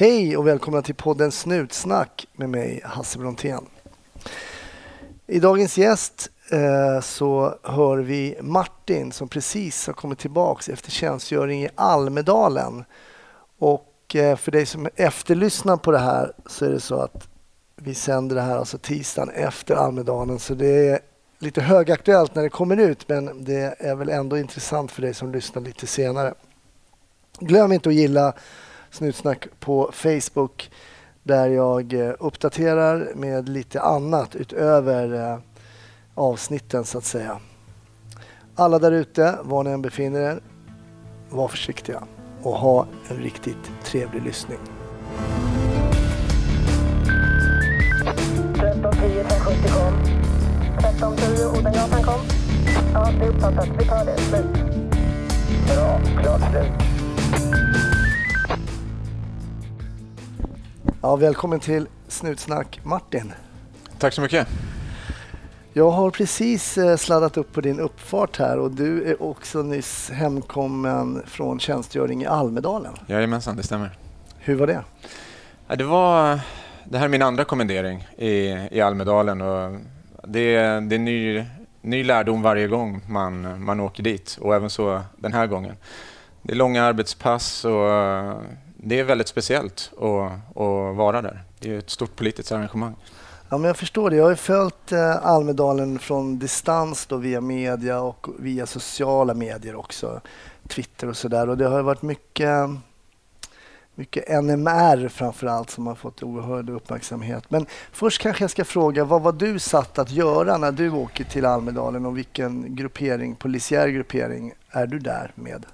Hej 0.00 0.36
och 0.36 0.46
välkomna 0.46 0.82
till 0.82 0.94
podden 0.94 1.32
Snutsnack 1.32 2.26
med 2.32 2.48
mig 2.48 2.80
Hasse 2.84 3.18
Brontén. 3.18 3.66
I 5.26 5.40
dagens 5.40 5.78
gäst 5.78 6.30
eh, 6.50 7.00
så 7.00 7.58
hör 7.62 7.98
vi 7.98 8.38
Martin 8.40 9.12
som 9.12 9.28
precis 9.28 9.86
har 9.86 9.94
kommit 9.94 10.18
tillbaks 10.18 10.68
efter 10.68 10.90
tjänstgöring 10.90 11.64
i 11.64 11.68
Almedalen. 11.74 12.84
Och 13.58 14.16
eh, 14.16 14.36
för 14.36 14.52
dig 14.52 14.66
som 14.66 14.88
efterlyssnar 14.96 15.76
på 15.76 15.90
det 15.90 15.98
här 15.98 16.32
så 16.46 16.64
är 16.64 16.70
det 16.70 16.80
så 16.80 16.96
att 16.96 17.28
vi 17.76 17.94
sänder 17.94 18.36
det 18.36 18.42
här 18.42 18.56
alltså 18.56 18.78
tisdagen 18.78 19.30
efter 19.34 19.74
Almedalen 19.74 20.38
så 20.38 20.54
det 20.54 20.88
är 20.88 21.00
lite 21.38 21.60
högaktuellt 21.60 22.34
när 22.34 22.42
det 22.42 22.50
kommer 22.50 22.76
ut 22.76 23.08
men 23.08 23.44
det 23.44 23.74
är 23.78 23.94
väl 23.94 24.08
ändå 24.08 24.38
intressant 24.38 24.92
för 24.92 25.02
dig 25.02 25.14
som 25.14 25.32
lyssnar 25.32 25.62
lite 25.62 25.86
senare. 25.86 26.34
Glöm 27.40 27.72
inte 27.72 27.88
att 27.88 27.94
gilla 27.94 28.34
Snutsnack 28.90 29.48
på 29.60 29.90
Facebook 29.92 30.70
där 31.22 31.48
jag 31.48 31.92
eh, 31.92 32.12
uppdaterar 32.18 33.12
med 33.14 33.48
lite 33.48 33.80
annat 33.80 34.34
utöver 34.36 35.32
eh, 35.32 35.38
avsnitten 36.14 36.84
så 36.84 36.98
att 36.98 37.04
säga. 37.04 37.40
Alla 38.54 38.78
där 38.78 38.92
ute, 38.92 39.38
var 39.42 39.64
ni 39.64 39.70
än 39.70 39.82
befinner 39.82 40.20
er, 40.20 40.40
var 41.30 41.48
försiktiga 41.48 42.02
och 42.42 42.56
ha 42.56 42.86
en 43.08 43.16
riktigt 43.16 43.70
trevlig 43.84 44.22
lyssning. 44.22 44.58
1310 48.54 49.20
1070 49.20 49.68
kom. 49.68 49.94
1310 50.78 51.58
Odengatan 51.58 52.02
kom. 52.02 52.20
Ja, 52.94 53.10
det 53.18 53.24
är 53.24 53.28
uppfattat. 53.28 53.68
Vi 53.78 53.84
tar 53.84 54.04
det. 54.04 54.16
Slut. 54.16 54.46
Bra. 55.66 56.00
Klart 56.22 56.40
slut. 56.50 57.79
Ja, 61.02 61.16
välkommen 61.16 61.60
till 61.60 61.86
Snutsnack 62.08 62.80
Martin. 62.82 63.32
Tack 63.98 64.14
så 64.14 64.20
mycket. 64.20 64.48
Jag 65.72 65.90
har 65.90 66.10
precis 66.10 66.78
eh, 66.78 66.96
sladdat 66.96 67.36
upp 67.36 67.52
på 67.52 67.60
din 67.60 67.80
uppfart 67.80 68.38
här 68.38 68.58
och 68.58 68.70
du 68.70 69.10
är 69.10 69.22
också 69.22 69.62
nyss 69.62 70.10
hemkommen 70.10 71.22
från 71.26 71.60
tjänstgöring 71.60 72.22
i 72.22 72.26
Almedalen. 72.26 72.92
Jajamensan, 73.06 73.56
det 73.56 73.62
stämmer. 73.62 73.90
Hur 74.38 74.54
var 74.54 74.66
det? 74.66 74.84
Ja, 75.68 75.76
det, 75.76 75.84
var, 75.84 76.40
det 76.84 76.98
här 76.98 77.04
är 77.04 77.08
min 77.08 77.22
andra 77.22 77.44
kommendering 77.44 78.08
i, 78.16 78.56
i 78.70 78.80
Almedalen. 78.80 79.40
Och 79.40 79.80
det, 80.24 80.54
är, 80.54 80.80
det 80.80 80.94
är 80.94 80.98
ny, 80.98 81.44
ny 81.80 82.04
lärdom 82.04 82.42
varje 82.42 82.66
gång 82.66 83.00
man, 83.08 83.64
man 83.64 83.80
åker 83.80 84.02
dit 84.02 84.38
och 84.40 84.54
även 84.54 84.70
så 84.70 85.02
den 85.16 85.32
här 85.32 85.46
gången. 85.46 85.76
Det 86.42 86.52
är 86.52 86.56
långa 86.56 86.84
arbetspass 86.84 87.64
och 87.64 87.90
det 88.82 89.00
är 89.00 89.04
väldigt 89.04 89.28
speciellt 89.28 89.90
att, 89.96 90.56
att 90.56 90.96
vara 90.96 91.22
där. 91.22 91.42
Det 91.58 91.74
är 91.74 91.78
ett 91.78 91.90
stort 91.90 92.16
politiskt 92.16 92.52
arrangemang. 92.52 92.94
Ja, 93.48 93.58
men 93.58 93.66
jag 93.68 93.76
förstår 93.76 94.10
det. 94.10 94.16
Jag 94.16 94.24
har 94.24 94.34
följt 94.34 94.92
eh, 94.92 95.26
Almedalen 95.26 95.98
från 95.98 96.38
distans 96.38 97.06
då 97.06 97.16
via 97.16 97.40
media 97.40 98.00
och 98.00 98.26
via 98.38 98.66
sociala 98.66 99.34
medier 99.34 99.74
också. 99.74 100.20
Twitter 100.68 101.08
och 101.08 101.16
sådär. 101.16 101.48
Och 101.48 101.56
det 101.56 101.68
har 101.68 101.82
varit 101.82 102.02
mycket, 102.02 102.68
mycket 104.00 104.42
NMR 104.44 105.08
framför 105.08 105.46
allt 105.46 105.70
som 105.70 105.86
har 105.86 105.94
fått 105.94 106.22
oerhörd 106.22 106.70
uppmärksamhet. 106.70 107.44
Men 107.48 107.66
först 107.92 108.22
kanske 108.22 108.44
jag 108.44 108.50
ska 108.50 108.64
fråga, 108.64 109.04
vad 109.04 109.22
var 109.22 109.32
du 109.32 109.58
satt 109.58 109.98
att 109.98 110.10
göra 110.10 110.58
när 110.58 110.72
du 110.72 110.90
åker 110.90 111.24
till 111.24 111.44
Almedalen 111.44 112.06
och 112.06 112.18
vilken 112.18 112.76
gruppering, 112.76 113.36
polisiär 113.36 113.88
gruppering 113.88 114.52
är 114.70 114.86
du 114.86 114.98
där 114.98 115.32
med? 115.34 115.66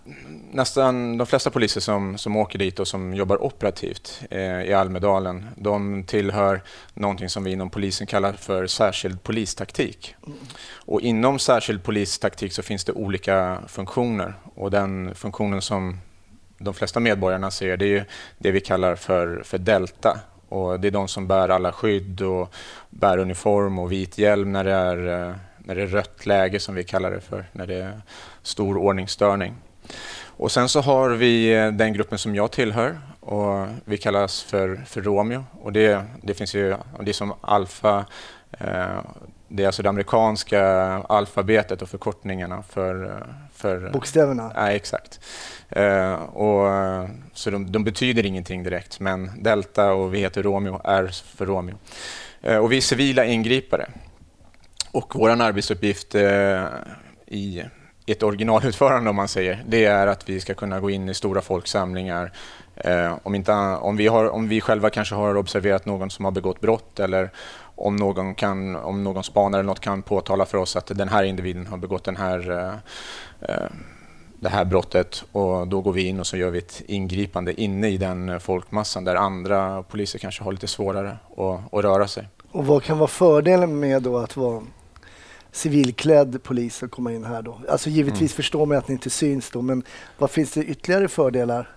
Nästan 0.52 1.18
de 1.18 1.26
flesta 1.26 1.50
poliser 1.50 1.80
som, 1.80 2.18
som 2.18 2.36
åker 2.36 2.58
dit 2.58 2.80
och 2.80 2.88
som 2.88 3.14
jobbar 3.14 3.42
operativt 3.42 4.22
eh, 4.30 4.62
i 4.62 4.72
Almedalen, 4.72 5.46
de 5.56 6.04
tillhör 6.04 6.62
någonting 6.94 7.28
som 7.28 7.44
vi 7.44 7.52
inom 7.52 7.70
polisen 7.70 8.06
kallar 8.06 8.32
för 8.32 8.66
särskild 8.66 9.22
polistaktik. 9.22 10.14
Och 10.72 11.00
inom 11.00 11.38
särskild 11.38 11.82
polistaktik 11.82 12.52
så 12.52 12.62
finns 12.62 12.84
det 12.84 12.92
olika 12.92 13.58
funktioner 13.68 14.34
och 14.54 14.70
den 14.70 15.14
funktionen 15.14 15.62
som 15.62 15.98
de 16.58 16.74
flesta 16.74 17.00
medborgarna 17.00 17.50
ser 17.50 17.76
det 17.76 17.98
är 17.98 18.04
det 18.38 18.50
vi 18.50 18.60
kallar 18.60 18.96
för, 18.96 19.42
för 19.44 19.58
Delta. 19.58 20.20
Och 20.48 20.80
det 20.80 20.88
är 20.88 20.92
de 20.92 21.08
som 21.08 21.26
bär 21.26 21.48
alla 21.48 21.72
skydd 21.72 22.22
och 22.22 22.54
bär 22.90 23.18
uniform 23.18 23.78
och 23.78 23.92
vit 23.92 24.18
hjälm 24.18 24.52
när 24.52 24.64
det 24.64 24.72
är, 24.72 25.28
eh, 25.28 25.34
när 25.58 25.74
det 25.74 25.82
är 25.82 25.86
rött 25.86 26.26
läge 26.26 26.60
som 26.60 26.74
vi 26.74 26.84
kallar 26.84 27.10
det 27.10 27.20
för, 27.20 27.44
när 27.52 27.66
det 27.66 27.74
är 27.74 28.00
stor 28.42 28.76
ordningsstörning. 28.76 29.54
Och 30.24 30.52
sen 30.52 30.68
så 30.68 30.80
har 30.80 31.10
vi 31.10 31.54
eh, 31.54 31.72
den 31.72 31.92
gruppen 31.92 32.18
som 32.18 32.34
jag 32.34 32.50
tillhör 32.50 32.98
och 33.20 33.66
vi 33.84 33.98
kallas 33.98 34.42
för, 34.42 34.76
för 34.86 35.02
Romeo. 35.02 35.44
Och 35.62 35.72
det, 35.72 36.04
det 36.22 36.34
finns 36.34 36.54
ju, 36.54 36.76
det 37.00 37.10
är 37.10 37.12
som 37.12 37.34
alfa, 37.40 38.04
eh, 38.50 39.00
det 39.48 39.62
är 39.62 39.66
alltså 39.66 39.82
det 39.82 39.88
amerikanska 39.88 40.62
alfabetet 41.08 41.82
och 41.82 41.88
förkortningarna 41.88 42.62
för... 42.62 43.26
för 43.54 43.90
Bokstäverna? 43.90 44.52
Ja, 44.54 44.70
exakt. 44.70 45.20
Eh, 45.68 46.14
och, 46.14 46.70
eh, 46.74 47.08
så 47.32 47.50
de, 47.50 47.72
de, 47.72 47.84
betyder 47.84 48.26
ingenting 48.26 48.62
direkt, 48.62 49.00
men 49.00 49.30
Delta 49.42 49.92
och 49.92 50.14
vi 50.14 50.18
heter 50.18 50.42
Romeo, 50.42 50.80
R 50.84 51.10
för 51.36 51.46
Romeo. 51.46 51.74
Eh, 52.42 52.56
och 52.56 52.72
vi 52.72 52.76
är 52.76 52.80
civila 52.80 53.24
ingripare. 53.24 53.86
Och 54.92 55.14
vår 55.14 55.30
arbetsuppgift 55.30 56.14
eh, 56.14 56.64
i 57.26 57.62
ett 58.06 58.22
originalutförande 58.22 59.10
om 59.10 59.16
man 59.16 59.28
säger, 59.28 59.64
det 59.68 59.84
är 59.84 60.06
att 60.06 60.28
vi 60.28 60.40
ska 60.40 60.54
kunna 60.54 60.80
gå 60.80 60.90
in 60.90 61.08
i 61.08 61.14
stora 61.14 61.40
folksamlingar. 61.40 62.32
Eh, 62.76 63.18
om, 63.22 63.34
inte, 63.34 63.52
om, 63.52 63.96
vi 63.96 64.06
har, 64.06 64.28
om 64.30 64.48
vi 64.48 64.60
själva 64.60 64.90
kanske 64.90 65.14
har 65.14 65.36
observerat 65.36 65.86
någon 65.86 66.10
som 66.10 66.24
har 66.24 66.32
begått 66.32 66.60
brott 66.60 67.00
eller 67.00 67.30
om 67.76 67.96
någon, 67.96 68.34
kan, 68.34 68.76
om 68.76 69.04
någon 69.04 69.24
spanare 69.24 69.60
eller 69.60 69.66
något 69.66 69.80
kan 69.80 70.02
påtala 70.02 70.46
för 70.46 70.58
oss 70.58 70.76
att 70.76 70.86
den 70.86 71.08
här 71.08 71.24
individen 71.24 71.66
har 71.66 71.76
begått 71.76 72.04
den 72.04 72.16
här, 72.16 72.50
eh, 72.50 72.74
eh, 73.50 73.70
det 74.40 74.48
här 74.48 74.64
brottet 74.64 75.24
och 75.32 75.68
då 75.68 75.80
går 75.80 75.92
vi 75.92 76.02
in 76.02 76.20
och 76.20 76.26
så 76.26 76.36
gör 76.36 76.50
vi 76.50 76.58
ett 76.58 76.82
ingripande 76.86 77.60
inne 77.60 77.88
i 77.88 77.96
den 77.96 78.40
folkmassan 78.40 79.04
där 79.04 79.14
andra 79.14 79.82
poliser 79.82 80.18
kanske 80.18 80.44
har 80.44 80.52
lite 80.52 80.66
svårare 80.66 81.16
att, 81.36 81.74
att 81.74 81.84
röra 81.84 82.08
sig. 82.08 82.28
Och 82.50 82.66
vad 82.66 82.82
kan 82.82 82.98
vara 82.98 83.08
fördelen 83.08 83.80
med 83.80 84.02
då 84.02 84.18
att 84.18 84.36
vara 84.36 84.62
civilklädd 85.52 86.42
polis 86.42 86.82
och 86.82 86.90
komma 86.90 87.12
in 87.12 87.24
här 87.24 87.42
då? 87.42 87.60
Alltså 87.68 87.90
givetvis 87.90 88.20
mm. 88.20 88.36
förstår 88.36 88.66
man 88.66 88.78
att 88.78 88.88
ni 88.88 88.92
inte 88.92 89.10
syns 89.10 89.50
då, 89.50 89.62
men 89.62 89.82
vad 90.18 90.30
finns 90.30 90.52
det 90.52 90.64
ytterligare 90.64 91.08
fördelar? 91.08 91.70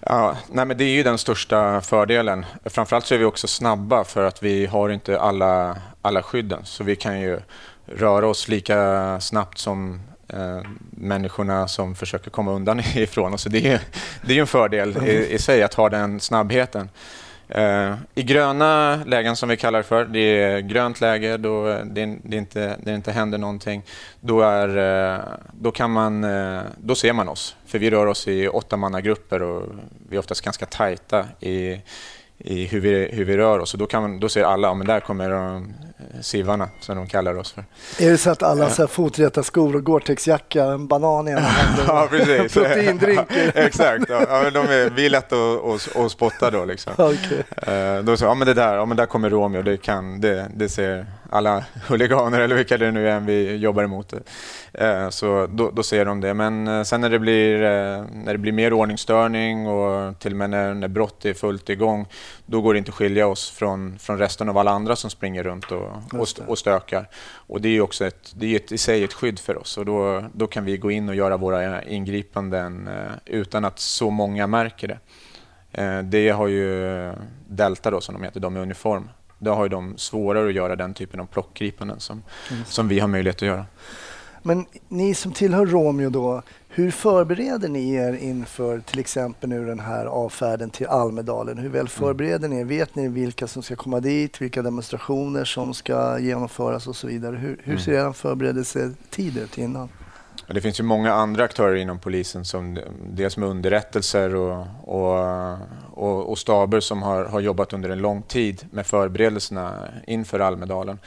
Ja, 0.00 0.36
nej 0.52 0.64
men 0.64 0.78
det 0.78 0.84
är 0.84 0.94
ju 0.94 1.02
den 1.02 1.18
största 1.18 1.80
fördelen. 1.80 2.46
Framförallt 2.64 3.06
så 3.06 3.14
är 3.14 3.18
vi 3.18 3.24
också 3.24 3.46
snabba 3.46 4.04
för 4.04 4.24
att 4.24 4.42
vi 4.42 4.66
har 4.66 4.88
inte 4.88 5.20
alla, 5.20 5.76
alla 6.02 6.22
skydden. 6.22 6.60
Så 6.64 6.84
vi 6.84 6.96
kan 6.96 7.20
ju 7.20 7.40
röra 7.86 8.26
oss 8.26 8.48
lika 8.48 9.20
snabbt 9.20 9.58
som 9.58 10.00
eh, 10.36 10.60
människorna 10.90 11.68
som 11.68 11.94
försöker 11.94 12.30
komma 12.30 12.52
undan 12.52 12.80
ifrån 12.94 13.34
oss. 13.34 13.42
Så 13.42 13.48
det 13.48 13.66
är, 13.66 13.80
det 14.22 14.36
är 14.36 14.40
en 14.40 14.46
fördel 14.46 14.96
i, 15.06 15.34
i 15.34 15.38
sig 15.38 15.62
att 15.62 15.74
ha 15.74 15.88
den 15.88 16.20
snabbheten. 16.20 16.88
Eh, 17.48 17.94
I 18.14 18.22
gröna 18.22 19.00
lägen 19.06 19.36
som 19.36 19.48
vi 19.48 19.56
kallar 19.56 19.78
det 19.78 19.84
för, 19.84 20.04
det 20.04 20.18
är 20.18 20.60
grönt 20.60 21.00
läge 21.00 21.36
då 21.36 21.68
eh, 21.68 21.84
det, 21.84 22.18
det, 22.22 22.36
inte, 22.36 22.76
det 22.82 22.94
inte 22.94 23.12
händer 23.12 23.38
någonting, 23.38 23.82
då, 24.20 24.40
är, 24.40 24.76
eh, 25.14 25.20
då, 25.52 25.70
kan 25.70 25.90
man, 25.90 26.26
då 26.76 26.94
ser 26.94 27.12
man 27.12 27.28
oss. 27.28 27.56
För 27.66 27.78
vi 27.78 27.90
rör 27.90 28.06
oss 28.06 28.28
i 28.28 28.48
åttamannagrupper 28.48 29.42
och 29.42 29.68
vi 30.08 30.16
är 30.16 30.20
oftast 30.20 30.40
ganska 30.40 30.66
tajta 30.66 31.26
i, 31.40 31.80
i 32.38 32.64
hur 32.64 32.80
vi, 32.80 33.08
hur 33.12 33.24
vi 33.24 33.36
rör 33.36 33.58
oss. 33.58 33.74
Och 33.74 33.78
då, 33.78 33.86
kan 33.86 34.20
då 34.20 34.28
ser 34.28 34.44
alla, 34.44 34.74
men 34.74 34.86
där 34.86 35.00
kommer 35.00 35.30
de 35.30 35.74
sivarna 36.22 36.68
som 36.80 36.96
de 36.96 37.06
kallar 37.06 37.38
oss 37.38 37.52
för. 37.52 37.64
Är 38.04 38.10
det 38.10 38.18
så 38.18 38.30
att 38.30 38.42
alla 38.42 38.64
har 38.64 38.86
foträta 38.86 39.42
skor 39.42 39.76
och 39.76 39.82
Gore-Tex-jacka, 39.82 40.64
en 40.64 40.86
banan 40.86 41.28
i 41.28 41.30
ena 41.30 41.40
handen 41.40 41.84
ja, 41.88 42.06
precis. 42.10 42.54
proteindrinkar? 42.54 43.26
Exakt, 43.54 44.04
ja, 44.08 44.50
de 44.50 44.58
är, 44.58 44.90
vi 44.90 45.06
är 45.06 45.10
lätta 45.10 45.36
att, 45.36 45.96
att, 45.96 46.12
spotta 46.12 46.50
då. 46.50 46.64
Liksom. 46.64 46.92
Okay. 46.92 47.38
Uh, 47.68 48.04
då 48.04 48.16
så, 48.16 48.24
ja 48.24 48.34
men 48.34 48.46
det 48.46 48.54
där, 48.54 48.74
ja, 48.74 48.84
men 48.84 48.96
där 48.96 49.06
kommer 49.06 49.30
Romeo, 49.30 49.62
det, 49.62 49.76
kan, 49.76 50.20
det, 50.20 50.50
det 50.54 50.68
ser 50.68 51.06
alla 51.30 51.64
huliganer 51.88 52.40
eller 52.40 52.56
vilka 52.56 52.78
det 52.78 52.90
nu 52.90 53.08
är 53.08 53.20
vi 53.20 53.56
jobbar 53.56 53.84
emot. 53.84 54.14
Uh, 54.82 55.10
så 55.10 55.46
då, 55.46 55.70
då 55.70 55.82
ser 55.82 56.04
de 56.04 56.20
det. 56.20 56.34
Men 56.34 56.68
uh, 56.68 56.82
sen 56.82 57.00
när 57.00 57.10
det, 57.10 57.18
blir, 57.18 57.58
när 58.12 58.32
det 58.32 58.38
blir 58.38 58.52
mer 58.52 58.72
ordningsstörning 58.72 59.66
och 59.66 60.18
till 60.18 60.32
och 60.32 60.38
med 60.38 60.50
när, 60.50 60.74
när 60.74 60.88
brott 60.88 61.24
är 61.24 61.34
fullt 61.34 61.70
igång, 61.70 62.06
då 62.46 62.60
går 62.60 62.74
det 62.74 62.78
inte 62.78 62.88
att 62.88 62.94
skilja 62.94 63.26
oss 63.26 63.50
från, 63.50 63.98
från 63.98 64.18
resten 64.18 64.48
av 64.48 64.58
alla 64.58 64.70
andra 64.70 64.96
som 64.96 65.10
springer 65.10 65.42
runt 65.42 65.72
och, 65.72 65.88
och, 66.12 66.28
och 66.46 66.58
stökar. 66.58 67.08
Och 67.34 67.60
det 67.60 67.68
är 67.68 67.80
också 67.80 68.06
ett, 68.06 68.32
det 68.34 68.46
är 68.46 68.56
ett, 68.56 68.72
i 68.72 68.78
sig 68.78 69.04
ett 69.04 69.12
skydd 69.12 69.38
för 69.38 69.58
oss 69.58 69.78
och 69.78 69.86
då, 69.86 70.24
då 70.32 70.46
kan 70.46 70.64
vi 70.64 70.76
gå 70.76 70.90
in 70.90 71.08
och 71.08 71.14
göra 71.14 71.36
våra 71.36 71.82
ingripanden 71.82 72.90
utan 73.24 73.64
att 73.64 73.78
så 73.78 74.10
många 74.10 74.46
märker 74.46 74.88
det. 74.88 74.98
Eh, 75.74 75.98
det 75.98 76.28
har 76.28 76.48
ju 76.48 77.12
Delta 77.48 77.90
då, 77.90 78.00
som 78.00 78.14
de 78.14 78.22
heter, 78.22 78.40
de 78.40 78.52
med 78.52 78.62
uniform. 78.62 79.08
Då 79.38 79.54
har 79.54 79.64
ju 79.64 79.68
de 79.68 79.98
svårare 79.98 80.48
att 80.48 80.54
göra 80.54 80.76
den 80.76 80.94
typen 80.94 81.20
av 81.20 81.26
plockgripanden 81.26 82.00
som, 82.00 82.22
mm. 82.50 82.64
som 82.64 82.88
vi 82.88 83.00
har 83.00 83.08
möjlighet 83.08 83.36
att 83.36 83.42
göra. 83.48 83.66
Men 84.42 84.66
ni 84.88 85.14
som 85.14 85.32
tillhör 85.32 85.66
Romeo 85.66 86.10
då, 86.10 86.42
hur 86.68 86.90
förbereder 86.90 87.68
ni 87.68 87.94
er 87.94 88.12
inför 88.12 88.80
till 88.80 88.98
exempel 88.98 89.48
nu 89.50 89.66
den 89.66 89.80
här 89.80 90.06
avfärden 90.06 90.70
till 90.70 90.86
Almedalen? 90.86 91.58
Hur 91.58 91.68
väl 91.68 91.80
Mm. 91.80 91.86
förbereder 91.88 92.48
ni 92.48 92.60
er? 92.60 92.64
Vet 92.64 92.94
ni 92.94 93.08
vilka 93.08 93.46
som 93.46 93.62
ska 93.62 93.76
komma 93.76 94.00
dit, 94.00 94.42
vilka 94.42 94.62
demonstrationer 94.62 95.44
som 95.44 95.74
ska 95.74 96.18
genomföras 96.18 96.86
och 96.86 96.96
så 96.96 97.06
vidare? 97.06 97.36
Hur, 97.36 97.60
hur 97.62 97.72
Mm. 97.72 97.78
ser 97.84 98.08
er 98.08 98.12
förberedelsetid 98.12 99.36
ut 99.36 99.58
innan? 99.58 99.88
Det 100.46 100.60
finns 100.60 100.80
ju 100.80 100.84
många 100.84 101.12
andra 101.12 101.44
aktörer 101.44 101.74
inom 101.74 101.98
polisen, 101.98 102.44
som 102.44 102.78
dels 103.06 103.36
med 103.36 103.48
underrättelser 103.48 104.34
och, 104.34 104.66
och, 104.84 105.58
och, 105.92 106.30
och 106.30 106.38
staber 106.38 106.80
som 106.80 107.02
har, 107.02 107.24
har 107.24 107.40
jobbat 107.40 107.72
under 107.72 107.90
en 107.90 107.98
lång 107.98 108.22
tid 108.22 108.66
med 108.70 108.86
förberedelserna 108.86 109.88
inför 110.06 110.40
Almedalen. 110.40 110.98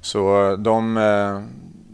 Så 0.00 0.56
de, 0.56 0.96
eh, 0.96 1.42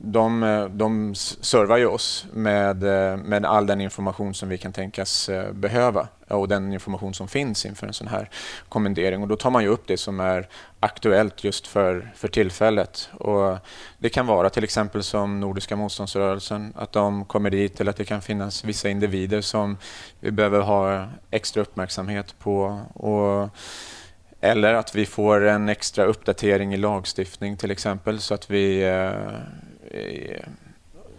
de, 0.05 0.69
de 0.73 1.15
servar 1.15 1.77
ju 1.77 1.87
oss 1.87 2.27
med, 2.33 2.83
eh, 2.83 3.17
med 3.17 3.45
all 3.45 3.67
den 3.67 3.81
information 3.81 4.35
som 4.35 4.49
vi 4.49 4.59
kan 4.59 4.73
tänkas 4.73 5.29
eh, 5.29 5.53
behöva 5.53 6.09
eh, 6.29 6.37
och 6.37 6.49
den 6.49 6.73
information 6.73 7.15
som 7.15 7.29
finns 7.29 7.67
inför 7.67 7.87
en 7.87 7.93
sån 7.93 8.09
här 8.09 8.31
kommendering. 8.69 9.23
Och 9.23 9.29
då 9.29 9.37
tar 9.37 9.51
man 9.51 9.63
ju 9.63 9.69
upp 9.69 9.83
det 9.87 9.97
som 9.97 10.21
är 10.21 10.49
aktuellt 10.81 11.45
just 11.45 11.67
för, 11.67 12.13
för 12.17 12.29
tillfället. 12.29 13.09
Och 13.13 13.59
det 13.99 14.09
kan 14.09 14.27
vara 14.27 14.51
till 14.51 14.65
exempel 14.65 15.03
som 15.03 15.41
Nordiska 15.41 15.77
motståndsrörelsen, 15.77 16.73
att 16.77 16.93
de 16.93 17.25
kommer 17.25 17.51
dit 17.51 17.81
eller 17.81 17.91
att 17.91 17.97
det 17.97 18.05
kan 18.05 18.23
finnas 18.23 18.65
vissa 18.65 18.89
individer 18.89 19.41
som 19.41 19.77
vi 20.21 20.31
behöver 20.31 20.61
ha 20.61 21.07
extra 21.31 21.63
uppmärksamhet 21.63 22.39
på. 22.39 22.81
Och, 22.95 23.49
eller 24.41 24.75
att 24.75 24.95
vi 24.95 25.07
får 25.07 25.45
en 25.45 25.69
extra 25.69 26.05
uppdatering 26.05 26.75
i 26.75 26.77
lagstiftning 26.77 27.57
till 27.57 27.71
exempel 27.71 28.21
så 28.21 28.35
att 28.35 28.51
vi 28.51 28.83
eh, 28.83 29.11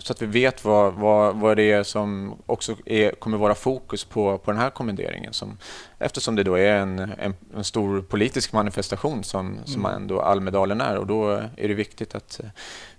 så 0.05 0.13
att 0.13 0.21
vi 0.21 0.25
vet 0.25 0.65
vad, 0.65 0.93
vad, 0.93 1.35
vad 1.35 1.57
det 1.57 1.71
är 1.71 1.83
som 1.83 2.35
också 2.45 2.75
är, 2.85 3.11
kommer 3.11 3.37
vara 3.37 3.55
fokus 3.55 4.03
på, 4.03 4.37
på 4.37 4.51
den 4.51 4.59
här 4.59 4.69
kommenderingen. 4.69 5.33
Som, 5.33 5.57
eftersom 5.99 6.35
det 6.35 6.43
då 6.43 6.55
är 6.55 6.75
en, 6.75 6.99
en, 6.99 7.33
en 7.55 7.63
stor 7.63 8.01
politisk 8.01 8.53
manifestation 8.53 9.23
som, 9.23 9.57
som 9.65 9.85
ändå 9.85 10.21
Almedalen 10.21 10.81
är. 10.81 10.97
Och 10.97 11.07
då 11.07 11.29
är 11.31 11.67
det 11.67 11.73
viktigt 11.73 12.15
att 12.15 12.39
eh, 12.43 12.49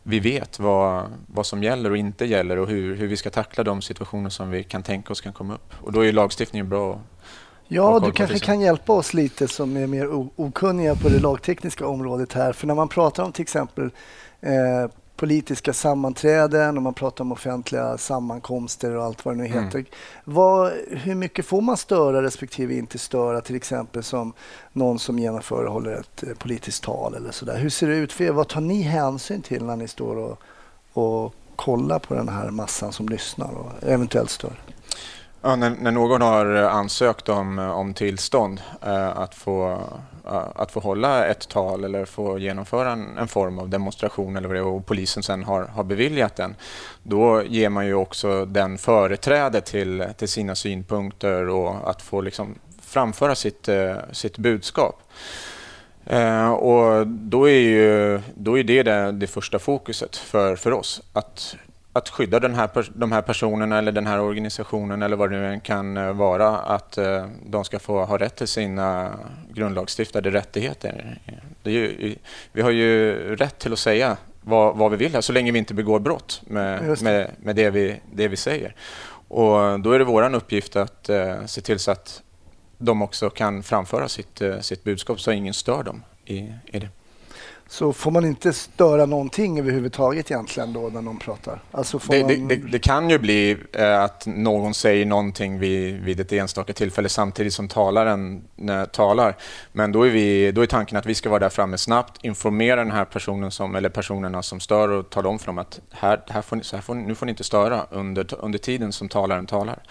vi 0.03 0.21
vet 0.21 0.59
vad, 0.59 1.05
vad 1.27 1.47
som 1.47 1.63
gäller 1.63 1.91
och 1.91 1.97
inte 1.97 2.25
gäller 2.25 2.57
och 2.57 2.69
hur, 2.69 2.97
hur 2.97 3.07
vi 3.07 3.17
ska 3.17 3.31
tackla 3.31 3.65
de 3.65 3.83
situationer 3.83 4.31
som 4.31 4.51
vi 4.51 4.65
kan 4.65 4.83
tänka 4.83 5.13
oss 5.13 5.21
kan 5.21 5.33
komma 5.33 5.55
upp. 5.55 5.75
Och 5.81 5.93
då 5.93 6.05
är 6.05 6.13
lagstiftningen 6.13 6.69
bra. 6.69 7.01
Ja, 7.69 8.01
du 8.01 8.13
kanske 8.13 8.39
sen. 8.39 8.47
kan 8.47 8.61
hjälpa 8.61 8.93
oss 8.93 9.15
lite 9.15 9.49
som 9.49 9.77
är 9.77 9.87
mer 9.87 10.09
okunniga 10.37 10.95
på 10.95 11.09
det 11.09 11.19
lagtekniska 11.19 11.87
området 11.87 12.33
här. 12.33 12.53
För 12.53 12.67
när 12.67 12.75
man 12.75 12.89
pratar 12.89 13.23
om 13.23 13.33
till 13.33 13.43
exempel 13.43 13.91
eh, 14.41 14.91
politiska 15.17 15.73
sammanträden 15.73 16.77
och 16.77 16.83
man 16.83 16.95
pratar 16.95 17.25
om 17.25 17.33
offentliga 17.33 17.99
sammankomster 17.99 18.97
och 18.97 19.05
allt 19.05 19.25
vad 19.25 19.35
det 19.37 19.43
nu 19.43 19.47
Mm. 19.47 19.65
heter. 19.65 19.85
Vad, 20.25 20.73
hur 20.91 21.15
mycket 21.15 21.47
får 21.47 21.61
man 21.61 21.77
störa 21.77 22.23
respektive 22.23 22.75
inte 22.75 22.99
störa 22.99 23.41
till 23.41 23.57
exempel 23.57 24.03
som 24.03 24.33
någon 24.73 24.99
som 24.99 25.19
genomför 25.19 25.65
och 25.65 25.73
håller 25.73 25.93
ett 25.93 26.23
eh, 26.23 26.35
politiskt 26.39 26.83
tal 26.85 27.15
eller 27.15 27.31
sådär. 27.31 27.59
Hur 27.59 27.71
ser 27.71 27.89
det 27.89 27.97
ut 27.97 28.13
för 28.13 28.25
er? 28.25 28.31
Vad 28.33 28.49
tar 28.49 28.61
ni 28.61 28.83
hänsyn 28.83 29.43
till 29.43 29.65
när 29.65 29.77
ni 29.77 29.89
står 29.89 30.17
och, 30.17 30.39
och 30.93 31.35
kollar 31.57 31.99
på 31.99 32.15
den 32.15 32.29
här 32.29 32.51
massan 32.51 32.93
som 32.93 33.09
lyssnar 33.09 33.51
och 33.55 33.89
eventuellt 33.89 34.31
stör? 34.31 34.53
Ja, 35.47 35.57
när, 35.57 35.71
när 35.71 35.91
någon 35.91 36.23
har 36.23 36.47
ansökt 36.55 37.29
om, 37.29 37.59
om 37.59 37.95
tillstånd 37.95 38.61
eh, 38.83 39.19
att, 39.19 39.35
få, 39.35 39.71
eh, 40.27 40.43
att 40.55 40.73
få 40.73 40.81
hålla 40.81 41.27
ett 41.27 41.49
tal 41.49 41.85
eller 41.85 42.05
få 42.05 42.39
genomföra 42.39 42.93
en, 42.93 43.19
en 43.19 43.29
form 43.29 43.59
av 43.59 43.69
demonstration 43.69 44.37
eller 44.37 44.49
vad 44.49 44.57
det 44.57 44.61
är, 44.61 44.67
och 44.67 44.87
polisen 44.87 45.23
sen 45.23 45.45
har, 45.45 45.63
har 45.63 45.85
beviljat 45.85 46.37
den, 46.37 46.55
då 47.03 47.43
ger 47.43 47.69
man 47.69 47.87
ju 47.87 47.95
också 47.95 48.45
den 48.45 48.79
företräde 48.79 49.61
till, 49.61 50.05
till 50.17 50.29
sina 50.29 50.55
synpunkter 50.55 51.49
och 51.49 51.91
att 51.91 52.03
få 52.03 52.21
liksom 52.21 52.55
framföra 52.83 53.35
sitt, 53.35 53.69
eh, 53.69 53.97
sitt 54.13 54.39
budskap. 54.39 55.03
Eh, 56.07 56.51
och 56.51 57.07
då 57.07 57.49
är, 57.49 57.61
ju, 57.61 58.21
då 58.35 58.59
är 58.59 58.65
det, 58.65 58.83
det 58.83 59.13
det 59.13 59.27
första 59.27 59.59
fokuset 59.59 60.17
för, 60.17 60.57
för 60.57 60.73
oss. 60.73 61.03
Att, 61.13 61.57
att 61.97 62.09
skydda 62.09 62.41
den 62.41 62.55
här, 62.55 62.71
de 62.95 63.13
här 63.13 63.23
personerna 63.23 63.79
eller 63.79 63.93
den 63.93 64.07
här 64.07 64.21
organisationen 64.21 65.03
eller 65.03 65.17
vad 65.17 65.31
det 65.31 65.37
nu 65.37 65.61
kan 65.61 65.97
eh, 65.97 66.13
vara. 66.13 66.59
Att 66.59 66.99
eh, 66.99 67.27
de 67.47 67.65
ska 67.65 67.79
få 67.79 68.05
ha 68.05 68.19
rätt 68.19 68.37
till 68.37 68.49
sina 68.49 69.19
grundlagsstiftade 69.51 70.31
rättigheter. 70.31 71.19
Ju, 71.63 72.17
vi 72.53 72.63
har 72.63 72.71
ju 72.71 73.13
rätt 73.37 73.59
till 73.59 73.73
att 73.73 73.79
säga 73.79 74.17
vad, 74.41 74.77
vad 74.77 74.91
vi 74.91 74.97
vill 74.97 75.15
här, 75.15 75.21
så 75.21 75.33
länge 75.33 75.53
vi 75.53 75.59
inte 75.59 75.75
begår 75.75 76.01
brott 76.01 76.43
med, 76.47 76.83
det. 76.83 77.03
med, 77.03 77.31
med 77.39 77.57
det, 77.57 77.71
vi, 77.71 78.01
det 78.13 78.29
vi 78.29 78.37
säger. 78.37 78.75
Och 79.29 79.81
då 79.81 79.93
är 79.93 79.99
det 79.99 80.05
vår 80.05 80.35
uppgift 80.35 80.77
att 80.77 81.09
eh, 81.09 81.45
se 81.47 81.61
till 81.61 81.79
så 81.79 81.91
att 81.91 82.23
de 82.79 83.03
också 83.03 83.31
kan 83.31 83.63
framföra 83.63 84.09
sitt, 84.09 84.43
eh, 84.43 84.61
sitt 84.61 84.85
budskap 84.85 85.21
så 85.21 85.33
ingen 85.33 85.55
stör 85.55 85.83
dem 85.83 86.03
i, 86.25 86.53
i 86.67 86.79
det. 86.79 86.89
Så 87.69 87.93
får 87.93 88.11
man 88.11 88.25
inte 88.25 88.53
störa 88.53 89.07
någonting 89.07 89.59
överhuvudtaget 89.59 90.31
egentligen 90.31 90.73
då 90.73 90.81
när 90.81 91.03
någon 91.03 91.19
pratar? 91.19 91.63
Alltså 91.71 92.01
Det, 92.09 92.21
man... 92.21 92.29
det, 92.29 92.57
det, 92.57 92.71
det 92.71 92.79
kan 92.79 93.11
ju 93.11 93.19
bli 93.19 93.57
eh, 93.73 94.03
att 94.03 94.27
någon 94.27 94.75
säger 94.75 95.07
någonting 95.07 95.59
vid, 95.59 96.01
vid 96.01 96.21
ett 96.21 96.33
enstaka 96.33 96.73
tillfälle 96.73 97.09
samtidigt 97.09 97.55
som 97.55 97.69
talaren 97.69 98.45
eh, 98.69 98.85
talar. 98.85 99.37
Men 99.73 99.93
då 99.93 100.07
är, 100.07 100.11
vi, 100.11 100.53
då 100.53 100.63
är 100.63 100.67
tanken 100.67 100.99
att 100.99 101.07
vi 101.07 101.15
ska 101.15 101.29
vara 101.29 101.41
där 101.41 101.49
framme 101.49 101.79
snabbt, 101.79 102.25
informera 102.25 102.77
den 102.77 102.93
här 102.93 103.05
personen 103.05 103.51
som, 103.51 103.75
eller 103.75 103.89
personerna 103.89 104.43
som 104.43 104.61
stör 104.61 104.89
och 104.89 105.11
tala 105.11 105.29
om 105.29 105.39
för 105.39 105.47
dem 105.47 105.59
att 105.59 105.81
här, 105.91 106.23
här 106.29 106.43
får 106.43 106.57
ni, 106.57 106.65
så 106.65 106.77
här 106.77 106.83
får, 106.83 106.95
nu 106.95 107.15
får 107.15 107.27
ni 107.27 107.31
inte 107.31 107.45
störa 107.45 107.87
under, 107.91 108.45
under 108.45 108.59
tiden 108.59 108.93
som 108.93 109.09
talaren 109.09 109.47
talar. 109.47 109.83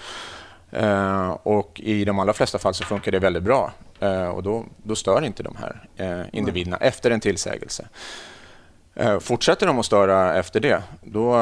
Eh, 0.76 1.30
och 1.30 1.82
i 1.84 2.06
de 2.06 2.20
allra 2.20 2.34
flesta 2.34 2.60
fall 2.60 2.74
så 2.74 2.84
funkar 2.84 3.12
det 3.12 3.20
väldigt 3.20 3.44
bra. 3.44 3.74
Eh, 4.00 4.28
och 4.28 4.44
då, 4.44 4.66
då 4.84 4.96
stör 4.96 5.26
inte 5.26 5.44
de 5.44 5.56
här 5.56 5.88
eh, 5.96 6.26
individerna 6.32 6.78
efter 6.78 7.12
en 7.12 7.20
tillsägelse. 7.20 7.88
Fortsätter 9.20 9.68
de 9.68 9.80
att 9.80 9.86
störa 9.86 10.36
efter 10.36 10.60
det, 10.60 10.84
då, 11.04 11.36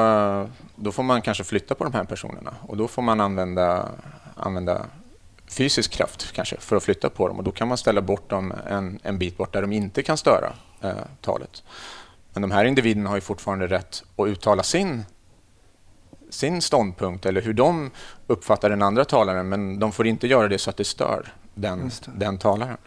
då 0.75 0.91
får 0.91 1.03
man 1.03 1.21
kanske 1.21 1.43
flytta 1.43 1.75
på 1.75 1.83
de 1.83 1.93
här 1.93 2.03
personerna 2.03 2.53
och 2.61 2.77
då 2.77 2.87
får 2.87 3.01
man 3.01 3.21
använda, 3.21 3.89
använda 4.35 4.85
fysisk 5.47 5.91
kraft 5.91 6.31
kanske 6.31 6.57
för 6.57 6.75
att 6.75 6.83
flytta 6.83 7.09
på 7.09 7.27
dem 7.27 7.37
och 7.37 7.43
då 7.43 7.51
kan 7.51 7.67
man 7.67 7.77
ställa 7.77 8.01
bort 8.01 8.29
dem 8.29 8.53
en, 8.69 8.99
en 9.03 9.17
bit 9.17 9.37
bort 9.37 9.53
där 9.53 9.61
de 9.61 9.71
inte 9.71 10.03
kan 10.03 10.17
störa 10.17 10.53
eh, 10.81 10.91
talet. 11.21 11.63
Men 12.33 12.41
de 12.41 12.51
här 12.51 12.65
individerna 12.65 13.09
har 13.09 13.17
ju 13.17 13.21
fortfarande 13.21 13.67
rätt 13.67 14.03
att 14.15 14.27
uttala 14.27 14.63
sin, 14.63 15.05
sin 16.33 16.61
ståndpunkt 16.61 17.25
eller 17.25 17.41
hur 17.41 17.53
de 17.53 17.91
uppfattar 18.27 18.69
den 18.69 18.81
andra 18.81 19.05
talaren 19.05 19.49
men 19.49 19.79
de 19.79 19.91
får 19.91 20.07
inte 20.07 20.27
göra 20.27 20.47
det 20.47 20.57
så 20.57 20.69
att 20.69 20.77
det 20.77 20.83
stör 20.85 21.33
den, 21.53 21.79
det. 22.05 22.11
den 22.25 22.37
talaren. 22.37 22.77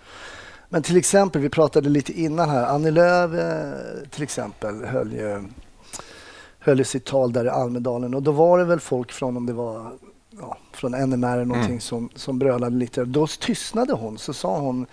Men 0.69 0.83
till 0.83 0.97
exempel, 0.97 1.43
vi 1.43 1.49
pratade 1.49 1.89
lite 1.89 2.21
innan 2.21 2.51
här. 2.51 2.67
Annie 2.67 2.91
Lööf 2.91 3.33
eh, 3.35 4.09
till 4.11 4.23
exempel 4.23 4.85
höll 4.85 5.13
ju, 5.13 5.43
höll 6.59 6.79
ju 6.79 6.85
sitt 6.85 7.05
tal 7.05 7.33
där 7.33 7.45
i 7.45 7.49
Almedalen 7.49 8.15
och 8.15 8.23
då 8.23 8.31
var 8.33 8.59
det 8.59 8.65
väl 8.65 8.81
folk 8.81 9.13
från, 9.13 9.37
om 9.37 9.47
det 9.47 9.53
var 9.53 9.93
ja, 10.41 10.57
från 10.73 10.93
NMR 11.11 11.33
eller 11.33 11.45
någonting 11.45 11.71
Mm. 11.71 11.81
som, 11.81 12.11
som 12.15 12.39
brölade 12.39 12.77
lite. 12.77 13.05
Då 13.05 13.27
tystnade 13.27 13.93
hon, 13.93 14.19
så 14.19 14.33
sa 14.33 14.59
hon 14.59 14.87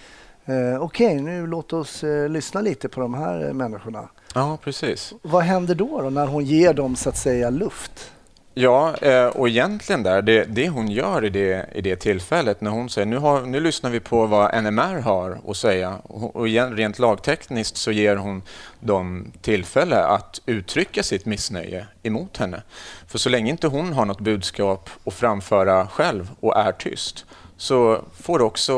eh, 0.46 0.84
okej, 0.84 1.22
nu 1.22 1.48
låt 1.48 1.74
oss 1.74 2.04
eh, 2.04 2.30
lyssna 2.30 2.62
lite 2.62 2.89
på 2.89 3.01
de 3.01 3.13
här 3.13 3.48
eh, 3.48 3.54
människorna. 3.54 4.10
Ja, 4.36 4.58
precis. 4.63 5.13
Vad 5.22 5.44
händer 5.44 5.75
då, 5.75 6.01
då 6.01 6.10
när 6.10 6.27
hon 6.27 6.46
ger 6.46 6.74
dem 6.74 6.96
så 6.96 7.10
att 7.10 7.18
säga 7.18 7.50
luft? 7.50 8.12
Ja, 8.55 8.95
eh, 8.98 9.25
och 9.25 9.50
egentligen 9.50 10.03
där, 10.03 10.22
det, 10.22 10.43
det 10.43 10.69
hon 10.69 10.88
gör 10.88 11.25
i 11.25 11.29
det, 11.29 11.69
i 11.74 11.81
det 11.81 11.95
tillfället 11.95 12.62
när 12.62 12.72
hon 12.72 12.89
säger 12.89 13.05
nu, 13.05 13.17
har, 13.17 13.41
nu 13.41 13.60
lyssnar 13.60 13.89
vi 13.89 14.00
på 14.00 14.25
vad 14.25 14.63
NMR 14.63 15.01
har 15.01 15.38
att 15.48 15.57
säga 15.57 15.98
och, 16.03 16.36
och 16.36 16.45
rent 16.48 17.00
lagtekniskt 17.00 17.77
så 17.77 17.91
ger 17.91 18.15
hon 18.15 18.41
dem 18.79 19.31
tillfälle 19.41 20.03
att 20.03 20.41
uttrycka 20.45 21.03
sitt 21.03 21.25
missnöje 21.25 21.88
emot 22.03 22.38
henne. 22.38 22.62
För 23.07 23.17
så 23.17 23.29
länge 23.29 23.51
inte 23.51 23.67
hon 23.67 23.93
har 23.93 24.05
något 24.05 24.22
budskap 24.22 24.89
att 25.05 25.13
framföra 25.13 25.88
själv 25.88 26.31
och 26.39 26.57
är 26.57 26.72
tyst 26.72 27.25
så 27.57 28.01
får 28.22 28.41
också 28.41 28.74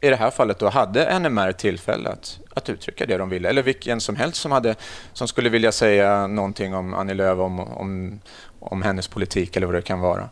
i 0.00 0.10
det 0.10 0.16
här 0.16 0.30
fallet 0.30 0.58
då 0.58 0.68
hade 0.68 1.18
NMR 1.18 1.52
tillfälle 1.52 2.08
att, 2.10 2.38
att 2.54 2.68
uttrycka 2.68 3.06
det 3.06 3.16
de 3.16 3.28
ville. 3.28 3.48
Eller 3.48 3.62
vilken 3.62 4.00
som 4.00 4.16
helst 4.16 4.40
som, 4.40 4.52
hade, 4.52 4.74
som 5.12 5.28
skulle 5.28 5.48
vilja 5.48 5.72
säga 5.72 6.26
någonting 6.26 6.74
om 6.74 6.94
Annie 6.94 7.14
Lööf, 7.14 7.38
om, 7.38 7.60
om, 7.60 8.20
om 8.66 8.82
hennes 8.82 9.08
politik 9.08 9.56
eller 9.56 9.66
vad 9.66 9.74
det 9.74 9.82
kan 9.82 10.00
vara. 10.00 10.28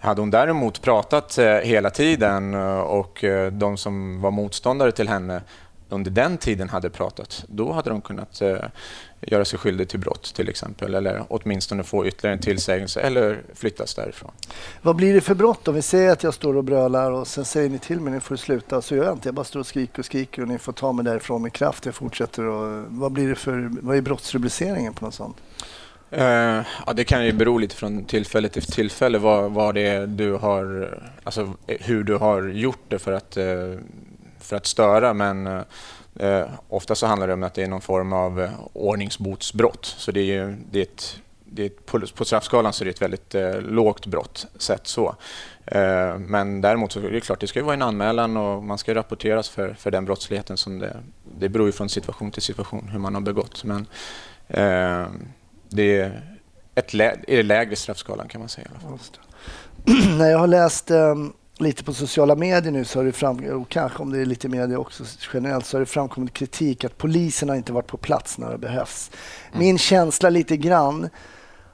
Hade 0.00 0.20
hon 0.20 0.30
däremot 0.30 0.82
pratat 0.82 1.38
eh, 1.38 1.46
hela 1.46 1.90
tiden 1.90 2.54
eh, 2.54 2.80
och 2.80 3.24
eh, 3.24 3.52
de 3.52 3.76
som 3.76 4.20
var 4.20 4.30
motståndare 4.30 4.92
till 4.92 5.08
henne 5.08 5.42
under 5.88 6.10
den 6.10 6.38
tiden 6.38 6.68
hade 6.68 6.90
pratat, 6.90 7.44
då 7.48 7.72
hade 7.72 7.90
de 7.90 8.00
kunnat 8.00 8.42
göra 9.20 9.44
sig 9.44 9.58
skyldig 9.58 9.88
till 9.88 10.00
brott 10.00 10.34
till 10.34 10.48
exempel. 10.48 10.94
Eller 10.94 11.24
åtminstone 11.28 11.82
få 11.82 12.06
ytterligare 12.06 12.36
en 12.36 12.42
tillsägelse 12.42 13.00
eller 13.00 13.42
flyttas 13.54 13.94
därifrån. 13.94 14.30
Vad 14.82 14.96
blir 14.96 15.14
det 15.14 15.20
för 15.20 15.34
brott 15.34 15.68
om 15.68 15.74
vi 15.74 15.82
säger 15.82 16.12
att 16.12 16.22
jag 16.22 16.34
står 16.34 16.56
och 16.56 16.64
brölar 16.64 17.10
och 17.10 17.26
sen 17.26 17.44
säger 17.44 17.70
ni 17.70 17.78
till 17.78 18.00
mig 18.00 18.12
nu 18.12 18.20
får 18.20 18.34
du 18.34 18.38
sluta 18.38 18.82
så 18.82 18.94
gör 18.94 19.04
jag 19.04 19.12
inte. 19.12 19.28
Jag 19.28 19.34
bara 19.34 19.44
står 19.44 19.60
och 19.60 19.66
skriker 19.66 19.98
och 19.98 20.04
skriker 20.04 20.42
och 20.42 20.48
ni 20.48 20.58
får 20.58 20.72
ta 20.72 20.92
mig 20.92 21.04
därifrån 21.04 21.42
med 21.42 21.52
kraft. 21.52 21.86
Jag 21.86 21.94
fortsätter 21.94 22.44
och 22.44 22.84
vad 22.88 23.12
blir 23.12 23.28
det 23.28 23.34
för, 23.34 23.70
vad 23.82 23.96
är 23.96 24.00
brottsrubriceringen 24.00 24.94
på 24.94 25.04
något 25.04 25.14
sånt? 25.14 25.36
Uh, 26.12 26.66
ja, 26.86 26.92
det 26.94 27.04
kan 27.04 27.26
ju 27.26 27.32
bero 27.32 27.58
lite 27.58 27.76
från 27.76 28.04
tillfälle 28.04 28.48
till 28.48 28.62
tillfälle 28.62 29.18
vad, 29.18 29.52
vad 29.52 29.74
det 29.74 29.86
är 29.86 30.06
du 30.06 30.32
har, 30.32 30.98
alltså 31.24 31.52
hur 31.66 32.04
du 32.04 32.16
har 32.16 32.42
gjort 32.42 32.84
det 32.88 32.98
för 32.98 33.12
att, 33.12 33.36
uh, 33.36 33.78
för 34.40 34.56
att 34.56 34.66
störa. 34.66 35.14
Men 35.14 35.46
uh, 35.46 36.44
ofta 36.68 36.94
så 36.94 37.06
handlar 37.06 37.26
det 37.26 37.32
om 37.32 37.42
att 37.42 37.54
det 37.54 37.62
är 37.62 37.68
någon 37.68 37.80
form 37.80 38.12
av 38.12 38.48
ordningsbotsbrott. 38.72 39.84
Så 39.84 40.12
det 40.12 40.20
är 40.20 40.24
ju 40.24 40.56
det 40.70 40.78
är 40.78 40.82
ett, 40.82 41.20
det 41.44 41.62
är 41.62 41.66
ett, 41.66 41.86
på, 41.86 42.00
på 42.14 42.24
straffskalan 42.24 42.72
så 42.72 42.82
är 42.82 42.84
det 42.84 42.90
ett 42.90 43.02
väldigt 43.02 43.34
lågt 43.70 44.06
brott 44.06 44.46
sett 44.58 44.86
så. 44.86 45.14
Men 46.18 46.60
däremot 46.60 46.92
så 46.92 47.00
är 47.00 47.10
det 47.10 47.20
klart, 47.20 47.40
det 47.40 47.46
ska 47.46 47.58
ju 47.58 47.64
vara 47.64 47.74
en 47.74 47.82
anmälan 47.82 48.36
och 48.36 48.62
man 48.62 48.78
ska 48.78 48.94
rapporteras 48.94 49.48
för, 49.48 49.74
för 49.74 49.90
den 49.90 50.04
brottsligheten 50.04 50.56
som 50.56 50.78
det, 50.78 50.96
det 51.38 51.48
beror 51.48 51.66
ju 51.66 51.72
från 51.72 51.88
situation 51.88 52.30
till 52.30 52.42
situation 52.42 52.88
hur 52.92 52.98
man 52.98 53.14
har 53.14 53.22
begått. 53.22 53.64
Men 53.64 53.86
det 55.70 55.98
är 55.98 56.40
ett 56.74 56.94
lä 56.94 57.16
är 57.28 57.42
lägre 57.42 57.76
straffskalan 57.76 58.28
kan 58.28 58.40
man 58.40 58.48
säga. 58.48 58.66
I 58.66 58.70
alla 58.70 58.98
fall. 58.98 58.98
När 60.18 60.30
jag 60.30 60.38
har 60.38 60.46
läst 60.46 60.90
um, 60.90 61.32
lite 61.58 61.84
på 61.84 61.92
sociala 61.92 62.34
medier 62.34 62.72
nu 62.72 62.84
så 62.84 62.98
har 62.98 63.04
det 63.04 63.12
fram, 63.12 63.44
och 63.44 63.68
kanske 63.68 64.02
om 64.02 64.12
det 64.12 64.18
är 64.18 64.24
lite 64.24 64.48
media 64.48 64.78
också 64.78 65.04
generellt, 65.32 65.66
så 65.66 65.76
har 65.76 65.80
det 65.80 65.86
framkommit 65.86 66.32
kritik 66.32 66.84
att 66.84 66.98
polisen 66.98 67.48
har 67.48 67.56
inte 67.56 67.72
varit 67.72 67.86
på 67.86 67.96
plats 67.96 68.38
när 68.38 68.50
det 68.50 68.58
behövs. 68.58 69.10
Mm. 69.52 69.58
Min 69.58 69.78
känsla 69.78 70.30
lite 70.30 70.56
grann 70.56 71.08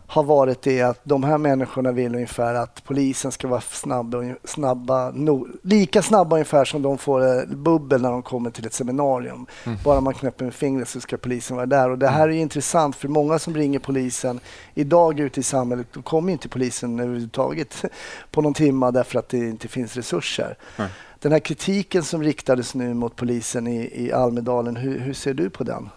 har 0.09 0.23
varit 0.23 0.63
det 0.63 0.83
att 0.83 1.01
de 1.05 1.25
här 1.25 1.39
människorna 1.39 1.93
vill 1.93 2.15
ungefär 2.15 2.55
att 2.55 2.85
polisen 2.85 3.33
ska 3.33 3.49
vara 3.49 3.61
snabba, 3.61 4.35
snabba 4.45 5.11
no, 5.11 5.49
lika 5.63 6.03
snabba 6.03 6.37
ungefär 6.37 6.65
som 6.65 6.83
de 6.83 6.99
får 6.99 7.39
eh, 7.39 7.45
bubbel 7.47 8.03
när 8.03 8.11
de 8.11 8.23
kommer 8.23 8.51
till 8.51 8.67
ett 8.67 8.75
seminarium. 8.75 9.47
Mm. 9.65 9.79
Bara 9.85 10.01
man 10.01 10.15
knäpper 10.15 10.45
med 10.45 10.55
fingret 10.55 10.89
så 10.89 11.01
ska 11.01 11.17
polisen 11.17 11.57
vara 11.57 11.67
där. 11.67 11.91
Och 11.91 11.99
det 11.99 12.09
här 12.09 12.25
mm. 12.25 12.37
är 12.37 12.43
intressant 12.43 12.97
för 12.97 13.09
många 13.09 13.39
som 13.39 13.55
ringer 13.55 13.79
polisen 13.79 14.41
idag 14.75 15.21
ute 15.21 15.41
i 15.41 15.43
samhället, 15.43 15.87
då 15.93 16.03
kommer 16.03 16.33
inte 16.33 16.49
polisen 16.49 17.01
överhuvudtaget 17.01 17.85
på 18.31 18.43
någon 18.43 18.55
timma 18.55 18.91
därför 18.91 19.19
att 19.19 19.29
det 19.29 19.39
inte 19.39 19.69
finns 19.69 19.97
resurser. 19.97 20.57
Mm. 20.77 20.91
Den 21.19 21.33
här 21.33 21.39
kritiken 21.39 22.03
som 22.03 22.23
riktades 22.23 22.75
nu 22.75 22.95
mot 22.95 23.17
polisen 23.17 23.67
i, 23.67 24.05
i 24.05 24.13
Almedalen, 24.13 24.77
hur, 24.77 24.99
hur 24.99 25.15
ser 25.15 25.35
du 25.35 25.51
på 25.51 25.65
den? 25.65 25.91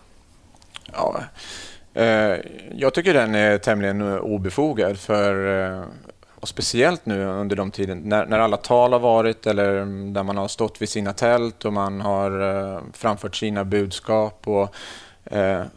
Ja, 0.93 1.23
Eh, 1.99 2.39
jag 2.75 2.93
tycker 2.93 3.13
den 3.13 3.35
är 3.35 3.57
tämligen 3.57 4.01
obefogad 4.19 4.99
för 4.99 5.63
eh, 5.63 5.83
och 6.35 6.47
speciellt 6.47 7.05
nu 7.05 7.25
under 7.25 7.55
de 7.55 7.71
tider 7.71 7.95
när, 7.95 8.25
när, 8.25 8.39
alla 8.39 8.57
tal 8.57 8.93
har 8.93 8.99
varit 8.99 9.47
eller 9.47 9.73
där 10.13 10.23
man 10.23 10.37
har 10.37 10.47
stått 10.47 10.81
vid 10.81 10.89
sina 10.89 11.13
tält 11.13 11.65
och 11.65 11.73
man 11.73 12.01
har 12.01 12.31
eh, 12.41 12.81
framfört 12.93 13.35
sina 13.35 13.65
budskap. 13.65 14.47
Och, 14.47 14.75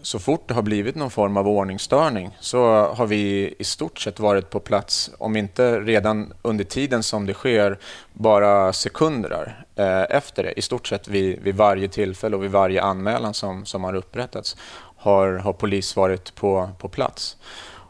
så 0.03 0.19
fort 0.19 0.49
det 0.49 0.55
har 0.55 0.63
blivit 0.63 0.95
någon 0.95 1.11
form 1.11 1.37
av 1.37 1.49
ordningsstörning 1.49 2.37
så 2.41 2.87
har 2.87 3.07
vi 3.07 3.55
i 3.59 3.65
stort 3.65 3.99
sett 3.99 4.21
varit 4.21 4.51
på 4.51 4.61
plats, 4.61 5.11
om 5.19 5.37
inte 5.37 5.81
redan 5.81 6.33
under 6.43 6.65
tiden 6.65 7.03
som 7.03 7.27
det 7.27 7.35
sker, 7.35 7.79
bara 8.13 8.73
sekunder 8.73 9.65
efter 10.11 10.43
det. 10.43 10.59
I 10.59 10.63
stort 10.63 10.87
sett 10.87 11.09
vid, 11.09 11.43
vid 11.43 11.55
varje 11.55 11.89
tillfälle 11.89 12.37
och 12.37 12.45
vid 12.45 12.51
varje 12.51 12.83
anmälan 12.83 13.35
som, 13.35 13.65
som 13.65 13.85
har 13.85 13.95
upprättats 13.95 14.57
har, 15.03 15.33
har 15.33 15.53
polis 15.53 15.97
varit 15.97 16.35
på, 16.35 16.71
på 16.79 16.89
plats. 16.89 17.37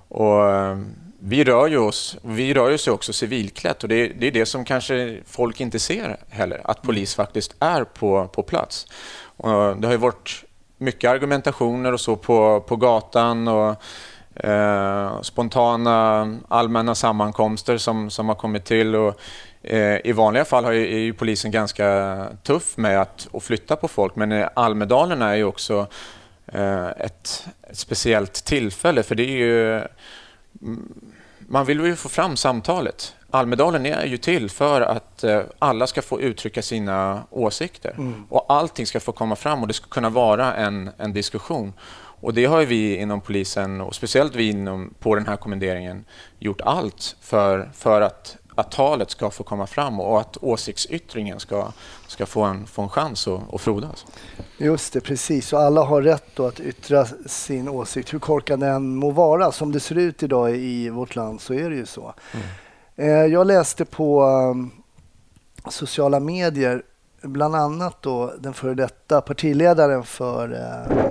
Och, 0.09 0.51
eh, 0.51 0.79
vi 1.25 1.45
rör 1.45 1.67
ju 1.67 1.79
oss, 1.79 2.17
vi 2.23 2.55
rör 2.55 2.71
ju 2.71 2.93
också 2.93 3.13
civilklätt 3.13 3.83
och 3.83 3.89
det, 3.89 4.09
det, 4.09 4.27
är 4.27 4.31
det 4.31 4.47
som 4.47 4.65
kanske 4.65 5.19
folk 5.27 5.61
inte 5.61 5.79
ser 5.79 6.17
heller, 6.29 6.61
att 6.65 6.83
polis 6.83 7.15
faktiskt 7.15 7.55
är 7.59 7.85
på, 7.85 8.29
på 8.29 8.43
plats. 8.43 8.87
Och 9.37 9.77
det 9.77 9.87
har 9.87 9.93
ju 9.93 9.97
varit 9.97 10.45
mycket 10.79 11.11
argumentationer 11.11 11.93
och 11.93 12.01
så 12.01 12.17
på, 12.17 12.61
på 12.61 12.77
gatan 12.77 13.49
och 13.49 13.77
eh, 14.45 15.21
spontana 15.23 16.29
allmänna 16.49 16.95
sammankomster 16.95 17.79
som, 17.79 18.11
som 18.11 18.29
har 18.29 18.35
kommit 18.35 18.65
till. 18.65 18.97
Och, 18.97 19.21
eh, 19.63 20.01
I 20.05 20.13
vanliga 20.13 20.45
fall 20.45 20.65
har 20.65 20.73
ju, 20.73 20.95
är 20.95 20.99
ju 20.99 21.13
polisen 21.13 21.51
ganska 21.51 22.27
tuff 22.43 22.77
med 22.77 23.01
att, 23.01 23.29
att 23.33 23.43
flytta 23.43 23.77
på 23.77 23.89
folk 23.89 24.17
men 24.17 24.33
eh, 24.33 24.49
Almedalen 24.55 25.23
är 25.23 25.35
ju 25.35 25.45
också 25.45 25.87
ett, 26.47 27.47
ett 27.63 27.79
speciellt 27.79 28.33
tillfälle 28.33 29.03
för 29.03 29.15
det 29.15 29.23
är 29.23 29.37
ju... 29.37 29.83
Man 31.39 31.67
vill 31.67 31.81
ju 31.81 31.97
få 31.97 32.09
fram 32.09 32.37
samtalet. 32.37 33.15
Almedalen 33.31 33.87
är 33.87 34.07
ju 34.07 34.17
till 34.17 34.51
för 34.51 34.81
att 34.81 35.25
eh, 35.25 35.43
alla 35.59 35.87
ska 35.87 36.03
få 36.03 36.21
uttrycka 36.21 36.63
sina 36.63 37.23
åsikter 37.31 37.95
mm. 37.99 38.25
och 38.29 38.47
allting 38.49 38.87
ska 38.87 39.01
få 39.01 39.13
komma 39.13 39.37
fram 39.37 39.61
och 39.63 39.69
det 39.69 39.75
ska 39.75 39.87
kunna 39.87 40.11
vara 40.11 40.55
en, 40.55 40.91
en 40.99 41.13
diskussion. 41.13 41.73
Och 42.23 42.35
det 42.35 42.45
har 42.45 42.63
vi 42.63 42.97
inom 42.97 43.21
polisen 43.21 43.81
och 43.81 43.95
speciellt 43.95 44.35
vi 44.35 44.51
inom, 44.51 44.95
på 44.99 45.15
den 45.15 45.27
här 45.27 45.37
kommenderingen 45.37 46.05
gjort 46.39 46.61
allt 46.61 47.17
för, 47.21 47.71
för 47.75 48.01
att 48.01 48.37
att 48.55 48.71
talet 48.71 49.11
ska 49.11 49.31
få 49.31 49.43
komma 49.45 49.67
fram 49.67 50.01
och 50.01 50.21
att 50.21 50.37
åsiktsyttringen 50.41 51.41
ska, 51.41 51.73
ska 52.07 52.27
få, 52.27 52.43
en, 52.43 52.67
få 52.67 52.83
en 52.83 52.89
chans 52.89 53.29
att, 53.29 53.55
att 53.55 53.61
frodas. 53.61 54.07
Just 54.59 54.93
det, 54.93 55.01
precis. 55.01 55.53
Och 55.53 55.61
alla 55.61 55.83
har 55.85 56.03
rätt 56.03 56.41
att 56.41 56.61
yttra 56.61 57.07
sin 57.27 57.69
åsikt, 57.69 58.15
hur 58.15 58.19
korkad 58.19 58.61
den 58.61 58.97
må 58.97 59.11
vara. 59.11 59.53
Som 59.53 59.73
det 59.73 59.81
ser 59.81 59.99
ut 59.99 60.23
idag 60.23 60.57
i 60.57 60.89
vårt 60.89 61.17
land 61.17 61.41
så 61.41 61.55
är 61.55 61.71
det 61.71 61.77
ju 61.77 61.87
så. 61.87 62.15
Mm. 62.33 62.47
Eh, 62.97 63.33
jag 63.33 63.47
läste 63.47 63.85
på 63.85 64.25
um, 64.25 64.71
sociala 65.69 66.21
medier, 66.21 66.83
bland 67.23 67.57
annat 67.57 68.03
då 68.03 68.33
den 68.39 68.55
före 68.55 68.75
detta 68.75 69.21
partiledaren 69.21 70.05
för 70.05 70.53
eh, 70.53 71.09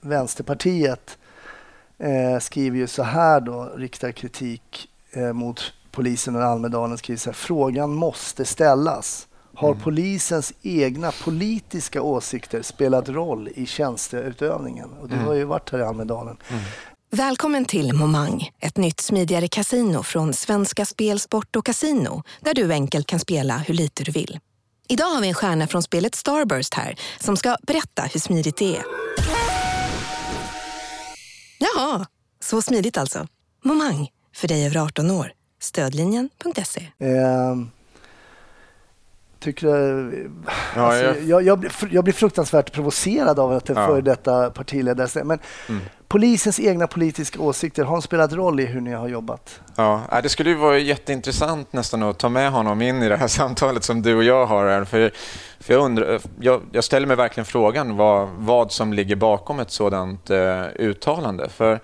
Vänsterpartiet 0.00 1.18
eh, 1.98 2.38
skriver 2.38 2.78
ju 2.78 2.86
så 2.86 3.02
här 3.02 3.40
då, 3.40 3.70
riktar 3.76 4.12
kritik 4.12 4.88
mot 5.32 5.72
polisen 5.90 6.36
och 6.36 6.42
Almedalen 6.42 6.98
skriver 6.98 7.18
så 7.18 7.30
här, 7.30 7.34
frågan 7.34 7.94
måste 7.94 8.44
ställas. 8.44 9.26
Har 9.54 9.70
mm. 9.70 9.82
polisens 9.82 10.52
egna 10.62 11.12
politiska 11.12 12.02
åsikter 12.02 12.62
spelat 12.62 13.08
roll 13.08 13.48
i 13.54 13.66
tjänsteutövningen? 13.66 14.90
Och 15.00 15.08
du 15.08 15.14
mm. 15.14 15.26
har 15.26 15.34
ju 15.34 15.44
varit 15.44 15.70
här 15.70 15.78
i 15.78 15.82
Almedalen. 15.82 16.36
Mm. 16.48 16.62
Välkommen 17.10 17.64
till 17.64 17.92
Momang, 17.92 18.50
ett 18.60 18.76
nytt 18.76 19.00
smidigare 19.00 19.48
kasino 19.48 20.02
från 20.02 20.34
Svenska 20.34 20.86
Spel, 20.86 21.20
Sport 21.20 21.56
och 21.56 21.66
Casino 21.66 22.22
där 22.40 22.54
du 22.54 22.72
enkelt 22.72 23.06
kan 23.06 23.20
spela 23.20 23.58
hur 23.58 23.74
lite 23.74 24.04
du 24.04 24.12
vill. 24.12 24.38
Idag 24.88 25.06
har 25.06 25.20
vi 25.20 25.28
en 25.28 25.34
stjärna 25.34 25.66
från 25.66 25.82
spelet 25.82 26.14
Starburst 26.14 26.74
här 26.74 27.00
som 27.20 27.36
ska 27.36 27.56
berätta 27.62 28.02
hur 28.02 28.20
smidigt 28.20 28.56
det 28.56 28.76
är. 28.76 28.84
Jaha, 31.58 32.06
så 32.40 32.62
smidigt 32.62 32.98
alltså. 32.98 33.26
Momang, 33.64 34.08
för 34.36 34.48
dig 34.48 34.66
över 34.66 34.76
18 34.76 35.10
år. 35.10 35.32
Stödlinjen.se. 35.60 36.86
Eh, 36.98 37.56
tycker 39.40 39.66
jag, 39.66 40.14
ja, 40.76 40.82
alltså, 40.82 41.20
jag, 41.20 41.42
jag, 41.42 41.58
blir, 41.58 41.72
jag, 41.90 42.04
blir 42.04 42.14
fruktansvärt 42.14 42.72
provocerad 42.72 43.38
av 43.38 43.52
att 43.52 43.70
en 43.70 43.76
ja. 43.76 43.86
före 43.86 44.00
detta 44.00 44.50
partiledare 44.50 45.24
Men 45.24 45.38
mm. 45.68 45.82
polisens 46.08 46.60
egna 46.60 46.86
politiska 46.86 47.40
åsikter, 47.40 47.84
har 47.84 47.92
de 47.92 48.02
spelat 48.02 48.32
roll 48.32 48.60
i 48.60 48.66
hur 48.66 48.80
ni 48.80 48.92
har 48.92 49.08
jobbat? 49.08 49.60
Ja, 49.76 50.20
det 50.22 50.28
skulle 50.28 50.50
ju 50.50 50.56
vara 50.56 50.78
jätteintressant 50.78 51.72
nästan 51.72 52.02
att 52.02 52.18
ta 52.18 52.28
med 52.28 52.50
honom 52.52 52.82
in 52.82 53.02
i 53.02 53.08
det 53.08 53.16
här 53.16 53.28
samtalet 53.40 53.84
som 53.84 54.02
du 54.02 54.16
och 54.16 54.24
jag 54.24 54.46
har 54.46 54.66
här. 54.66 54.84
För, 54.84 55.12
för 55.60 55.74
jag, 55.74 55.84
undrar, 55.84 56.20
jag, 56.40 56.62
jag 56.72 56.84
ställer 56.84 57.06
mig 57.06 57.16
verkligen 57.16 57.44
frågan 57.44 57.96
vad, 57.96 58.28
vad 58.28 58.72
som 58.72 58.92
ligger 58.92 59.16
bakom 59.16 59.60
ett 59.60 59.70
sådant 59.70 60.30
uh, 60.30 60.64
uttalande. 60.76 61.48
För 61.48 61.80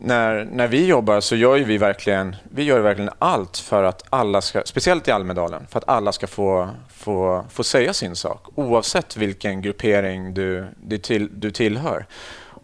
när, 0.00 0.44
när 0.44 0.68
vi 0.68 0.86
jobbar 0.86 1.20
så 1.20 1.36
gör 1.36 1.58
vi 1.58 1.78
verkligen, 1.78 2.36
vi 2.42 2.62
gör 2.62 2.80
verkligen 2.80 3.10
allt 3.18 3.58
för 3.58 3.84
att 3.84 4.02
alla 4.10 4.40
ska, 4.40 4.62
speciellt 4.64 5.08
i 5.08 5.10
Almedalen, 5.10 5.66
för 5.70 5.78
att 5.78 5.88
alla 5.88 6.12
ska 6.12 6.26
få, 6.26 6.68
få, 6.88 7.44
få 7.50 7.64
säga 7.64 7.92
sin 7.92 8.16
sak 8.16 8.46
oavsett 8.54 9.16
vilken 9.16 9.62
gruppering 9.62 10.34
du, 10.34 10.66
du, 10.82 10.98
till, 10.98 11.40
du 11.40 11.50
tillhör. 11.50 12.06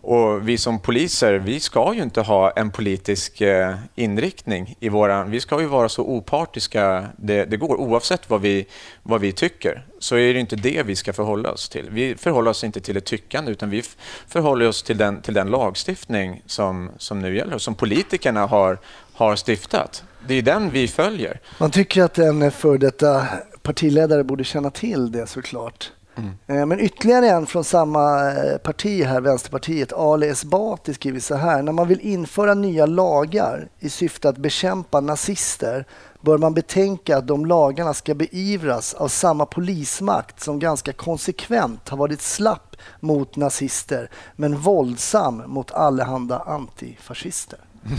Och 0.04 0.48
vi 0.48 0.58
som 0.58 0.78
poliser, 0.78 1.34
vi 1.34 1.60
ska 1.60 1.94
ju 1.94 2.02
inte 2.02 2.20
ha 2.20 2.50
en 2.50 2.70
politisk 2.70 3.40
eh, 3.40 3.74
inriktning 3.94 4.76
i 4.80 4.88
våran... 4.88 5.30
Vi 5.30 5.40
ska 5.40 5.60
ju 5.60 5.66
vara 5.66 5.88
så 5.88 6.02
opartiska 6.02 7.06
det, 7.16 7.44
det, 7.44 7.56
går. 7.56 7.76
Oavsett 7.76 8.30
vad 8.30 8.40
vi, 8.40 8.66
vad 9.02 9.20
vi 9.20 9.32
tycker 9.32 9.86
så 9.98 10.16
är 10.16 10.34
det 10.34 10.40
inte 10.40 10.56
det 10.56 10.82
vi 10.82 10.96
ska 10.96 11.12
förhålla 11.12 11.50
oss 11.50 11.68
till. 11.68 11.90
Vi 11.90 12.16
förhåller 12.16 12.50
oss 12.50 12.64
inte 12.64 12.80
till 12.80 12.96
ett 12.96 13.04
tyckande 13.04 13.52
utan 13.52 13.70
vi 13.70 13.82
förhåller 14.28 14.68
oss 14.68 14.82
till 14.82 14.98
den, 14.98 15.22
till 15.22 15.34
den 15.34 15.46
lagstiftning 15.46 16.42
som, 16.46 16.90
som 16.98 17.18
nu 17.18 17.36
gäller 17.36 17.54
och 17.54 17.62
som 17.62 17.74
politikerna 17.74 18.46
har, 18.46 18.78
har 19.12 19.36
stiftat. 19.36 20.04
Det 20.26 20.34
är 20.34 20.42
den 20.42 20.70
vi 20.70 20.88
följer. 20.88 21.40
Man 21.58 21.70
tycker 21.70 22.02
att 22.02 22.18
en 22.18 22.50
för 22.50 22.78
detta 22.78 23.26
partiledare 23.62 24.24
borde 24.24 24.44
känna 24.44 24.70
till 24.70 25.12
det 25.12 25.26
såklart. 25.26 25.90
Mm. 26.16 26.30
Eh, 26.46 26.66
men 26.66 26.80
ytterligare 26.80 27.28
en 27.28 27.46
från 27.46 27.64
samma 27.64 28.32
eh, 28.32 28.58
parti 28.58 29.04
här, 29.04 29.20
Vänsterpartiet, 29.20 29.92
Ali 29.92 30.28
Esbati 30.28 30.94
skriver 30.94 31.20
så 31.20 31.34
här. 31.34 31.62
När 31.62 31.72
man 31.72 31.88
vill 31.88 32.00
införa 32.00 32.54
nya 32.54 32.86
lagar 32.86 33.68
i 33.78 33.90
syfte 33.90 34.28
att 34.28 34.36
bekämpa 34.36 35.00
nazister 35.00 35.86
bör 36.20 36.38
man 36.38 36.54
betänka 36.54 37.16
att 37.16 37.26
de 37.26 37.46
lagarna 37.46 37.94
ska 37.94 38.14
beivras 38.14 38.94
av 38.94 39.08
samma 39.08 39.46
polismakt 39.46 40.40
som 40.40 40.58
ganska 40.58 40.92
konsekvent 40.92 41.88
har 41.88 41.96
varit 41.96 42.22
slapp 42.22 42.76
mot 43.00 43.36
nazister 43.36 44.10
men 44.36 44.58
våldsam 44.58 45.42
mot 45.46 45.72
allehanda 45.72 46.38
antifascister. 46.38 47.58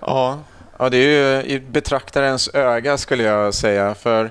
Ja, 0.00 0.38
ja 0.78 0.90
det 0.90 0.96
är 0.96 1.42
ju 1.42 1.48
i 1.48 1.60
betraktarens 1.60 2.50
öga 2.54 2.98
skulle 2.98 3.22
jag 3.22 3.54
säga. 3.54 3.94
För 3.94 4.30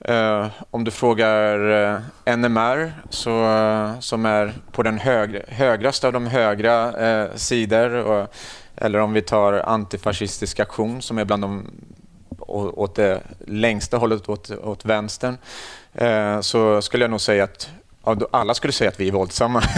Eh, 0.00 0.46
om 0.70 0.84
du 0.84 0.90
frågar 0.90 1.70
eh, 1.70 2.36
NMR 2.36 2.92
så, 3.10 3.44
eh, 3.44 4.00
som 4.00 4.26
är 4.26 4.52
på 4.72 4.82
den 4.82 4.98
hög, 4.98 5.42
högraste 5.48 6.06
av 6.06 6.12
de 6.12 6.26
högra 6.26 7.08
eh, 7.08 7.34
sidor 7.34 7.94
och, 7.94 8.34
eller 8.76 8.98
om 8.98 9.12
vi 9.12 9.22
tar 9.22 9.52
antifascistisk 9.52 10.60
aktion 10.60 11.02
som 11.02 11.18
är 11.18 11.24
bland 11.24 11.42
de 11.42 11.70
åt 12.48 12.94
det 12.94 13.22
längsta 13.46 13.96
hållet 13.96 14.28
åt, 14.28 14.50
åt 14.50 14.84
vänstern 14.84 15.38
eh, 15.92 16.40
så 16.40 16.82
skulle 16.82 17.04
jag 17.04 17.10
nog 17.10 17.20
säga 17.20 17.44
att 17.44 17.70
alla 18.30 18.54
skulle 18.54 18.72
säga 18.72 18.90
att 18.90 19.00
vi 19.00 19.08
är 19.08 19.12
våldsamma. 19.12 19.62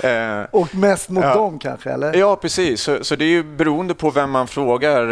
Eh, 0.00 0.42
och 0.50 0.74
mest 0.74 1.08
mot 1.08 1.24
ja. 1.24 1.34
dem 1.34 1.58
kanske? 1.58 1.90
Eller? 1.90 2.14
Ja, 2.14 2.36
precis. 2.36 2.80
Så, 2.80 3.04
så, 3.04 3.16
det 3.16 3.24
är 3.24 3.28
ju 3.28 3.42
beroende 3.42 3.94
på 3.94 4.10
vem 4.10 4.30
man 4.30 4.48
frågar. 4.48 5.02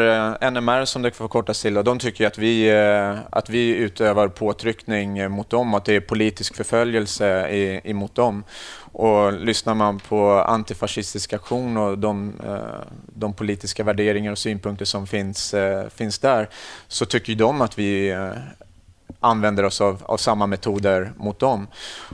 Eh, 0.40 0.50
NMR 0.50 0.84
som 0.84 1.02
det 1.02 1.10
förkortas 1.10 1.62
till, 1.62 1.74
de 1.74 1.98
tycker 1.98 2.26
att 2.26 2.38
vi, 2.38 2.70
eh, 2.70 3.18
att 3.30 3.50
vi 3.50 3.68
utövar 3.76 4.28
påtryckning 4.28 5.30
mot 5.30 5.50
dem, 5.50 5.74
att 5.74 5.84
det 5.84 5.94
är 5.94 6.00
politisk 6.00 6.56
förföljelse 6.56 7.48
emot 7.84 8.14
dem. 8.14 8.44
Och 8.92 9.32
lyssnar 9.32 9.74
man 9.74 9.98
på 9.98 10.30
antifascistisk 10.30 11.32
aktion 11.32 11.76
och 11.76 11.98
de, 11.98 12.32
de 13.06 13.32
politiska 13.34 13.84
värderingar 13.84 14.32
och 14.32 14.38
synpunkter 14.38 14.84
som 14.84 15.06
finns, 15.06 15.54
finns 15.94 16.18
där 16.18 16.48
så 16.88 17.06
tycker 17.06 17.34
de 17.34 17.60
att 17.60 17.78
vi 17.78 18.14
använder 19.24 19.64
oss 19.64 19.80
av, 19.80 20.02
av 20.02 20.16
samma 20.16 20.46
metoder 20.46 21.12
mot 21.16 21.38
dem. 21.38 21.66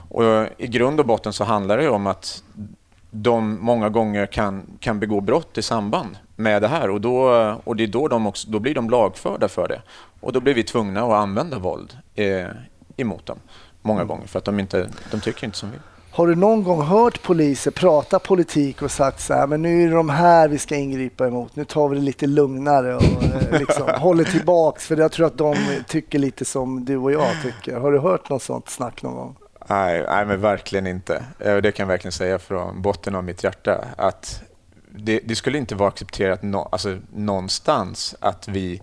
Och 0.09 0.23
I 0.57 0.67
grund 0.67 0.99
och 0.99 1.05
botten 1.05 1.33
så 1.33 1.43
handlar 1.43 1.77
det 1.77 1.89
om 1.89 2.07
att 2.07 2.43
de 3.11 3.57
många 3.61 3.89
gånger 3.89 4.25
kan, 4.25 4.63
kan 4.79 4.99
begå 4.99 5.21
brott 5.21 5.57
i 5.57 5.61
samband 5.61 6.17
med 6.35 6.61
det 6.61 6.67
här 6.67 6.89
och, 6.89 7.01
då, 7.01 7.21
och 7.63 7.75
det 7.75 7.83
är 7.83 7.87
då, 7.87 8.07
de 8.07 8.27
också, 8.27 8.49
då 8.49 8.59
blir 8.59 8.75
de 8.75 8.89
lagförda 8.89 9.47
för 9.47 9.67
det. 9.67 9.81
Och 10.19 10.33
då 10.33 10.39
blir 10.39 10.53
vi 10.53 10.63
tvungna 10.63 11.01
att 11.03 11.11
använda 11.11 11.59
våld 11.59 11.97
eh, 12.15 12.47
emot 12.97 13.25
dem 13.25 13.37
många 13.81 14.03
gånger 14.03 14.27
för 14.27 14.39
att 14.39 14.45
de, 14.45 14.59
inte, 14.59 14.89
de 15.11 15.21
tycker 15.21 15.45
inte 15.45 15.57
som 15.57 15.71
vi. 15.71 15.77
Har 16.13 16.27
du 16.27 16.35
någon 16.35 16.63
gång 16.63 16.81
hört 16.81 17.21
poliser 17.21 17.71
prata 17.71 18.19
politik 18.19 18.81
och 18.81 18.91
sagt 18.91 19.19
så 19.19 19.33
här, 19.33 19.47
men 19.47 19.61
nu 19.61 19.83
är 19.83 19.87
det 19.87 19.95
de 19.95 20.09
här 20.09 20.47
vi 20.47 20.57
ska 20.57 20.75
ingripa 20.75 21.27
emot. 21.27 21.55
Nu 21.55 21.65
tar 21.65 21.89
vi 21.89 21.95
det 21.95 22.01
lite 22.01 22.27
lugnare 22.27 22.95
och 22.95 23.03
eh, 23.03 23.59
liksom 23.59 23.89
håller 23.97 24.23
tillbaks. 24.23 24.87
För 24.87 24.97
jag 24.97 25.11
tror 25.11 25.27
att 25.27 25.37
de 25.37 25.55
tycker 25.87 26.19
lite 26.19 26.45
som 26.45 26.85
du 26.85 26.97
och 26.97 27.11
jag 27.11 27.29
tycker. 27.43 27.79
Har 27.79 27.91
du 27.91 27.99
hört 27.99 28.29
något 28.29 28.43
sånt 28.43 28.69
snack 28.69 29.03
någon 29.03 29.15
gång? 29.15 29.35
Nej, 29.69 30.05
nej 30.07 30.25
men 30.25 30.41
verkligen 30.41 30.87
inte. 30.87 31.23
Eh, 31.39 31.57
det 31.57 31.71
kan 31.71 31.83
jag 31.83 31.87
verkligen 31.87 32.11
säga 32.11 32.39
från 32.39 32.81
botten 32.81 33.15
av 33.15 33.23
mitt 33.23 33.43
hjärta. 33.43 33.85
Att 33.97 34.41
det, 34.95 35.19
det 35.23 35.35
skulle 35.35 35.57
inte 35.57 35.75
vara 35.75 35.89
accepterat 35.89 36.43
no, 36.43 36.69
alltså, 36.71 36.97
någonstans 37.13 38.15
att 38.19 38.47
vi 38.47 38.81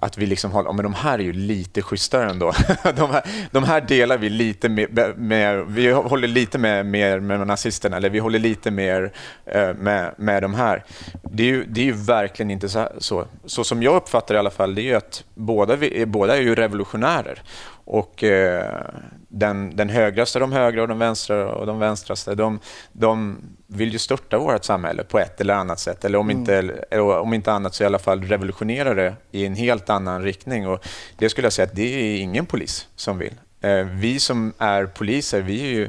att 0.00 0.18
vi 0.18 0.26
liksom 0.26 0.52
har, 0.52 0.72
men 0.72 0.82
de 0.82 0.94
här 0.94 1.18
är 1.18 1.22
ju 1.22 1.32
lite 1.32 1.82
schysstare 1.82 2.30
ändå. 2.30 2.52
De 2.96 3.10
här, 3.10 3.22
de 3.50 3.64
här 3.64 3.80
delar 3.80 4.18
vi 4.18 4.28
lite 4.30 4.68
med, 4.68 5.18
med, 5.18 5.66
vi 5.66 5.90
håller 5.90 6.28
lite 6.28 6.58
med, 6.58 6.86
mer 6.86 7.20
med 7.20 7.46
nazisterna, 7.46 7.96
eller 7.96 8.10
vi 8.10 8.18
håller 8.18 8.38
lite 8.38 8.70
mer 8.70 9.12
eh, 9.46 9.74
med, 9.74 10.14
med 10.16 10.42
de 10.42 10.54
här. 10.54 10.84
Det 11.22 11.42
är 11.42 11.46
ju, 11.46 11.64
det 11.64 11.80
är 11.80 11.84
ju 11.84 11.92
verkligen 11.92 12.50
inte 12.50 12.68
så, 12.68 12.88
så. 12.98 13.26
Så 13.44 13.64
som 13.64 13.82
jag 13.82 13.96
uppfattar 13.96 14.34
det 14.34 14.36
i 14.36 14.38
alla 14.38 14.50
fall, 14.50 14.74
det 14.74 14.82
är 14.82 14.84
ju 14.84 14.94
att 14.94 15.24
båda, 15.34 15.76
vi, 15.76 16.06
båda 16.06 16.36
är 16.36 16.40
ju 16.40 16.54
revolutionärer. 16.54 17.42
Och 17.84 18.24
eh, 18.24 18.84
den, 19.32 19.76
den 19.76 19.88
högraste 19.88 20.38
de 20.38 20.52
högra 20.52 20.82
och 20.82 20.88
de 20.88 20.98
vänstra 20.98 21.52
och 21.52 21.66
de 21.66 21.78
vänstraste, 21.78 22.34
de, 22.34 22.60
de 22.92 23.38
vill 23.66 23.92
ju 23.92 23.98
störta 23.98 24.38
vårt 24.38 24.64
samhälle 24.64 25.04
på 25.04 25.18
ett 25.18 25.40
eller 25.40 25.54
annat 25.54 25.80
sätt. 25.80 26.04
Eller 26.04 26.18
om, 26.18 26.30
mm. 26.30 26.40
inte, 26.40 26.84
om 26.98 27.34
inte 27.34 27.52
annat 27.52 27.74
så 27.74 27.82
i 27.82 27.86
alla 27.86 27.98
fall 27.98 28.22
revolutionera 28.22 28.94
det 28.94 29.14
i 29.30 29.46
en 29.46 29.54
helt 29.54 29.90
annan 29.90 30.22
riktning. 30.22 30.68
Och 30.68 30.86
det 31.18 31.28
skulle 31.28 31.46
jag 31.46 31.52
säga 31.52 31.66
att 31.66 31.76
det 31.76 31.82
är 31.82 32.20
ingen 32.20 32.46
polis 32.46 32.88
som 32.96 33.18
vill. 33.18 33.34
Eh, 33.60 33.86
vi 33.86 34.20
som 34.20 34.52
är 34.58 34.86
poliser, 34.86 35.42
vi, 35.42 35.60
är 35.60 35.70
ju, 35.70 35.88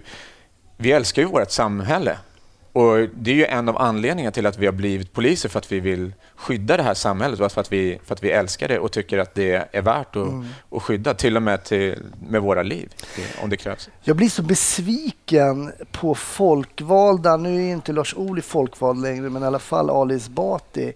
vi 0.77 0.91
älskar 0.91 1.21
ju 1.21 1.27
vårt 1.27 1.51
samhälle. 1.51 2.18
Och 2.74 3.09
Det 3.16 3.31
är 3.31 3.36
ju 3.36 3.46
en 3.46 3.70
av 3.70 3.77
anledningarna 3.77 4.31
till 4.31 4.46
att 4.46 4.57
vi 4.57 4.66
har 4.66 4.74
blivit 4.74 5.14
poliser, 5.14 5.50
för 5.50 5.59
att 5.59 5.72
vi 5.72 5.79
vill 5.79 6.14
skydda 6.36 6.77
det 6.77 6.83
här 6.83 6.94
samhället 6.94 7.53
för 7.53 7.62
att 7.62 7.72
vi, 7.72 8.00
för 8.05 8.14
att 8.14 8.24
vi 8.24 8.31
älskar 8.31 8.68
det 8.68 8.79
och 8.79 8.92
tycker 8.92 9.18
att 9.18 9.36
det 9.36 9.68
är 9.72 9.81
värt 9.81 10.16
att, 10.16 10.27
mm. 10.27 10.46
att 10.72 10.83
skydda, 10.83 11.14
till 11.14 11.36
och 11.36 11.44
med 11.44 11.64
till, 11.64 12.03
med 12.29 12.42
våra 12.42 12.64
liv, 12.64 12.94
om 13.44 13.50
det 13.50 13.57
krävs. 13.57 13.90
Jag 14.01 14.16
blir 14.16 14.29
så 14.29 14.42
besviken 14.42 15.72
på 15.92 16.16
folkvalda, 16.16 17.38
nu 17.38 17.68
är 17.68 17.72
inte 17.72 17.94
Lars 17.94 18.14
Ohly 18.18 18.42
folkvald 18.42 19.01
längre, 19.01 19.29
men 19.29 19.44
i 19.44 19.46
alla 19.46 19.59
fall 19.59 19.90
Ali 19.90 20.16
Esbati, 20.16 20.94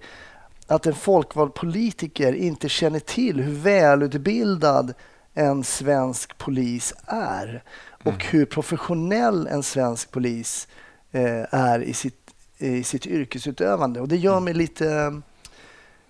att 0.67 0.85
en 0.85 0.95
folkvald 0.95 1.53
politiker 1.53 2.33
inte 2.33 2.69
känner 2.69 2.99
till 2.99 3.41
hur 3.41 3.53
välutbildad 3.53 4.93
en 5.33 5.63
svensk 5.63 6.37
polis 6.37 6.93
är 7.05 7.63
och 7.91 8.07
mm. 8.07 8.21
hur 8.29 8.45
professionell 8.45 9.47
en 9.47 9.63
svensk 9.63 10.11
polis 10.11 10.67
är 11.11 11.79
i 11.79 11.93
sitt, 11.93 12.33
i 12.57 12.83
sitt 12.83 13.05
yrkesutövande. 13.05 14.01
Och 14.01 14.07
det 14.07 14.17
gör 14.17 14.39
mig 14.39 14.53
lite, 14.53 15.21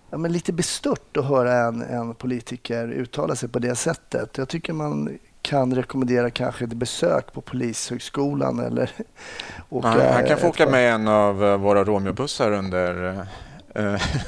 ja, 0.10 0.17
men 0.17 0.31
lite 0.31 0.53
bestört 0.53 1.17
att 1.17 1.25
höra 1.25 1.53
en, 1.53 1.81
en 1.81 2.15
politiker 2.15 2.88
uttala 2.88 3.36
sig 3.36 3.49
på 3.49 3.60
det 3.60 3.75
sättet. 3.75 4.38
Jag 4.38 4.49
tycker 4.49 4.73
man 4.73 5.19
kan 5.41 5.75
rekommendera 5.75 6.29
kanske 6.29 6.63
ett 6.63 6.73
besök 6.73 7.33
på 7.33 7.41
Polishögskolan 7.41 8.60
eller 8.60 8.91
åka 9.69 9.88
han, 9.88 10.13
han 10.13 10.25
kan 10.25 10.38
få 10.38 10.47
åka 10.47 10.69
med 10.69 10.93
en 10.93 11.07
av 11.07 11.45
eh, 11.45 11.57
våra 11.57 11.83
Romeobussar 11.83 12.51
under 12.51 13.10
eh, 13.10 13.23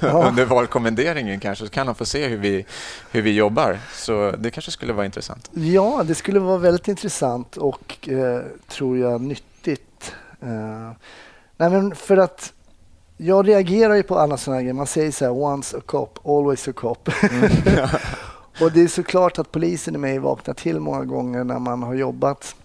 ja. 0.02 0.28
under 0.30 0.46
valkommenderingen 0.46 1.40
kanske, 1.40 1.66
så 1.66 1.72
kan 1.72 1.88
han 1.88 1.96
få 1.96 2.06
se 2.06 2.28
hur 2.28 2.38
vi, 2.38 2.66
hur 3.12 3.22
vi 3.22 3.32
jobbar. 3.32 3.80
Så 3.94 4.34
det 4.38 4.52
kanske 4.52 4.72
skulle 4.72 4.94
vara 4.94 5.06
intressant. 5.06 5.50
Ja, 5.54 6.04
det 6.06 6.16
skulle 6.16 6.40
vara 6.40 6.58
väldigt 6.58 6.88
intressant 6.88 7.58
och 7.58 8.10
eh, 8.10 8.42
tror 8.68 8.98
jag 8.98 9.22
nyttigt 9.22 9.49
Uh, 10.44 10.92
nej 11.58 11.70
men 11.70 11.96
för 11.96 12.18
att 12.18 12.54
jag 13.18 13.48
reagerar 13.48 13.96
ju 13.96 14.04
på 14.04 14.20
alla 14.20 14.38
sådana 14.38 14.62
grejer. 14.62 14.74
Man 14.74 14.88
säger 14.88 15.12
så 15.12 15.26
här, 15.26 15.32
once 15.32 15.78
a 15.78 15.82
cop, 15.86 16.20
always 16.26 16.68
a 16.68 16.74
cop. 16.74 17.10
Mm. 17.32 17.52
och 18.62 18.72
det 18.72 18.82
är 18.82 18.88
såklart 18.88 19.40
att 19.40 19.52
polisen 19.52 19.96
i 19.96 19.98
mig 19.98 20.20
vaknar 20.20 20.54
till 20.54 20.80
många 20.80 21.06
gånger 21.06 21.44
när 21.44 21.60
man 21.60 21.84
har 21.84 21.94
jobbat 21.94 22.56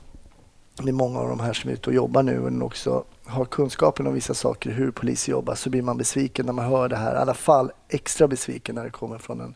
med 0.82 0.94
många 0.94 1.18
av 1.18 1.28
de 1.28 1.40
här 1.40 1.52
som 1.52 1.70
är 1.70 1.74
ute 1.74 1.90
och 1.90 1.96
jobbar 1.96 2.22
nu 2.22 2.40
men 2.40 2.62
också 2.62 3.04
har 3.26 3.44
kunskapen 3.44 4.06
om 4.06 4.14
vissa 4.14 4.34
saker, 4.34 4.70
hur 4.70 4.90
poliser 4.90 5.32
jobbar, 5.32 5.54
så 5.54 5.70
blir 5.70 5.82
man 5.82 5.98
besviken 5.98 6.46
när 6.46 6.52
man 6.52 6.64
hör 6.64 6.88
det 6.88 6.96
här. 6.96 7.14
I 7.14 7.18
alla 7.18 7.34
fall 7.34 7.72
extra 7.88 8.28
besviken 8.28 8.74
när 8.74 8.84
det 8.84 8.90
kommer 8.90 9.18
från 9.18 9.40
en, 9.40 9.54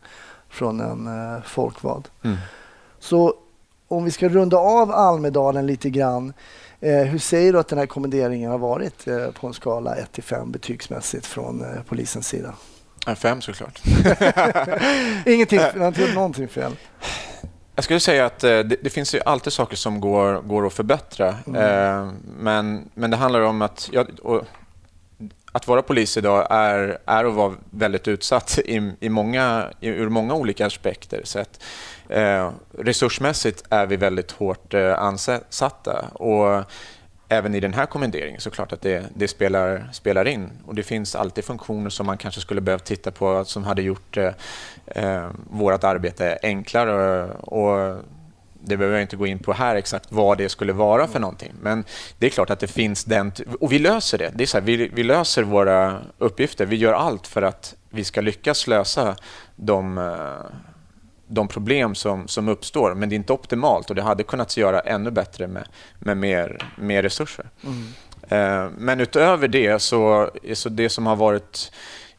från 0.49 0.81
en 0.81 1.07
uh, 1.07 1.43
folkvald. 1.43 2.09
Mm. 2.23 2.37
Så 2.99 3.35
om 3.89 4.05
vi 4.05 4.11
ska 4.11 4.29
runda 4.29 4.57
av 4.57 4.91
Almedalen 4.93 5.67
lite 5.67 5.91
grann 5.91 6.33
hur 6.81 7.19
säger 7.19 7.53
du 7.53 7.59
att 7.59 7.69
den 7.69 7.79
här 7.79 7.87
kommenderingen 7.87 8.51
har 8.51 8.59
varit 8.59 9.07
eh, 9.07 9.31
på 9.31 9.47
en 9.47 9.55
skala 9.55 9.95
1 9.95 10.13
till 10.13 10.23
5 10.23 10.53
betygsmässigt 10.53 11.27
från 11.27 11.61
eh, 11.61 11.83
polisens 11.89 12.29
sida? 12.29 12.55
Fem 13.17 13.41
såklart. 13.41 13.81
Ingenting, 15.27 15.59
jag 15.59 15.81
har 15.81 15.89
inte 15.89 16.03
gjort 16.03 16.15
någonting 16.15 16.49
fel. 16.49 16.77
Jag 17.75 17.85
skulle 17.85 18.01
säga 18.01 18.27
att 18.27 18.39
det, 18.39 18.63
det, 18.63 18.91
finns 18.91 19.15
ju 19.15 19.21
alltid 19.25 19.53
saker 19.53 19.77
som 19.77 20.01
går, 20.01 20.43
går 20.43 20.67
att 20.67 20.73
förbättra. 20.73 21.37
Mm. 21.47 22.17
men, 22.39 22.91
men 22.95 23.11
det 23.11 23.17
handlar 23.17 23.41
om 23.41 23.63
att... 23.63 23.91
Ja, 23.93 24.05
att 25.59 25.69
vara 25.69 25.83
polis 25.83 26.17
idag 26.17 26.47
är, 26.51 26.99
är 27.07 27.25
att 27.25 27.35
vara 27.35 27.55
väldigt 27.71 28.09
utsatt 28.09 28.59
i, 28.65 28.93
i 29.01 29.09
många, 29.09 29.71
i, 29.81 29.89
ur 29.89 30.09
många 30.09 30.35
olika 30.35 30.67
aspekter. 30.67 31.21
Så 31.25 31.39
att, 31.39 31.61
Eh, 32.09 32.51
resursmässigt 32.79 33.65
är 33.71 33.87
vi 33.87 33.97
väldigt 33.97 34.31
hårt 34.31 34.75
eh, 34.75 34.99
ansatta 34.99 36.05
och 36.13 36.65
även 37.29 37.55
i 37.55 37.61
den 37.61 37.75
här 37.75 37.87
kommenderingen 37.87 38.41
så 38.41 38.51
klart 38.51 38.73
att 38.73 38.81
det, 38.83 39.05
det, 39.15 39.29
spelar, 39.29 39.89
spelar 39.93 40.29
in. 40.29 40.51
Och 40.67 40.75
det 40.75 40.83
finns 40.83 41.15
alltid 41.15 41.45
funktioner 41.45 41.91
som 41.91 42.07
man 42.07 42.19
kanske 42.19 42.41
skulle 42.41 42.61
behövt 42.61 42.85
titta 42.85 43.11
på 43.11 43.45
som 43.45 43.65
hade 43.65 43.83
gjort 43.83 44.17
eh, 44.17 44.33
eh 44.87 45.31
vårt 45.51 45.85
arbete 45.85 46.39
enklare. 46.43 47.31
Och 47.33 48.05
det 48.69 48.77
behöver 48.77 48.97
jag 48.97 49.05
inte 49.05 49.17
gå 49.17 49.27
in 49.27 49.39
på 49.39 49.53
här 49.53 49.77
exakt 49.77 50.13
vad 50.13 50.39
det 50.39 50.49
skulle 50.49 50.73
vara 50.73 51.07
för 51.07 51.21
någonting. 51.21 51.53
Men 51.61 51.85
det 52.19 52.27
är 52.27 52.31
klart 52.31 52.51
att 52.51 52.61
det 52.61 52.67
finns 52.67 53.05
den... 53.05 53.33
Och 53.61 53.73
vi 53.73 53.79
löser 53.79 54.19
det. 54.19 54.33
det 54.35 54.45
är 54.45 54.47
så 54.47 54.57
här, 54.59 54.65
vi, 54.65 54.89
vi 54.89 55.03
löser 55.03 55.43
våra 55.43 56.03
uppgifter. 56.19 56.67
Vi 56.67 56.77
gör 56.77 56.93
allt 56.93 57.27
för 57.27 57.43
att 57.43 57.75
vi 57.91 58.05
ska 58.05 58.21
lyckas 58.21 58.67
lösa 58.67 59.17
de 59.57 59.99
de 61.29 61.49
problem 61.49 61.95
som, 61.95 62.29
som 62.29 62.49
uppstår. 62.49 62.95
Men 62.95 63.09
det 63.09 63.15
är 63.15 63.17
inte 63.17 63.33
optimalt 63.33 63.91
och 63.91 63.97
det 63.97 64.03
hade 64.03 64.23
kunnat 64.23 64.57
göra 64.57 64.81
ännu 64.81 65.11
bättre 65.11 65.47
med, 65.47 65.69
med 65.99 66.17
mer, 66.17 66.73
mer 66.77 67.03
resurser. 67.03 67.51
Mm. 67.65 67.87
Eh, 68.29 68.71
men 68.79 69.01
utöver 69.01 69.49
det 69.49 69.83
så, 69.83 70.31
så 70.55 70.69
det 70.69 70.89
som 70.89 71.07
har 71.07 71.17
varit 71.17 71.73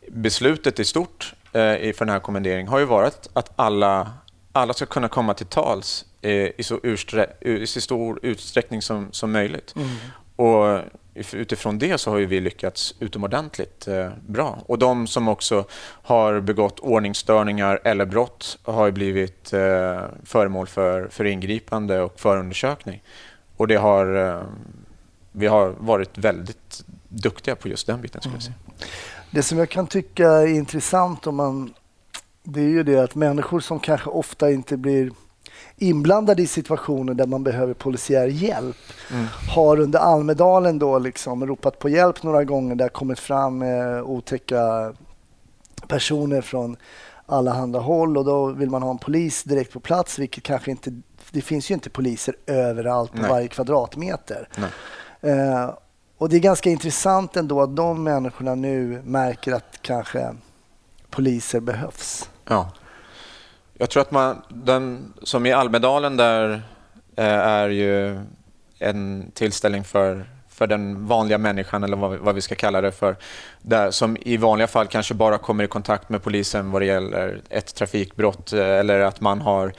beslutet 0.07 0.79
i 0.79 0.85
stort 0.85 1.33
eh, 1.45 1.93
för 1.93 1.99
den 1.99 2.09
här 2.09 2.19
kommenderingen 2.19 2.67
har 2.67 2.79
ju 2.79 2.85
varit 2.85 3.29
att 3.33 3.51
alla, 3.55 4.11
alla 4.51 4.73
ska 4.73 4.85
kunna 4.85 5.07
komma 5.07 5.33
till 5.33 5.45
tals 5.45 6.05
eh, 6.05 6.08
i, 6.21 6.63
så 6.63 6.79
i 7.41 7.67
så 7.67 7.81
stor 7.81 8.19
utsträckning 8.23 8.81
som, 8.81 9.07
som 9.11 9.31
möjligt. 9.31 9.75
Mm. 9.75 9.89
Och 10.35 10.81
utifrån 11.31 11.79
det 11.79 11.97
så 11.97 12.11
har 12.11 12.17
ju 12.17 12.25
vi 12.25 12.39
lyckats 12.39 12.95
utomordentligt 12.99 13.87
eh, 13.87 14.09
bra. 14.27 14.63
Och 14.65 14.79
de 14.79 15.07
som 15.07 15.27
också 15.27 15.65
har 15.81 16.39
begått 16.39 16.79
ordningsstörningar 16.79 17.79
eller 17.83 18.05
brott 18.05 18.59
har 18.63 18.85
ju 18.85 18.91
blivit 18.91 19.53
eh, 19.53 20.01
föremål 20.23 20.67
för, 20.67 21.07
för 21.07 21.25
ingripande 21.25 22.01
och 22.01 22.19
förundersökning. 22.19 23.03
Och 23.57 23.67
det 23.67 23.75
har, 23.75 24.15
eh, 24.15 24.43
vi 25.31 25.47
har 25.47 25.75
varit 25.79 26.17
väldigt 26.17 26.83
duktiga 27.07 27.55
på 27.55 27.67
just 27.67 27.87
den 27.87 28.01
biten. 28.01 28.21
Skulle 28.21 28.35
jag 28.35 28.43
säga. 28.43 28.55
Det 29.31 29.43
som 29.43 29.57
jag 29.57 29.69
kan 29.69 29.87
tycka 29.87 30.27
är 30.27 30.47
intressant 30.47 31.27
om 31.27 31.35
man, 31.35 31.73
det 32.43 32.61
är 32.61 32.69
ju 32.69 32.83
det 32.83 32.97
att 32.97 33.15
människor 33.15 33.59
som 33.59 33.79
kanske 33.79 34.09
ofta 34.09 34.51
inte 34.51 34.77
blir 34.77 35.11
inblandade 35.79 36.41
i 36.41 36.47
situationer 36.47 37.13
där 37.13 37.27
man 37.27 37.43
behöver 37.43 37.73
polisiär 37.73 38.27
hjälp 38.27 38.77
Mm. 39.11 39.25
har 39.55 39.79
under 39.79 39.99
Almedalen 39.99 40.79
då 40.79 40.99
liksom 40.99 41.47
ropat 41.47 41.79
på 41.79 41.89
hjälp 41.89 42.23
några 42.23 42.43
gånger. 42.43 42.75
Det 42.75 42.83
har 42.83 42.89
kommit 42.89 43.19
fram 43.19 43.61
eh, 43.61 44.01
otäcka 44.03 44.93
personer 45.87 46.41
från 46.41 46.77
alla 47.25 47.53
handa 47.53 47.79
håll 47.79 48.17
och 48.17 48.25
då 48.25 48.45
vill 48.47 48.69
man 48.69 48.83
ha 48.83 48.91
en 48.91 48.97
polis 48.97 49.43
direkt 49.43 49.73
på 49.73 49.79
plats 49.79 50.19
vilket 50.19 50.43
kanske 50.43 50.71
inte 50.71 51.01
det 51.31 51.41
finns 51.41 51.71
ju 51.71 51.73
inte 51.73 51.89
poliser 51.89 52.35
överallt 52.47 53.11
på 53.11 53.21
Nej. 53.21 53.29
varje 53.29 53.47
kvadratmeter. 53.47 54.47
Eh, 55.21 55.69
och 56.17 56.29
det 56.29 56.35
är 56.35 56.39
ganska 56.39 56.69
intressant 56.69 57.37
ändå 57.37 57.61
att 57.61 57.75
de 57.75 58.03
människorna 58.03 58.55
nu 58.55 59.01
märker 59.05 59.53
att 59.53 59.81
kanske 59.81 60.35
poliser 61.09 61.59
behövs. 61.59 62.29
Ja. 62.47 62.69
Jag 63.81 63.89
tror 63.89 64.01
att 64.01 64.11
man, 64.11 64.41
den, 64.49 65.13
som 65.23 65.45
i 65.45 65.51
Almedalen 65.51 66.17
där 66.17 66.61
eh, 67.15 67.25
är 67.25 67.69
ju 67.69 68.19
en 68.79 69.31
tillställning 69.33 69.83
för, 69.83 70.25
för 70.49 70.67
den 70.67 71.07
vanliga 71.07 71.37
människan 71.37 71.83
eller 71.83 71.97
vad, 71.97 72.11
vi- 72.11 72.17
vad 72.17 72.35
vi 72.35 72.41
ska 72.41 72.55
kalla 72.55 72.81
det 72.81 72.91
för. 72.91 73.15
Där, 73.61 73.91
som 73.91 74.17
i 74.21 74.37
vanliga 74.37 74.67
fall 74.67 74.87
kanske 74.87 75.13
bara 75.13 75.37
kommer 75.37 75.63
i 75.63 75.67
kontakt 75.67 76.09
med 76.09 76.23
polisen 76.23 76.71
vad 76.71 76.81
det 76.81 76.85
gäller 76.85 77.41
ett 77.49 77.75
trafikbrott 77.75 78.53
eh, 78.53 78.59
eller 78.67 78.99
att 78.99 79.21
man 79.21 79.41
har 79.41 79.73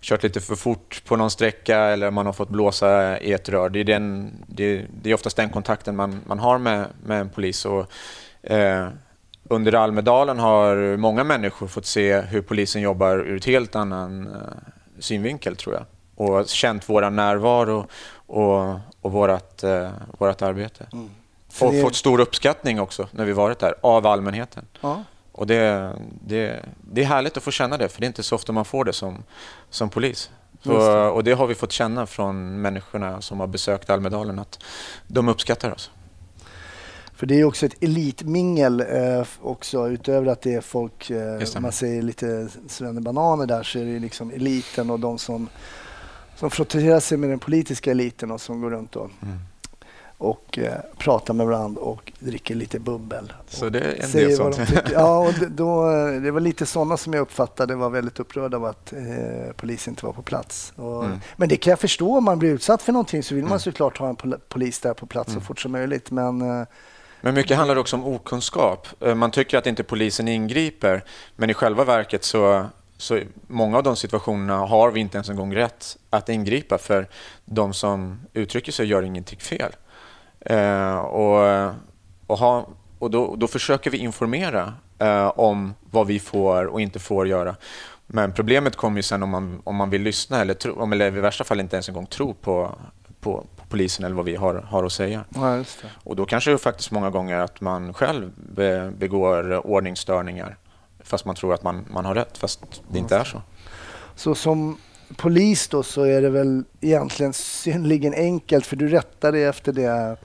kört 0.00 0.22
lite 0.22 0.40
för 0.40 0.56
fort 0.56 1.02
på 1.06 1.16
någon 1.16 1.30
sträcka 1.30 1.78
eller 1.78 2.10
man 2.10 2.26
har 2.26 2.32
fått 2.32 2.48
blåsa 2.48 3.18
i 3.18 3.32
ett 3.32 3.48
rör. 3.48 3.68
Det 3.68 3.80
är, 3.80 3.84
den, 3.84 4.32
det, 4.46 4.86
det 5.02 5.10
är 5.10 5.14
oftast 5.14 5.36
den 5.36 5.50
kontakten 5.50 5.96
man, 5.96 6.20
man 6.26 6.38
har 6.38 6.58
med, 6.58 6.86
med 7.06 7.20
en 7.20 7.28
polis. 7.28 7.64
Och, 7.64 7.86
eh, 8.52 8.88
under 9.48 9.74
Almedalen 9.74 10.38
har 10.38 10.96
många 10.96 11.24
människor 11.24 11.66
fått 11.66 11.86
se 11.86 12.20
hur 12.20 12.42
polisen 12.42 12.82
jobbar 12.82 13.16
ur 13.16 13.36
ett 13.36 13.44
helt 13.44 13.76
annan 13.76 14.26
eh, 14.26 14.40
synvinkel 14.98 15.56
tror 15.56 15.74
jag. 15.74 15.84
Och 16.16 16.48
känt 16.48 16.88
vår 16.88 17.10
närvaro 17.10 17.86
och, 18.26 18.78
och 19.00 19.12
vårt, 19.12 19.62
eh, 19.62 19.90
vårt 20.18 20.42
arbete. 20.42 20.86
För 21.48 21.66
Och 21.66 21.72
det- 21.72 21.82
fått 21.82 21.94
stor 21.94 22.20
uppskattning 22.20 22.80
också 22.80 23.08
när 23.10 23.24
vi 23.24 23.32
varit 23.32 23.58
där 23.58 23.74
av 23.80 24.06
allmänheten. 24.06 24.66
Ja. 24.80 25.02
Och 25.32 25.46
det, 25.46 25.92
det, 26.26 26.64
det 26.92 27.00
är 27.02 27.06
härligt 27.06 27.36
att 27.36 27.42
få 27.42 27.50
känna 27.50 27.76
det, 27.76 27.88
för 27.88 28.00
det 28.00 28.04
är 28.04 28.08
inte 28.08 28.22
så 28.22 28.34
ofta 28.34 28.52
man 28.52 28.64
får 28.64 28.84
det 28.84 28.92
som, 28.92 29.22
som 29.70 29.88
polis. 29.90 30.30
Så, 30.62 31.08
och 31.08 31.24
det 31.24 31.32
har 31.32 31.46
vi 31.46 31.54
fått 31.54 31.72
känna 31.72 32.06
från 32.06 32.60
människorna 32.62 33.20
som 33.20 33.40
har 33.40 33.46
besökt 33.46 33.90
Almedalen, 33.90 34.38
att 34.38 34.58
de 35.06 35.28
uppskattar 35.28 35.70
oss. 35.74 35.90
För 37.24 37.28
det 37.28 37.40
är 37.40 37.44
också 37.44 37.66
ett 37.66 37.82
elitmingel 37.82 38.80
eh, 38.80 39.26
också 39.42 39.88
utöver 39.88 40.26
att 40.32 40.42
det 40.42 40.54
är 40.54 40.60
folk, 40.60 41.10
eh, 41.10 41.60
man 41.60 41.72
säger 41.72 42.02
lite 42.02 42.48
svennebananer 42.68 43.46
där 43.46 43.62
så 43.62 43.78
är 43.78 43.84
det 43.84 43.98
liksom 43.98 44.30
eliten 44.30 44.90
och 44.90 45.00
de 45.00 45.18
som, 45.18 45.48
som 46.36 46.50
frotterar 46.50 47.00
sig 47.00 47.18
med 47.18 47.30
den 47.30 47.38
politiska 47.38 47.90
eliten 47.90 48.30
och 48.30 48.40
som 48.40 48.60
går 48.60 48.70
runt 48.70 48.96
och, 48.96 49.10
Mm. 49.22 49.36
och 50.18 50.58
eh, 50.58 50.74
pratar 50.98 51.34
med 51.34 51.46
varandra 51.46 51.80
och 51.82 52.12
dricker 52.18 52.54
lite 52.54 52.78
bubbel. 52.78 53.32
Så 53.48 53.68
det 53.68 53.80
är 53.80 54.04
en 54.04 54.10
del 54.12 54.36
sånt. 54.36 54.56
de. 54.56 54.92
Ja, 54.92 55.18
och 55.18 55.32
det, 55.40 55.46
då, 55.48 55.90
eh, 55.90 56.20
det 56.20 56.30
var 56.30 56.40
lite 56.40 56.66
sådana 56.66 56.96
som 56.96 57.12
jag 57.12 57.20
uppfattade 57.22 57.74
var 57.74 57.90
väldigt 57.90 58.20
upprörda 58.20 58.56
av 58.56 58.64
att 58.64 58.92
eh, 58.92 59.52
polisen 59.56 59.92
inte 59.92 60.06
var 60.06 60.12
på 60.12 60.22
plats. 60.22 60.72
Och, 60.76 61.04
Mm. 61.04 61.18
Men 61.36 61.48
det 61.48 61.56
kan 61.56 61.70
jag 61.70 61.78
förstå, 61.80 62.16
om 62.16 62.24
man 62.24 62.38
blir 62.38 62.50
utsatt 62.50 62.82
för 62.82 62.92
någonting 62.92 63.22
så 63.22 63.34
vill 63.34 63.44
man 63.44 63.50
Mm. 63.50 63.60
såklart 63.60 63.98
ha 63.98 64.08
en 64.08 64.16
pol- 64.16 64.40
polis 64.48 64.80
där 64.80 64.94
på 64.94 65.06
plats 65.06 65.32
så 65.32 65.40
fort 65.40 65.60
som 65.60 65.72
möjligt. 65.72 66.10
Men 66.10 66.42
eh, 66.60 66.66
men 67.24 67.34
mycket 67.34 67.56
handlar 67.56 67.76
också 67.76 67.96
om 67.96 68.04
okunskap. 68.04 68.88
Eh, 69.00 69.14
man 69.14 69.30
tycker 69.30 69.58
att 69.58 69.66
inte 69.66 69.84
polisen 69.84 70.28
ingriper, 70.28 71.04
men 71.36 71.50
i 71.50 71.54
själva 71.54 71.84
verket 71.84 72.24
så, 72.24 72.66
så 72.96 73.20
många 73.46 73.76
av 73.76 73.82
de 73.82 73.96
situationerna 73.96 74.56
har 74.56 74.90
vi 74.90 75.00
inte 75.00 75.16
ens 75.16 75.28
en 75.28 75.36
gång 75.36 75.54
rätt 75.54 75.96
att 76.10 76.28
ingripa 76.28 76.78
för 76.78 77.08
de 77.44 77.74
som 77.74 78.20
uttrycker 78.32 78.72
sig 78.72 78.86
gör 78.86 79.02
ingenting 79.02 79.38
fel. 79.38 79.72
Eh, 80.40 80.96
och 80.96 81.74
och, 82.26 82.38
ha, 82.38 82.68
och 82.98 83.10
då, 83.10 83.36
då 83.36 83.46
försöker 83.46 83.90
vi 83.90 83.98
informera 83.98 84.74
eh, 84.98 85.26
om 85.26 85.74
vad 85.90 86.06
vi 86.06 86.18
får 86.18 86.64
och 86.64 86.80
inte 86.80 86.98
får 86.98 87.28
göra. 87.28 87.56
Men 88.06 88.32
problemet 88.32 88.76
kommer 88.76 88.96
ju 88.96 89.02
sen 89.02 89.22
om 89.22 89.30
man, 89.30 89.60
om 89.64 89.76
man 89.76 89.90
vill 89.90 90.02
lyssna 90.02 90.40
eller, 90.40 90.54
tro, 90.54 90.92
eller 90.92 91.06
i 91.06 91.20
värsta 91.20 91.44
fall 91.44 91.60
inte 91.60 91.76
ens 91.76 91.88
en 91.88 91.94
gång 91.94 92.06
tro 92.06 92.34
på, 92.34 92.74
på, 93.24 93.46
på 93.56 93.64
polisen 93.68 94.04
eller 94.04 94.16
vad 94.16 94.24
vi 94.24 94.36
har, 94.36 94.54
har 94.54 94.84
att 94.84 94.92
säga. 94.92 95.24
ja. 95.34 95.64
Och 96.04 96.16
då 96.16 96.26
kanske 96.26 96.50
det 96.50 96.58
faktiskt 96.58 96.90
många 96.90 97.10
gånger 97.10 97.38
att 97.38 97.60
man 97.60 97.94
själv 97.94 98.30
be, 98.36 98.92
begår 98.98 99.66
ordningsstörningar 99.66 100.56
fast 101.04 101.24
man 101.24 101.34
tror 101.34 101.54
att 101.54 101.62
man, 101.62 101.84
man 101.90 102.04
har 102.04 102.14
rätt, 102.14 102.38
fast 102.38 102.82
det 102.88 102.98
inte 102.98 103.16
är 103.16 103.24
så. 103.24 103.42
Så 104.14 104.34
som 104.34 104.78
polis 105.16 105.68
då 105.68 105.82
så 105.82 106.02
är 106.02 106.22
det 106.22 106.30
väl 106.30 106.64
egentligen 106.80 107.32
synnerligen 107.32 108.14
enkelt 108.14 108.66
för 108.66 108.76
du 108.76 108.88
rättar 108.88 109.32
dig 109.32 109.44
efter 109.44 109.72
det 109.72 110.16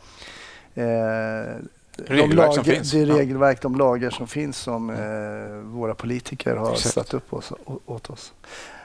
eh, 0.73 1.65
Regelverk 2.07 2.47
de 2.47 2.55
som 2.55 2.63
finns. 2.63 2.91
Det 2.91 3.05
regelverk, 3.05 3.61
de 3.61 3.75
lagar 3.75 4.09
som 4.09 4.27
finns 4.27 4.57
som 4.57 4.89
eh, 4.89 5.75
våra 5.79 5.95
politiker 5.95 6.55
har 6.55 6.73
Exakt. 6.73 6.93
satt 6.93 7.13
upp 7.13 7.33
oss, 7.33 7.53
åt 7.85 8.09
oss. 8.09 8.33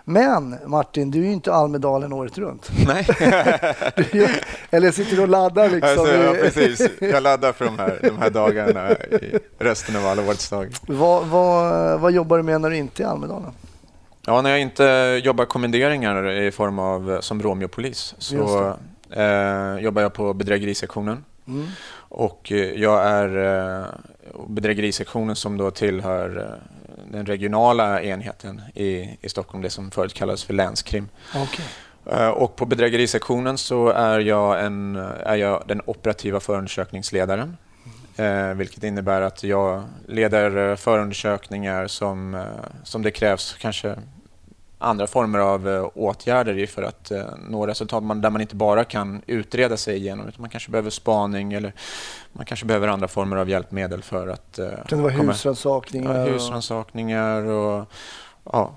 Men 0.05 0.57
Martin, 0.67 1.11
du 1.11 1.19
är 1.19 1.25
ju 1.25 1.33
inte 1.33 1.53
Almedalen 1.53 2.13
året 2.13 2.39
runt. 2.39 2.71
Nej, 2.87 3.07
ju, 4.13 4.29
eller 4.71 4.91
sitter 4.91 5.17
du 5.17 5.23
och 5.23 5.29
laddar 5.29 5.71
liksom? 5.71 5.91
alltså, 5.91 6.15
ja, 6.15 6.35
precis. 6.41 6.89
Jag 7.01 7.23
laddar 7.23 7.53
för 7.53 7.65
de 7.65 7.79
här, 7.79 7.99
de 8.03 8.19
här 8.19 8.31
dagarna 8.31 8.93
i 8.93 9.39
resten 9.59 9.97
av 9.97 10.07
alla 10.07 10.23
årets 10.23 10.51
dagar. 10.51 10.71
vad, 10.87 11.27
vad, 11.27 12.01
vad 12.01 12.13
jobbar 12.13 12.37
du 12.37 12.43
med 12.43 12.61
när 12.61 12.71
du 12.71 12.77
inte 12.77 13.03
är 13.03 13.07
i 13.07 13.09
Almedalen? 13.09 13.53
Ja, 14.27 14.43
när 14.43 14.51
jag 14.51 14.61
inte 14.61 15.21
jobbar 15.25 15.45
kommenderingar 15.45 16.31
i 16.31 16.51
form 16.53 16.79
av 16.79 17.13
eh, 17.13 17.21
som 17.21 17.43
Romeopolis 17.43 18.15
så 18.19 18.75
eh, 19.11 19.79
jobbar 19.79 20.03
jag 20.03 20.15
på 20.15 20.35
bedrägerisektionen. 20.35 21.25
Mm. 21.47 21.67
Och 21.97 22.53
eh, 22.53 22.59
jag 22.59 23.07
är 23.07 23.37
eh, 23.83 23.87
bedrägerisektionen 24.49 25.37
som 25.37 25.57
då 25.57 25.71
tillhör 25.71 26.39
eh, 26.39 26.84
den 27.11 27.27
regionala 27.27 28.03
enheten 28.03 28.63
i, 28.75 29.19
i 29.21 29.29
Stockholm, 29.29 29.63
det 29.63 29.71
som 29.71 29.91
förut 29.91 30.15
kallades 30.15 30.45
för 30.45 30.55
länskrim. 30.55 31.09
Okej. 31.37 31.65
Eh, 32.11 32.29
Och 32.29 32.57
på 32.57 32.67
bedrägerisektionen 32.67 33.59
så 33.59 33.89
är 33.89 34.21
jag, 34.21 34.65
en, 34.65 34.97
är 35.25 35.37
jag 35.37 35.63
den 35.67 35.81
operativa 35.87 36.41
förundersökningsledaren. 36.41 37.57
Eh, 38.17 38.55
vilket 38.55 38.85
innebär 38.85 39.21
att 39.21 39.45
jag 39.45 39.83
leder 40.09 40.71
eh, 40.71 40.77
förundersökningar 40.77 41.87
som, 41.87 42.35
eh, 42.35 42.43
som 42.85 43.03
det 43.03 43.11
krävs 43.11 43.57
kanske 43.61 43.97
andra 44.85 45.07
former 45.07 45.39
av 45.39 45.69
eh, 45.69 45.89
åtgärder 45.95 46.67
för 46.67 46.83
att 46.83 47.11
eh, 47.11 47.25
nå 47.49 47.67
resultat 47.67 48.23
där 48.23 48.31
man 48.31 48.41
inte 48.41 48.57
bara 48.57 48.85
kan 48.85 49.23
utreda 49.27 49.77
sig 49.77 49.97
igenom 49.97 50.29
utan 50.29 50.41
man 50.41 50.51
kanske 50.51 50.71
behöver 50.71 50.91
spaning 50.91 51.53
eller 51.53 51.73
man 52.33 52.47
kanske 52.47 52.67
behöver 52.67 52.89
andra 52.89 53.09
former 53.09 53.37
av 53.37 53.49
hjälpmedel 53.49 54.03
för 54.03 54.29
att 54.29 54.59
eh, 54.59 54.69
Kan 54.87 54.99
det 54.99 55.03
vara 55.05 55.13
husrannsakningar? 55.13 56.15
Ja, 56.19 56.23
och- 56.25 56.29
husrannsakningar 56.31 57.43
och 57.43 57.87
ja, 58.53 58.75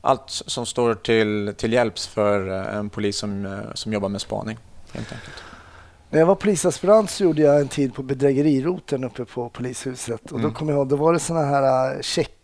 allt 0.00 0.22
som 0.28 0.66
står 0.66 0.94
till, 0.94 1.54
till 1.56 1.72
hjälps 1.72 2.06
för 2.06 2.48
en 2.48 2.90
polis 2.90 3.16
som, 3.18 3.60
som 3.74 3.92
jobbar 3.92 4.08
med 4.08 4.20
spaning. 4.20 4.58
Helt 4.92 5.12
enkelt. 5.12 5.32
När 6.10 6.18
jag 6.18 6.26
var 6.26 6.34
polisaspirant 6.34 7.10
så 7.10 7.24
gjorde 7.24 7.42
jag 7.42 7.60
en 7.60 7.68
tid 7.68 7.94
på 7.94 8.02
bedrägeriroten 8.02 9.04
uppe 9.04 9.24
på 9.24 9.48
polishuset. 9.48 10.24
Och 10.24 10.38
då 10.38 10.44
Mm. 10.44 10.52
kommer 10.54 10.72
jag 10.72 10.78
ihåg, 10.78 10.88
då 10.88 10.96
var 10.96 11.12
det 11.12 11.18
såna 11.18 11.40
här 11.44 11.94
äh, 11.96 12.00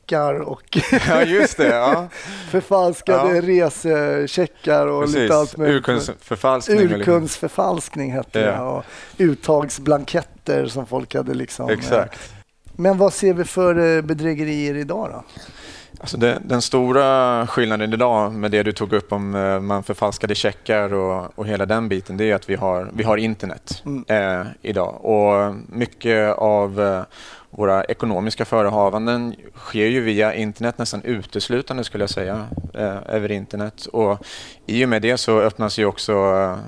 checkar 0.07 0.35
och 0.41 0.79
Ja, 1.09 1.23
just 1.23 1.57
det. 1.57 1.69
Ja. 1.69 2.09
förfalskade 2.51 3.35
Ja. 3.37 3.43
resecheckar 3.43 4.87
och 4.87 5.03
Precis. 5.03 5.17
lite 5.19 5.35
allt 5.37 5.57
möjligt. 5.57 5.77
Urkundsförfalskning. 5.77 6.79
Urkundsförfalskning 6.81 8.13
hette 8.13 8.41
Ja. 8.41 8.47
det. 8.51 8.61
Och 8.61 8.85
uttagsblanketter 9.19 10.67
som 10.67 10.87
folk 10.87 11.15
hade 11.15 11.35
liksom. 11.35 11.71
Exakt. 11.71 12.33
Men 12.79 12.99
vad 12.99 13.13
ser 13.13 13.35
vi 13.35 13.45
för 13.45 13.97
eh, 13.97 14.03
bedrägerier 14.03 14.75
idag 14.77 15.09
då? 15.13 15.25
Alltså 16.01 16.17
det, 16.17 16.39
den 16.45 16.63
stora 16.63 17.47
skillnaden 17.47 17.93
idag 17.93 18.33
med 18.33 18.51
det 18.51 18.63
du 18.63 18.73
tog 18.73 18.93
upp 18.93 19.13
om 19.13 19.35
eh, 19.35 19.61
man 19.61 19.83
förfalskade 19.83 20.35
checkar 20.35 20.95
och, 20.95 21.39
och 21.39 21.47
hela 21.47 21.67
den 21.67 21.89
biten, 21.89 22.17
det 22.17 22.31
är 22.31 22.35
att 22.35 22.51
vi 22.51 22.55
har, 22.55 22.91
vi 22.95 23.05
har 23.05 23.17
internet 23.17 23.83
Mm. 23.87 24.05
eh, 24.41 24.47
idag. 24.63 25.05
Och 25.05 25.55
mycket 25.69 26.37
av 26.39 26.81
eh, 26.81 27.03
våra 27.57 27.85
ekonomiska 27.85 28.45
förehavanden 28.45 29.35
sker 29.55 29.87
ju 29.87 30.01
via 30.01 30.35
internet 30.35 30.79
nästan 30.79 31.03
uteslutande 31.03 31.85
skulle 31.85 32.03
jag 32.03 32.11
säga, 32.11 32.47
eh, 32.75 32.99
över 33.07 33.33
internet. 33.33 33.87
Och 33.87 34.27
i 34.67 34.85
och 34.85 34.89
med 34.89 35.03
det 35.03 35.17
så 35.17 35.41
öppnas 35.41 35.79
ju 35.79 35.85
också 35.85 36.13
eh, 36.13 36.59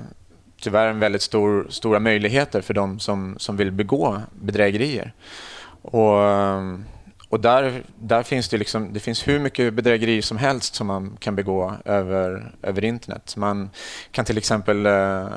tyvärr 0.61 0.87
en 0.87 0.99
väldigt 0.99 1.21
stor, 1.21 1.67
stora 1.69 1.99
möjligheter 1.99 2.61
för 2.61 2.73
de 2.73 2.99
som, 2.99 3.35
som 3.39 3.57
vill 3.57 3.71
begå 3.71 4.21
bedrägerier. 4.31 5.13
Och, 5.81 6.23
eh, 6.23 6.75
och 7.29 7.39
där, 7.39 7.83
där 7.95 8.23
finns 8.23 8.49
det, 8.49 8.57
liksom, 8.57 8.93
det 8.93 8.99
finns 8.99 9.27
hur 9.27 9.39
mycket 9.39 9.73
bedrägerier 9.73 10.21
som 10.21 10.37
helst 10.37 10.75
som 10.75 10.87
man 10.87 11.17
kan 11.19 11.35
begå 11.35 11.73
över, 11.85 12.51
över 12.61 12.83
internet. 12.85 13.33
Man 13.37 13.69
kan 14.11 14.25
till 14.25 14.37
exempel 14.37 14.85
eh, 14.85 15.27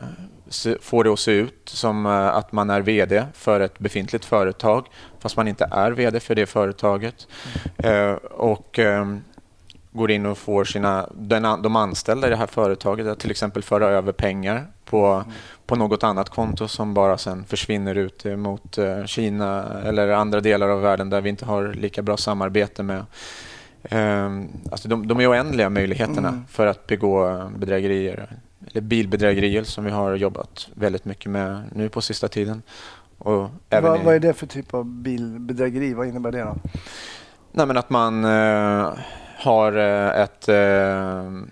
eh, 0.66 0.74
få 0.80 1.02
det 1.02 1.12
att 1.12 1.18
se 1.18 1.32
ut 1.32 1.62
som 1.64 2.06
eh, 2.06 2.12
att 2.12 2.52
man 2.52 2.70
är 2.70 2.80
VD 2.80 3.24
för 3.34 3.60
ett 3.60 3.78
befintligt 3.78 4.24
företag 4.24 4.86
fast 5.18 5.36
man 5.36 5.48
inte 5.48 5.68
är 5.70 5.90
VD 5.90 6.20
för 6.20 6.34
det 6.34 6.46
företaget. 6.46 7.28
Mm. 7.78 8.10
Eh, 8.10 8.14
och 8.22 8.78
eh, 8.78 9.06
går 9.92 10.10
in 10.10 10.26
och 10.26 10.38
får 10.38 10.64
sina, 10.64 11.08
den, 11.14 11.62
de 11.62 11.76
anställda 11.76 12.26
i 12.26 12.30
det 12.30 12.36
här 12.36 12.46
företaget 12.46 13.06
att 13.06 13.18
till 13.18 13.30
exempel 13.30 13.62
föra 13.62 13.86
över 13.88 14.12
pengar 14.12 14.66
på, 14.84 15.06
mm. 15.06 15.30
på 15.66 15.76
något 15.76 16.04
annat 16.04 16.28
konto 16.28 16.68
som 16.68 16.94
bara 16.94 17.18
sen 17.18 17.44
försvinner 17.44 17.94
ut 17.94 18.24
mot 18.24 18.78
eh, 18.78 19.04
Kina 19.04 19.80
eller 19.84 20.08
andra 20.08 20.40
delar 20.40 20.68
av 20.68 20.80
världen 20.80 21.10
där 21.10 21.20
vi 21.20 21.28
inte 21.28 21.44
har 21.44 21.74
lika 21.74 22.02
bra 22.02 22.16
samarbete 22.16 22.82
med. 22.82 23.04
Um, 23.90 24.48
alltså 24.70 24.88
de, 24.88 25.08
de 25.08 25.20
är 25.20 25.30
oändliga 25.30 25.70
möjligheterna 25.70 26.28
mm. 26.28 26.44
för 26.48 26.66
att 26.66 26.86
begå 26.86 27.42
bedrägerier 27.56 28.36
eller 28.70 28.80
bilbedrägerier 28.80 29.64
som 29.64 29.84
vi 29.84 29.90
har 29.90 30.14
jobbat 30.14 30.68
väldigt 30.74 31.04
mycket 31.04 31.30
med 31.30 31.62
nu 31.74 31.88
på 31.88 32.00
sista 32.00 32.28
tiden. 32.28 32.62
Och 33.18 33.50
även 33.70 33.90
vad, 33.90 34.00
vad 34.00 34.14
är 34.14 34.20
det 34.20 34.32
för 34.32 34.46
typ 34.46 34.74
av 34.74 34.84
bilbedrägeri? 34.84 35.94
Vad 35.94 36.06
innebär 36.06 36.32
det 36.32 36.40
då? 36.40 36.56
Nej, 37.52 37.66
men 37.66 37.76
att 37.76 37.90
man 37.90 38.24
uh, 38.24 38.94
har 39.36 39.76
uh, 39.76 40.20
ett... 40.20 40.48
Uh, 40.48 41.42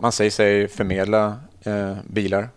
man 0.00 0.12
säger 0.12 0.30
sig 0.30 0.68
förmedla 0.68 1.36
bilar 2.04 2.48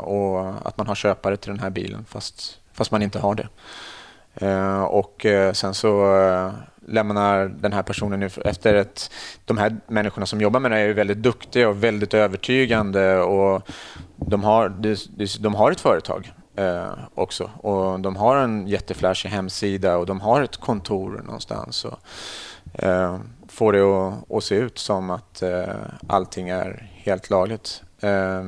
och 0.00 0.66
att 0.68 0.78
man 0.78 0.86
har 0.86 0.94
köpare 0.94 1.36
till 1.36 1.50
den 1.50 1.60
här 1.60 1.70
bilen 1.70 2.04
fast, 2.08 2.60
fast 2.72 2.90
man 2.90 3.02
inte 3.02 3.18
har 3.18 3.34
det. 3.34 3.48
och 4.86 5.26
sen 5.52 5.74
så 5.74 6.04
lämnar 6.88 7.48
den 7.48 7.72
här 7.72 7.82
personen 7.82 8.30
efter 8.44 8.74
att 8.74 9.10
De 9.44 9.58
här 9.58 9.76
människorna 9.86 10.26
som 10.26 10.40
jobbar 10.40 10.60
med 10.60 10.70
det 10.70 10.78
är 10.78 10.94
väldigt 10.94 11.22
duktiga 11.22 11.68
och 11.68 11.84
väldigt 11.84 12.14
övertygande 12.14 13.18
och 13.18 13.68
de 14.16 14.44
har, 14.44 14.68
de 15.42 15.54
har 15.54 15.72
ett 15.72 15.80
företag 15.80 16.32
eh, 16.56 16.92
också 17.14 17.50
och 17.56 18.00
de 18.00 18.16
har 18.16 18.36
en 18.36 18.68
jätteflashig 18.68 19.28
hemsida 19.28 19.96
och 19.96 20.06
de 20.06 20.20
har 20.20 20.42
ett 20.42 20.56
kontor 20.56 21.22
någonstans 21.24 21.84
och 21.84 21.98
eh, 22.84 23.18
får 23.48 23.72
det 23.72 23.82
att, 23.82 24.32
att, 24.32 24.44
se 24.44 24.54
ut 24.54 24.78
som 24.78 25.10
att 25.10 25.42
eh, 25.42 25.74
allting 26.06 26.48
är 26.48 26.90
helt 26.94 27.30
lagligt. 27.30 27.82
Eh, 28.00 28.44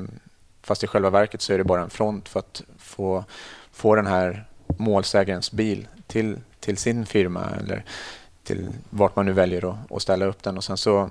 fast 0.62 0.84
i 0.84 0.86
själva 0.86 1.10
verket 1.10 1.42
så 1.42 1.52
är 1.52 1.58
det 1.58 1.64
bara 1.64 1.82
en 1.82 1.90
front 1.90 2.28
för 2.28 2.38
att 2.40 2.62
få, 2.78 3.24
få 3.72 3.94
den 3.94 4.06
här 4.06 4.44
målsägarens 4.66 5.52
bil 5.52 5.88
till, 6.06 6.38
till 6.60 6.76
sin 6.76 7.06
firma 7.06 7.44
eller 7.60 7.84
till 8.48 8.68
vart 8.90 9.16
man 9.16 9.26
nu 9.26 9.32
väljer 9.32 9.70
att, 9.70 9.92
att 9.92 10.02
ställa 10.02 10.24
upp 10.24 10.42
den 10.42 10.56
och 10.56 10.64
sen 10.64 10.76
så, 10.76 11.10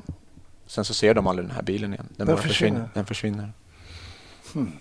sen 0.68 0.86
så 0.86 0.94
ser 0.94 1.14
de 1.14 1.28
aldrig 1.28 1.48
den 1.48 1.56
här 1.56 1.62
bilen 1.62 1.94
igen. 1.94 2.08
Den, 2.16 2.28
den 2.28 2.38
försvinner. 2.38 2.50
försvinner. 2.50 2.90
Den 2.94 3.06
försvinner. 3.06 3.52
Hmm. 4.54 4.72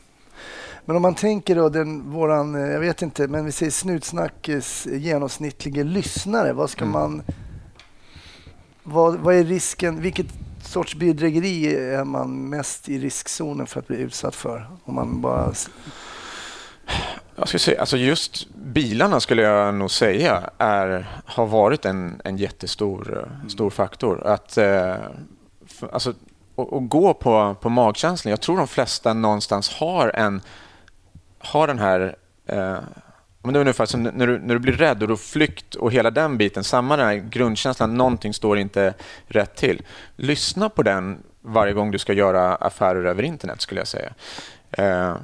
Men 0.84 0.96
om 0.96 1.02
man 1.02 1.14
tänker 1.14 1.56
då 1.56 1.68
den 1.68 2.10
våran, 2.10 2.54
eh, 2.54 2.60
jag 2.60 2.80
vet 2.80 3.02
inte, 3.02 3.28
men 3.28 3.44
vi 3.44 3.52
säger 3.52 3.72
Snutsnackes 3.72 4.86
genomsnittlige 4.86 5.84
lyssnare. 5.84 6.52
Vad 6.52 6.70
ska 6.70 6.84
mm. 6.84 6.92
man... 6.92 7.22
Vad, 8.82 9.16
vad 9.18 9.34
är 9.34 9.44
risken? 9.44 10.00
Vilket 10.00 10.26
sorts 10.62 10.94
bedrägeri 10.94 11.76
är 11.76 12.04
man 12.04 12.48
mest 12.48 12.88
i 12.88 12.98
riskzonen 12.98 13.66
för 13.66 13.80
att 13.80 13.88
bli 13.88 13.96
utsatt 13.96 14.34
för? 14.34 14.70
Om 14.84 14.94
man 14.94 15.20
bara 15.20 15.52
jag 17.36 17.48
skulle 17.48 17.58
säga, 17.58 17.80
alltså 17.80 17.96
just 17.96 18.46
bilarna 18.54 19.20
skulle 19.20 19.42
jag 19.42 19.74
nog 19.74 19.90
säga 19.90 20.50
är, 20.58 21.06
har 21.24 21.46
varit 21.46 21.84
en, 21.84 22.20
en 22.24 22.36
jättestor 22.36 23.26
mm. 23.36 23.50
stor 23.50 23.70
faktor. 23.70 24.26
Att, 24.26 24.58
eh, 24.58 24.94
för, 25.66 25.88
alltså, 25.92 26.14
och, 26.54 26.72
och, 26.72 26.88
gå 26.88 27.14
på, 27.14 27.56
på 27.60 27.68
magkänslan. 27.68 28.30
Jag 28.30 28.40
tror 28.40 28.56
de 28.56 28.68
flesta 28.68 29.12
någonstans 29.12 29.74
har, 29.74 30.08
en, 30.14 30.40
har 31.38 31.66
den 31.66 31.78
här 31.78 32.16
eh, 32.46 32.78
men 33.46 33.52
det 33.52 33.58
är 33.58 33.60
ungefär 33.60 33.86
som 33.86 34.02
när 34.02 34.26
du, 34.26 34.38
när 34.38 34.54
du 34.54 34.58
blir 34.60 34.72
rädd 34.72 35.02
och 35.02 35.08
du 35.08 35.16
flykt 35.16 35.74
och 35.74 35.92
hela 35.92 36.10
den 36.10 36.38
biten, 36.38 36.64
samma 36.64 36.96
den 36.96 37.06
här 37.06 37.14
grundkänslan, 37.14 37.94
någonting 37.94 38.34
står 38.34 38.58
inte 38.58 38.94
rätt 39.26 39.56
till. 39.56 39.82
Lyssna 40.16 40.68
på 40.68 40.82
den 40.82 41.22
varje 41.40 41.72
gång 41.72 41.90
du 41.90 41.98
ska 41.98 42.12
göra 42.12 42.54
affärer 42.54 43.04
över 43.04 43.22
internet 43.22 43.60
skulle 43.60 43.80
jag 43.80 43.88
säga. 43.88 44.12
Eh, 44.76 45.16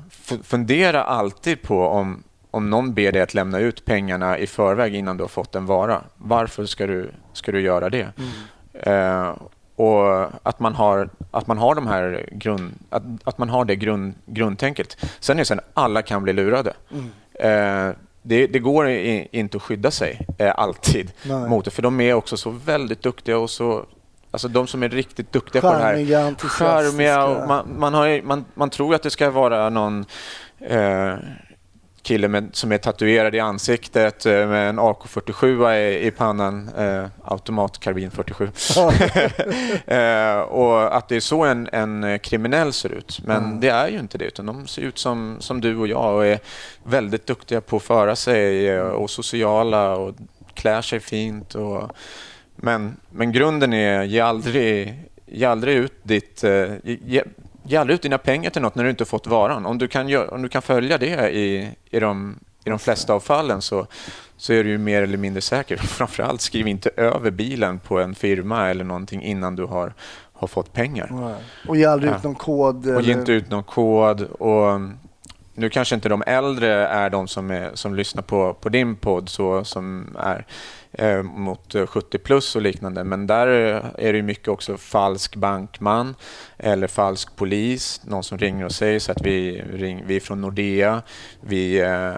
fundera 0.43 1.03
alltid 1.03 1.63
på 1.63 1.87
om, 1.87 2.23
om 2.51 2.71
någon 2.71 2.95
ber 2.95 3.13
dig 3.13 3.23
att 3.23 3.35
lämna 3.35 3.59
ut 3.59 3.85
pengarna 3.85 4.39
i 4.39 4.47
förväg 4.47 4.95
innan 4.95 5.17
du 5.17 5.23
har 5.23 5.29
fått 5.29 5.55
en 5.55 5.67
vara. 5.67 6.03
Varför 6.17 6.67
ska 6.67 6.87
du, 6.87 7.11
ska 7.33 7.53
du 7.53 7.61
göra 7.61 7.91
det? 7.91 8.13
Mm. 8.17 8.31
Eh, 8.73 9.37
och 9.77 10.31
att 10.43 10.61
man 10.61 10.75
har, 10.75 11.09
att 11.31 11.47
man 11.47 11.59
har, 11.59 11.75
de 11.75 11.87
här 11.87 12.29
grund, 12.33 12.73
att, 12.91 13.03
att 13.25 13.39
man 13.39 13.49
har 13.49 13.65
det 13.65 13.77
grund, 13.77 14.15
grundtänket. 14.27 14.97
Sen 15.21 15.37
är 15.37 15.41
det 15.41 15.45
så 15.45 15.55
att 15.55 15.71
alla 15.75 16.03
kan 16.03 16.23
bli 16.23 16.33
lurade. 16.33 16.73
Mm. 16.91 17.11
Eh, 17.35 17.97
det, 18.23 18.47
det, 18.47 18.59
går 18.59 18.89
i, 18.89 19.29
inte 19.33 19.57
att 19.57 19.63
skydda 19.63 19.91
sig 19.91 20.27
eh, 20.39 20.53
alltid 20.57 21.13
Nej. 21.23 21.49
mot 21.49 21.65
det, 21.65 21.71
för 21.71 21.83
de 21.83 22.01
är 22.01 22.15
också 22.15 22.37
så 22.37 22.51
väldigt 22.51 23.03
duktiga 23.03 23.39
och 23.39 23.51
så 23.51 23.87
Alltså 24.33 24.49
de 24.49 24.67
som 24.67 24.83
är 24.83 24.89
riktigt 24.89 25.33
duktiga 25.33 25.63
Charmiga, 25.63 26.35
på 26.41 26.47
det 26.47 26.65
här. 26.65 26.83
Charmiga, 26.83 27.47
man, 27.47 27.75
man, 27.79 27.95
har, 27.95 28.23
man, 28.23 28.45
man 28.55 28.71
tror 28.71 28.95
att 28.95 29.03
det 29.03 29.11
ska 29.11 29.31
vara 29.31 29.71
någon 29.71 30.05
eh, 30.61 31.15
kille 32.03 32.29
med, 32.29 32.49
som 32.53 32.73
är 32.73 32.79
tatuerad 32.79 33.35
i 33.35 33.41
ansiktet 33.41 34.27
eh, 34.27 34.33
med 34.33 34.69
en 34.69 34.81
AK47 34.81 35.75
i, 35.75 36.07
i 36.07 36.11
pannan, 36.11 36.69
eh, 36.69 37.07
automatkarbin 37.25 38.11
47. 38.11 38.45
eh, 39.87 40.41
och 40.41 40.97
att 40.97 41.09
det 41.09 41.17
är 41.17 41.21
så 41.21 41.45
en, 41.45 41.69
en 41.73 42.19
kriminell 42.19 42.73
ser 42.73 42.93
ut. 42.93 43.21
Men 43.25 43.45
mm. 43.45 43.61
det 43.61 43.69
är 43.69 43.89
ju 43.89 43.99
inte 43.99 44.19
det, 44.19 44.25
utan 44.25 44.47
de 44.47 44.67
ser 44.67 44.83
ut 44.83 44.99
som, 44.99 45.37
som 45.41 45.61
du 45.61 45.77
och 45.77 45.89
jag 45.89 46.15
och 46.15 46.27
är 46.27 46.39
väldigt 46.85 47.27
duktiga 47.27 47.61
på 47.61 47.77
att 47.77 47.83
föra 47.83 48.17
sig 48.17 48.69
eh, 48.69 48.83
och 48.83 49.11
sociala 49.11 49.97
och 49.97 50.15
klär 50.55 50.83
sig 50.83 51.01
fint. 51.01 51.55
och 51.55 51.91
men, 52.65 52.97
men 53.11 53.33
grunden 53.33 53.73
är 53.73 54.03
ge 54.03 54.21
aldrig, 54.21 54.95
ge 55.27 55.45
aldrig 55.45 55.77
ut 55.77 55.95
ditt... 56.03 56.45
Eh, 56.45 56.75
ge, 56.85 57.23
ge 57.65 57.77
aldrig 57.77 57.95
ut 57.95 58.03
dina 58.03 58.19
pengar 58.19 58.51
till 58.51 58.63
något 58.63 58.75
när 58.75 58.85
du 58.85 58.91
inte 58.91 59.05
fått 59.05 59.27
varan. 59.27 59.67
Om 59.67 59.79
du 59.79 59.89
kan, 59.89 60.29
om 60.29 60.43
du 60.43 60.49
kan 60.49 60.63
följa 60.63 60.99
det 60.99 61.31
i, 61.31 61.71
i, 61.91 62.01
de, 62.01 62.39
i 62.65 62.71
de 62.71 62.79
flesta 62.79 63.15
av 63.15 63.21
fallen 63.21 63.63
så, 63.63 63.87
så 64.37 64.53
är 64.53 64.65
du 64.65 64.79
mer 64.79 65.03
eller 65.03 65.19
mindre 65.19 65.41
säker. 65.41 65.77
Framförallt 65.77 66.41
skriv 66.41 66.69
inte 66.69 66.91
över 66.97 67.31
bilen 67.31 67.79
på 67.79 68.01
en 68.01 68.15
firma 68.15 68.69
eller 68.69 68.85
någonting 68.85 69.23
innan 69.23 69.57
du 69.57 69.65
har, 69.65 69.95
har 70.33 70.49
fått 70.49 70.73
pengar. 70.73 71.37
Och 71.69 71.77
ge 71.77 71.85
aldrig 71.85 72.13
ja. 72.13 72.17
ut 72.17 72.23
någon 72.23 72.35
kod. 72.35 72.87
Och 72.87 73.03
ge 73.03 73.13
inte 73.13 73.33
ut 73.33 73.51
någon 73.51 73.65
kod. 73.65 74.23
Och, 74.23 74.81
nu 75.55 75.71
kanske 75.71 75.95
inte 75.95 76.09
de 76.09 76.23
äldre 76.27 76.87
är 76.87 77.11
de 77.11 77.29
som, 77.29 77.51
är, 77.51 77.71
som 77.75 77.95
lyssnar 77.95 78.23
på, 78.23 78.55
på 78.55 78.69
din 78.69 78.97
podd 78.97 79.29
så, 79.29 79.65
som 79.65 80.17
är 80.19 80.47
eh, 80.93 81.23
mot 81.23 81.75
70 81.87 82.19
plus 82.19 82.57
och 82.57 82.63
liknande. 82.63 83.05
Men 83.05 83.27
där 83.27 83.47
är 83.99 84.13
det 84.13 84.23
mycket 84.23 84.49
också 84.49 84.77
falsk 84.77 85.37
bankman 85.37 86.15
eller 86.59 86.87
falsk 86.87 87.37
polis. 87.37 88.01
Någon 88.05 88.25
som 88.25 88.39
ringer 88.39 88.65
och 88.65 88.73
säger 88.73 88.99
så 88.99 89.13
att 89.13 89.21
vi, 89.23 89.63
ring, 89.73 90.03
vi 90.07 90.17
är 90.17 90.21
från 90.21 90.41
Nordea. 90.41 91.03
Vi, 91.41 91.81
eh, 91.81 92.13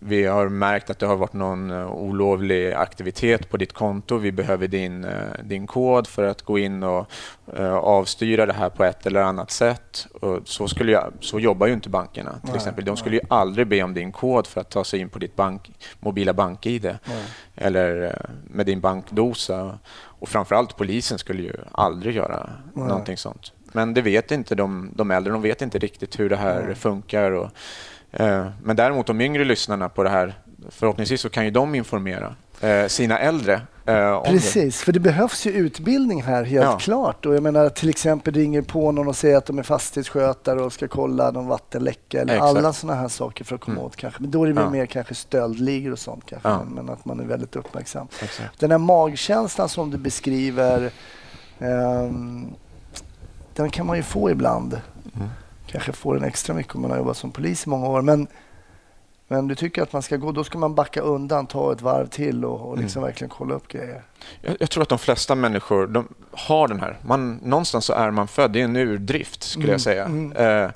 vi 0.00 0.24
har 0.24 0.48
märkt 0.48 0.90
att 0.90 0.98
det 0.98 1.06
har 1.06 1.16
varit 1.16 1.32
någon 1.32 1.70
eh, 1.70 1.92
olovlig 1.92 2.72
aktivitet 2.72 3.50
på 3.50 3.56
ditt 3.56 3.72
konto. 3.72 4.16
Vi 4.16 4.32
behöver 4.32 4.68
din, 4.68 5.04
eh, 5.04 5.10
din 5.44 5.66
kod 5.66 6.06
för 6.06 6.22
att 6.24 6.42
gå 6.42 6.58
in 6.58 6.82
och 6.82 7.10
eh, 7.56 7.74
avstyra 7.74 8.46
det 8.46 8.52
här 8.52 8.68
på 8.68 8.84
ett 8.84 9.06
eller 9.06 9.22
annat 9.22 9.50
sätt. 9.50 10.06
Och 10.20 10.40
så, 10.44 10.68
skulle 10.68 10.92
jag, 10.92 11.12
så 11.20 11.40
jobbar 11.40 11.66
ju 11.66 11.72
inte 11.72 11.88
bankerna. 11.88 12.30
till 12.32 12.40
nej, 12.42 12.56
exempel. 12.56 12.84
De 12.84 12.96
skulle 12.96 13.16
ju 13.16 13.22
aldrig 13.30 13.66
be 13.66 13.82
om 13.82 13.94
din 13.94 14.12
kod 14.12 14.46
för 14.46 14.60
att 14.60 14.70
ta 14.70 14.84
sig 14.84 15.00
in 15.00 15.08
på 15.08 15.18
ditt 15.18 15.36
bank, 15.36 15.70
mobila 16.00 16.32
bank-id. 16.32 16.98
Eller 17.56 18.02
eh, 18.02 18.15
med 18.44 18.66
din 18.66 18.80
bankdosa. 18.80 19.78
Och 19.96 20.28
framförallt 20.28 20.76
polisen 20.76 21.18
skulle 21.18 21.42
ju 21.42 21.52
aldrig 21.72 22.16
göra 22.16 22.50
Nej. 22.74 22.88
någonting 22.88 23.16
sånt. 23.16 23.52
Men 23.72 23.94
det 23.94 24.02
vet 24.02 24.30
inte 24.30 24.54
de, 24.54 24.90
de 24.94 25.10
äldre. 25.10 25.32
De 25.32 25.42
vet 25.42 25.62
inte 25.62 25.78
riktigt 25.78 26.20
hur 26.20 26.30
det 26.30 26.36
här 26.36 26.62
Nej. 26.66 26.74
funkar. 26.74 27.30
Och, 27.30 27.50
eh, 28.12 28.46
men 28.62 28.76
däremot 28.76 29.06
de 29.06 29.20
yngre 29.20 29.44
lyssnarna 29.44 29.88
på 29.88 30.02
det 30.02 30.10
här, 30.10 30.34
förhoppningsvis 30.68 31.20
så 31.20 31.28
kan 31.28 31.44
ju 31.44 31.50
de 31.50 31.74
informera 31.74 32.34
eh, 32.60 32.86
sina 32.86 33.18
äldre 33.18 33.60
Eh, 33.86 34.22
Precis, 34.22 34.82
för 34.82 34.92
det 34.92 35.00
behövs 35.00 35.46
ju 35.46 35.50
utbildning 35.50 36.22
här 36.22 36.44
helt 36.44 36.64
ja. 36.64 36.78
klart. 36.78 37.26
Och 37.26 37.34
jag 37.34 37.42
menar 37.42 37.68
till 37.68 37.88
exempel 37.88 38.34
ringer 38.34 38.62
på 38.62 38.92
någon 38.92 39.08
och 39.08 39.16
säger 39.16 39.36
att 39.36 39.46
de 39.46 39.58
är 39.58 39.62
fastighetsskötare 39.62 40.62
och 40.62 40.72
ska 40.72 40.88
kolla 40.88 41.30
någon 41.30 41.46
vattenläcka 41.46 42.20
eller 42.20 42.34
Exakt. 42.34 42.56
alla 42.58 42.72
sådana 42.72 43.00
här 43.00 43.08
saker 43.08 43.44
för 43.44 43.54
att 43.54 43.60
komma 43.60 43.74
mm. 43.74 43.86
åt 43.86 43.96
kanske. 43.96 44.22
Men 44.22 44.30
då 44.30 44.44
är 44.44 44.52
det 44.52 44.60
ja. 44.60 44.70
mer 44.70 44.86
kanske 44.86 45.14
stöldligor 45.14 45.92
och 45.92 45.98
sånt 45.98 46.26
kanske. 46.26 46.48
Ja. 46.48 46.64
Men, 46.64 46.88
att 46.88 47.04
man 47.04 47.20
är 47.20 47.24
väldigt 47.24 47.56
uppmärksam. 47.56 48.08
Exakt. 48.22 48.60
Den 48.60 48.70
här 48.70 48.78
magkänslan 48.78 49.68
som 49.68 49.90
du 49.90 49.98
beskriver, 49.98 50.90
um, 51.58 52.54
den 53.54 53.70
kan 53.70 53.86
man 53.86 53.96
ju 53.96 54.02
få 54.02 54.30
ibland. 54.30 54.80
Mm. 55.16 55.28
kanske 55.66 55.92
får 55.92 56.16
en 56.16 56.24
extra 56.24 56.54
mycket 56.54 56.74
om 56.74 56.82
man 56.82 56.90
har 56.90 56.98
jobbat 56.98 57.16
som 57.16 57.30
polis 57.30 57.66
i 57.66 57.68
många 57.68 57.88
år. 57.88 58.02
Men, 58.02 58.26
men 59.28 59.48
du 59.48 59.54
tycker 59.54 59.82
att 59.82 59.92
man 59.92 60.02
ska 60.02 60.16
gå, 60.16 60.32
då 60.32 60.44
ska 60.44 60.58
man 60.58 60.74
backa 60.74 61.00
undan, 61.00 61.46
ta 61.46 61.72
ett 61.72 61.82
varv 61.82 62.06
till 62.06 62.44
och, 62.44 62.68
och 62.70 62.78
liksom 62.78 63.02
verkligen 63.02 63.28
kolla 63.28 63.54
upp 63.54 63.68
grejer. 63.68 64.02
Jag, 64.40 64.56
jag 64.60 64.70
tror 64.70 64.82
att 64.82 64.88
de 64.88 64.98
flesta 64.98 65.34
människor 65.34 65.86
de 65.86 66.08
har 66.32 66.68
den 66.68 66.80
här. 66.80 66.98
Man, 67.02 67.36
någonstans 67.36 67.84
så 67.84 67.92
är 67.92 68.10
man 68.10 68.28
född. 68.28 68.52
Det 68.52 68.60
är 68.60 68.64
en 68.64 68.76
urdrift, 68.76 69.42
skulle 69.42 69.72
jag 69.72 69.80
säga. 69.80 70.04
Eh, 70.34 70.70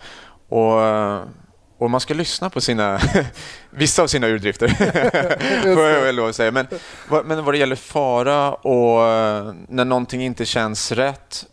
och, 0.49 0.81
och 1.79 1.91
man 1.91 2.01
ska 2.01 2.15
lyssna 2.15 2.51
på 2.51 2.61
sina, 2.61 3.01
vissa 3.71 4.03
av 4.03 4.07
sina 4.07 4.27
urdrifter, 4.27 4.69
får 5.75 5.85
jag 5.85 6.01
väl 6.01 6.17
lov 6.17 6.29
att 6.29 6.37
säga. 6.37 6.51
Men, 6.51 6.67
men 7.25 7.45
vad 7.45 7.55
det 7.55 7.59
gäller 7.59 7.77
fara 7.77 8.53
och 8.53 9.07
eh, 9.07 9.55
när 9.69 9.85
någonting 9.85 10.23
inte 10.23 10.45
känns 10.45 10.93
rätt, 10.93 11.47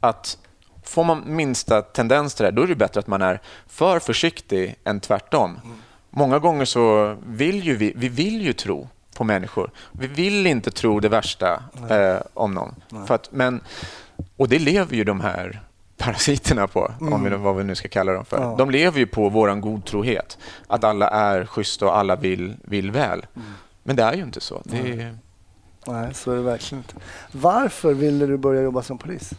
att 0.00 0.38
får 0.84 1.04
man 1.04 1.22
minsta 1.26 1.82
tendens 1.82 2.34
till 2.34 2.44
det, 2.44 2.50
då 2.50 2.62
är 2.62 2.66
det 2.66 2.74
bättre 2.74 3.00
att 3.00 3.06
man 3.06 3.22
är 3.22 3.40
för 3.66 3.98
försiktig 3.98 4.76
än 4.84 5.00
tvärtom. 5.00 5.60
Många 6.14 6.38
gånger 6.38 6.64
så 6.64 7.16
vill 7.26 7.64
ju 7.64 7.76
vi, 7.76 7.92
vi 7.96 8.08
vill 8.08 8.42
ju 8.42 8.52
tro 8.52 8.88
på 9.16 9.24
människor. 9.24 9.70
Vi 9.92 10.06
vill 10.06 10.46
inte 10.46 10.70
tro 10.70 11.00
det 11.00 11.08
värsta 11.08 11.62
eh, 11.90 12.16
om 12.34 12.54
någon. 12.54 12.74
Att, 13.08 13.32
men, 13.32 13.60
och 14.36 14.48
det 14.48 14.58
lever 14.58 14.96
ju 14.96 15.04
de 15.04 15.20
här 15.20 15.62
parasiterna 15.96 16.66
på, 16.66 16.92
om 17.00 17.24
vi, 17.24 17.30
vad 17.30 17.56
vi 17.56 17.64
nu 17.64 17.74
ska 17.74 17.88
kalla 17.88 18.12
dem 18.12 18.24
för. 18.24 18.40
Ja. 18.42 18.54
De 18.58 18.70
lever 18.70 18.98
ju 18.98 19.06
på 19.06 19.28
vår 19.28 19.54
godtrohet, 19.54 20.38
att 20.66 20.84
alla 20.84 21.08
är 21.08 21.46
schyssta 21.46 21.86
och 21.86 21.96
alla 21.96 22.16
vill, 22.16 22.56
vill 22.64 22.90
väl. 22.90 23.26
Men 23.82 23.96
det 23.96 24.02
är 24.02 24.12
ju 24.12 24.22
inte 24.22 24.40
så. 24.40 24.62
Det 24.64 24.78
är, 24.78 25.16
Nej, 25.86 26.14
så 26.14 26.32
är 26.32 26.36
det 26.36 26.42
verkligen 26.42 26.84
inte. 26.84 26.94
Varför 27.32 27.94
ville 27.94 28.26
du 28.26 28.36
börja 28.36 28.62
jobba 28.62 28.82
som 28.82 28.98
polis? 28.98 29.30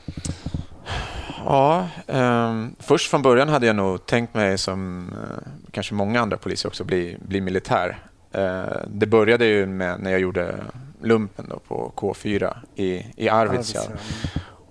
Ja, 1.45 1.87
ehm, 2.07 2.75
först 2.79 3.09
från 3.09 3.21
början 3.21 3.49
hade 3.49 3.67
jag 3.67 3.75
nog 3.75 4.05
tänkt 4.05 4.33
mig 4.33 4.57
som 4.57 5.09
eh, 5.13 5.47
kanske 5.71 5.93
många 5.93 6.21
andra 6.21 6.37
poliser 6.37 6.69
också 6.69 6.83
bli, 6.83 7.17
bli 7.21 7.41
militär. 7.41 7.99
Eh, 8.31 8.63
det 8.87 9.05
började 9.05 9.45
ju 9.45 9.65
med 9.65 9.99
när 9.99 10.11
jag 10.11 10.19
gjorde 10.19 10.55
lumpen 11.01 11.45
då 11.49 11.59
på 11.59 11.93
K4 11.95 12.57
i, 12.75 13.05
i 13.15 13.29
Arvidsjaur. 13.29 13.95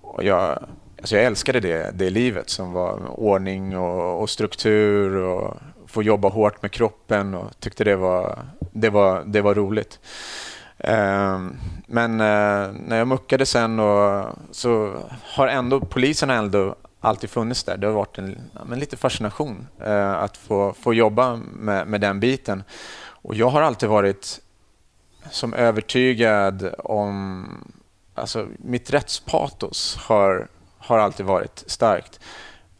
Och 0.01 0.23
jag, 0.23 0.65
alltså 0.99 1.15
jag 1.15 1.25
älskade 1.25 1.59
det, 1.59 1.91
det 1.93 2.09
livet 2.09 2.49
som 2.49 2.73
var 2.73 3.19
ordning 3.19 3.77
och, 3.77 4.21
och 4.21 4.29
struktur 4.29 5.15
och 5.15 5.57
få 5.87 6.03
jobba 6.03 6.29
hårt 6.29 6.61
med 6.61 6.71
kroppen 6.71 7.33
och 7.33 7.59
tyckte 7.59 7.83
det 7.83 7.95
var, 7.95 8.39
det 8.71 8.89
var, 8.89 9.23
det 9.25 9.41
var 9.41 9.55
roligt. 9.55 9.99
Ehm, 10.77 11.57
men 11.87 12.11
eh, 12.11 12.71
när 12.87 12.97
jag 12.97 13.07
muckade 13.07 13.45
sen 13.45 13.79
och, 13.79 14.25
så 14.51 14.93
har 15.23 15.47
ändå 15.47 15.79
polisen 15.79 16.29
ändå 16.29 16.75
alltid 16.99 17.29
funnits 17.29 17.63
där. 17.63 17.77
Det 17.77 17.87
har 17.87 17.93
varit 17.93 18.17
en 18.17 18.41
ja, 18.53 18.61
men 18.65 18.79
lite 18.79 18.97
fascination 18.97 19.67
eh, 19.85 20.13
att 20.13 20.37
få, 20.37 20.73
få 20.73 20.93
jobba 20.93 21.35
med, 21.35 21.87
med 21.87 22.01
den 22.01 22.19
biten. 22.19 22.63
Och 23.05 23.35
jag 23.35 23.49
har 23.49 23.61
alltid 23.61 23.89
varit 23.89 24.41
som 25.31 25.53
övertygad 25.53 26.73
om... 26.77 27.45
Alltså, 28.15 28.47
mitt 28.57 28.93
rättspatos 28.93 29.97
har, 29.99 30.47
har 30.77 30.99
alltid 30.99 31.25
varit 31.25 31.63
starkt. 31.67 32.19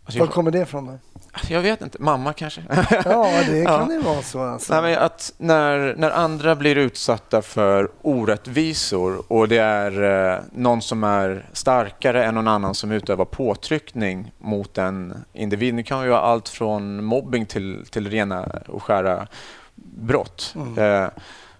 Alltså, 0.06 0.20
Var 0.20 0.28
kommer 0.28 0.52
det 0.52 0.60
ifrån 0.60 0.86
då? 0.86 1.13
Jag 1.50 1.62
vet 1.62 1.82
inte, 1.82 2.02
mamma 2.02 2.34
kanske? 2.34 2.64
Ja, 3.06 3.32
det 3.48 3.66
kan 3.66 3.74
Ja. 3.74 3.88
det 3.90 4.00
vara 4.00 4.22
så. 4.22 4.42
Alltså. 4.42 4.82
Nej, 4.82 4.96
att 4.96 5.34
när, 5.38 5.96
när 5.98 6.12
andra 6.12 6.56
blir 6.56 6.76
utsatta 6.78 7.42
för 7.42 7.90
orättvisor 8.02 9.24
och 9.28 9.48
det 9.48 9.58
är 9.58 10.04
eh, 10.34 10.40
någon 10.52 10.82
som 10.82 11.04
är 11.04 11.50
starkare 11.54 12.26
än 12.26 12.36
någon 12.36 12.48
annan 12.48 12.76
som 12.76 12.92
utövar 12.92 13.26
påtryckning 13.26 14.32
mot 14.38 14.78
en 14.78 15.24
individ. 15.34 15.76
Det 15.76 15.84
kan 15.84 16.04
ju 16.04 16.10
vara 16.10 16.22
allt 16.22 16.50
från 16.50 17.04
mobbing 17.04 17.46
till, 17.46 17.86
till 17.92 18.10
rena 18.10 18.46
och 18.68 18.84
skära 18.84 19.28
brott. 19.76 20.56
Eh, 20.78 21.08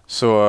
så 0.06 0.44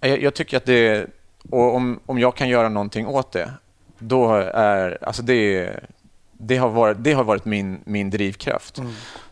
eh, 0.00 0.14
jag, 0.14 0.34
tycker 0.34 0.56
att 0.56 0.66
det 0.66 1.06
och 1.50 1.74
om, 1.74 2.00
om 2.06 2.18
jag 2.18 2.36
kan 2.36 2.48
göra 2.48 2.68
någonting 2.68 3.06
åt 3.06 3.32
det, 3.32 3.50
då 3.98 4.34
är 4.54 4.98
alltså 5.02 5.22
det, 5.22 5.70
det 6.38 6.56
har 6.56 6.68
varit, 6.68 6.96
det 7.00 7.12
har 7.12 7.24
varit 7.24 7.44
min, 7.44 7.80
min 7.84 8.10
drivkraft. 8.10 8.80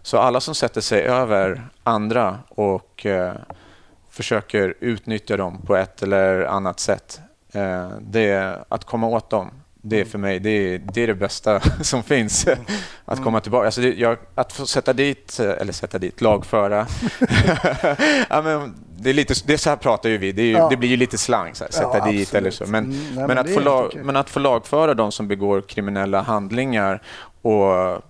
Så 0.03 0.19
alla 0.19 0.40
som 0.40 0.55
sätter 0.55 0.81
sig 0.81 1.03
över 1.03 1.69
andra 1.83 2.38
och 2.49 3.07
eh, 3.07 3.35
försöker 4.11 4.75
utnyttja 4.81 5.37
dem 5.37 5.62
på 5.66 5.77
ett 5.77 6.03
eller 6.03 6.45
annat 6.45 6.81
sätt, 6.81 7.21
eh, 7.53 7.90
det, 8.01 8.59
att 8.69 8.85
komma 8.85 9.07
åt 9.07 9.31
dem, 9.31 9.51
det 9.88 10.01
är 10.01 10.05
för 10.05 10.19
mig 10.19 10.40
det 10.40 10.51
är, 10.51 10.79
det, 10.79 11.03
är 11.03 11.07
det 11.07 11.14
bästa 11.14 11.61
som 11.83 12.03
finns. 12.03 12.47
Att 13.05 13.23
komma 13.23 13.40
tillbaka. 13.40 13.66
Alltså 13.66 13.81
det, 13.81 13.95
jag, 13.95 14.19
att 14.35 14.53
få 14.53 14.66
sätta 14.66 14.92
dit, 14.92 15.40
eh, 15.40 15.51
eller 15.51 15.73
sätta 15.73 15.99
dit, 15.99 16.21
lagföra. 16.21 16.87
ja, 18.29 18.42
men 18.42 18.75
det, 18.98 19.11
är 19.11 19.14
lite, 19.14 19.35
det 19.46 19.52
är 19.52 19.56
så 19.56 19.70
här 19.70 19.76
pratar 19.76 20.09
ju 20.09 20.18
vi. 20.18 20.32
Det, 20.32 20.42
ju, 20.42 20.50
Ja. 20.52 20.68
det 20.68 20.76
blir 20.76 20.88
ju 20.88 20.96
lite 20.96 21.18
slang, 21.18 21.54
så 21.54 21.64
här, 21.64 21.70
Ja, 21.72 21.78
sätta 21.78 22.06
dit 22.11 22.20
absolut. 22.22 22.35
eller 22.35 22.50
så. 22.50 22.66
Men, 22.66 22.85
Mm, 22.85 23.14
nej, 23.14 23.28
men, 23.28 23.38
att 23.38 23.50
få 23.54 23.61
lag, 23.61 24.00
men 24.04 24.16
att 24.16 24.30
få 24.30 24.40
lagföra 24.40 24.94
de 24.94 25.12
som 25.12 25.28
begår 25.28 25.61
kriminella 25.61 26.22
handlingar 26.22 27.02
och 27.42 28.02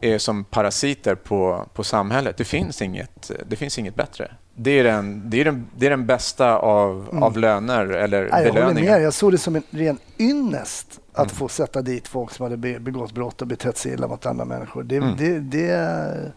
är 0.00 0.18
som 0.18 0.44
parasiter 0.44 1.14
på, 1.14 1.66
på 1.74 1.84
samhället. 1.84 2.36
Det 2.36 2.44
finns 2.44 2.82
inget, 2.82 3.30
det 3.46 3.56
finns 3.56 3.78
inget 3.78 3.94
bättre. 3.94 4.30
Det 4.54 4.70
är 4.70 4.84
den, 4.84 5.30
det 5.30 5.40
är 5.40 5.44
den, 5.44 5.66
det 5.76 5.86
är 5.86 5.90
den 5.90 6.06
bästa 6.06 6.56
av, 6.58 7.18
av 7.22 7.38
löner 7.38 7.86
eller 7.86 8.18
Mm. 8.18 8.30
Nej, 8.32 8.44
jag 8.44 8.54
belöningar. 8.54 8.90
med. 8.92 9.02
Jag 9.02 9.14
såg 9.14 9.32
det 9.32 9.38
som 9.38 9.56
en 9.56 9.62
ren 9.70 9.98
ynnest 10.18 11.00
att 11.12 11.18
Mm. 11.26 11.36
få 11.36 11.48
sätta 11.48 11.82
dit 11.82 12.08
folk 12.08 12.30
som 12.32 12.42
hade 12.44 12.56
be- 12.56 12.78
begått 12.80 13.12
brott 13.12 13.40
och 13.42 13.46
betett 13.48 13.76
sig 13.78 13.92
illa 13.92 14.08
mot 14.08 14.26
andra 14.26 14.44
människor. 14.44 14.82
Det, 14.82 14.96
Mm. 14.96 15.14
det, 15.18 15.38
det, 15.38 16.32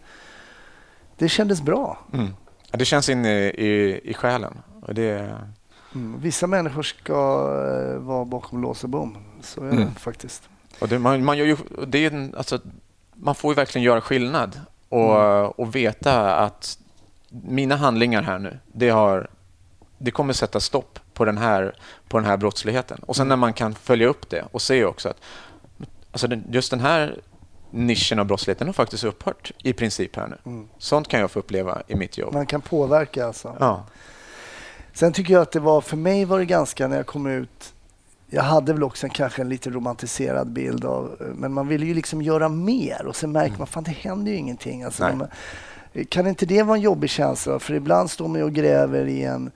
det 1.18 1.28
kändes 1.28 1.62
bra. 1.62 1.98
Mm. 2.76 2.78
Det 2.78 2.84
känns 2.84 3.08
in 3.08 3.24
i, 3.26 3.28
i, 3.56 4.00
i 4.10 4.14
själen. 4.14 4.58
Och 4.82 4.94
det, 4.94 5.38
Mm. 5.94 6.20
Vissa 6.20 6.46
människor 6.46 6.82
ska 6.82 7.12
eh, 7.12 7.98
vara 7.98 8.24
bakom 8.24 8.62
lås 8.62 8.84
och 8.84 8.90
bom. 8.90 9.16
Så 9.42 9.60
är 9.60 9.70
Mm. 9.70 9.76
det 9.94 10.00
faktiskt. 10.00 10.48
och 10.80 10.88
det, 10.88 10.98
man, 10.98 11.24
man, 11.24 11.38
gör 11.38 11.46
ju, 11.46 11.56
det 11.86 11.98
är 11.98 12.10
en, 12.10 12.34
alltså, 12.36 12.58
man 13.14 13.34
får 13.34 13.50
ju 13.50 13.54
verkligen 13.54 13.84
göra 13.84 14.00
skillnad 14.00 14.60
och, 14.88 15.20
Mm. 15.22 15.50
och 15.50 15.74
veta 15.74 16.36
att 16.36 16.78
mina 17.28 17.76
handlingar 17.76 18.22
här 18.22 18.38
nu, 18.38 18.58
det, 18.72 18.88
har, 18.88 19.28
det 19.98 20.10
kommer 20.10 20.32
sätta 20.32 20.60
stopp 20.60 20.98
på 21.14 21.24
den, 21.24 21.38
här, 21.38 21.74
på 22.08 22.18
den 22.18 22.26
här 22.26 22.36
brottsligheten. 22.36 22.98
Och 22.98 23.08
Mm. 23.08 23.14
sen 23.14 23.28
när 23.28 23.36
man 23.36 23.52
kan 23.52 23.74
följa 23.74 24.06
upp 24.06 24.30
det 24.30 24.44
och 24.52 24.62
se 24.62 24.84
också 24.84 25.08
att 25.08 25.20
alltså 26.12 26.28
just 26.50 26.70
den 26.70 26.80
här 26.80 27.20
nischen 27.76 28.18
av 28.18 28.26
brottsligheten 28.26 28.68
har 28.68 28.72
faktiskt 28.72 29.04
upphört 29.04 29.52
i 29.58 29.72
princip 29.72 30.16
här 30.16 30.26
nu. 30.26 30.36
Mm. 30.46 30.68
Sånt 30.78 31.08
kan 31.08 31.20
jag 31.20 31.30
få 31.30 31.38
uppleva 31.38 31.82
i 31.86 31.94
mitt 31.94 32.18
jobb. 32.18 32.34
Man 32.34 32.46
kan 32.46 32.60
påverka 32.60 33.26
alltså. 33.26 33.56
Ja. 33.60 33.86
Sen 34.92 35.12
tycker 35.12 35.34
jag 35.34 35.42
att 35.42 35.52
det 35.52 35.60
var, 35.60 35.80
för 35.80 35.96
mig 35.96 36.24
var 36.24 36.38
det 36.38 36.44
ganska 36.44 36.88
när 36.88 36.96
jag 36.96 37.06
kom 37.06 37.26
ut, 37.26 37.74
jag 38.30 38.42
hade 38.42 38.72
väl 38.72 38.82
också 38.82 39.06
en, 39.06 39.10
kanske 39.10 39.42
en 39.42 39.48
lite 39.48 39.70
romantiserad 39.70 40.52
bild 40.52 40.84
av, 40.84 41.16
men 41.34 41.52
man 41.52 41.68
ville 41.68 41.86
ju 41.86 41.94
liksom 41.94 42.22
göra 42.22 42.48
mer 42.48 43.06
och 43.06 43.16
sen 43.16 43.32
märker 43.32 43.58
man, 43.58 43.66
fan 43.66 43.84
det 43.84 43.90
händer 43.90 44.32
ju 44.32 44.38
ingenting. 44.38 44.82
Alltså, 44.82 45.02
man, 45.02 45.28
kan 46.08 46.26
inte 46.26 46.46
det 46.46 46.62
vara 46.62 46.76
en 46.76 46.82
jobbig 46.82 47.10
känsla? 47.10 47.58
För 47.58 47.74
ibland 47.74 48.10
står 48.10 48.28
man 48.28 48.38
ju 48.38 48.44
och 48.44 48.52
gräver 48.52 49.06
i 49.06 49.22
en, 49.22 49.50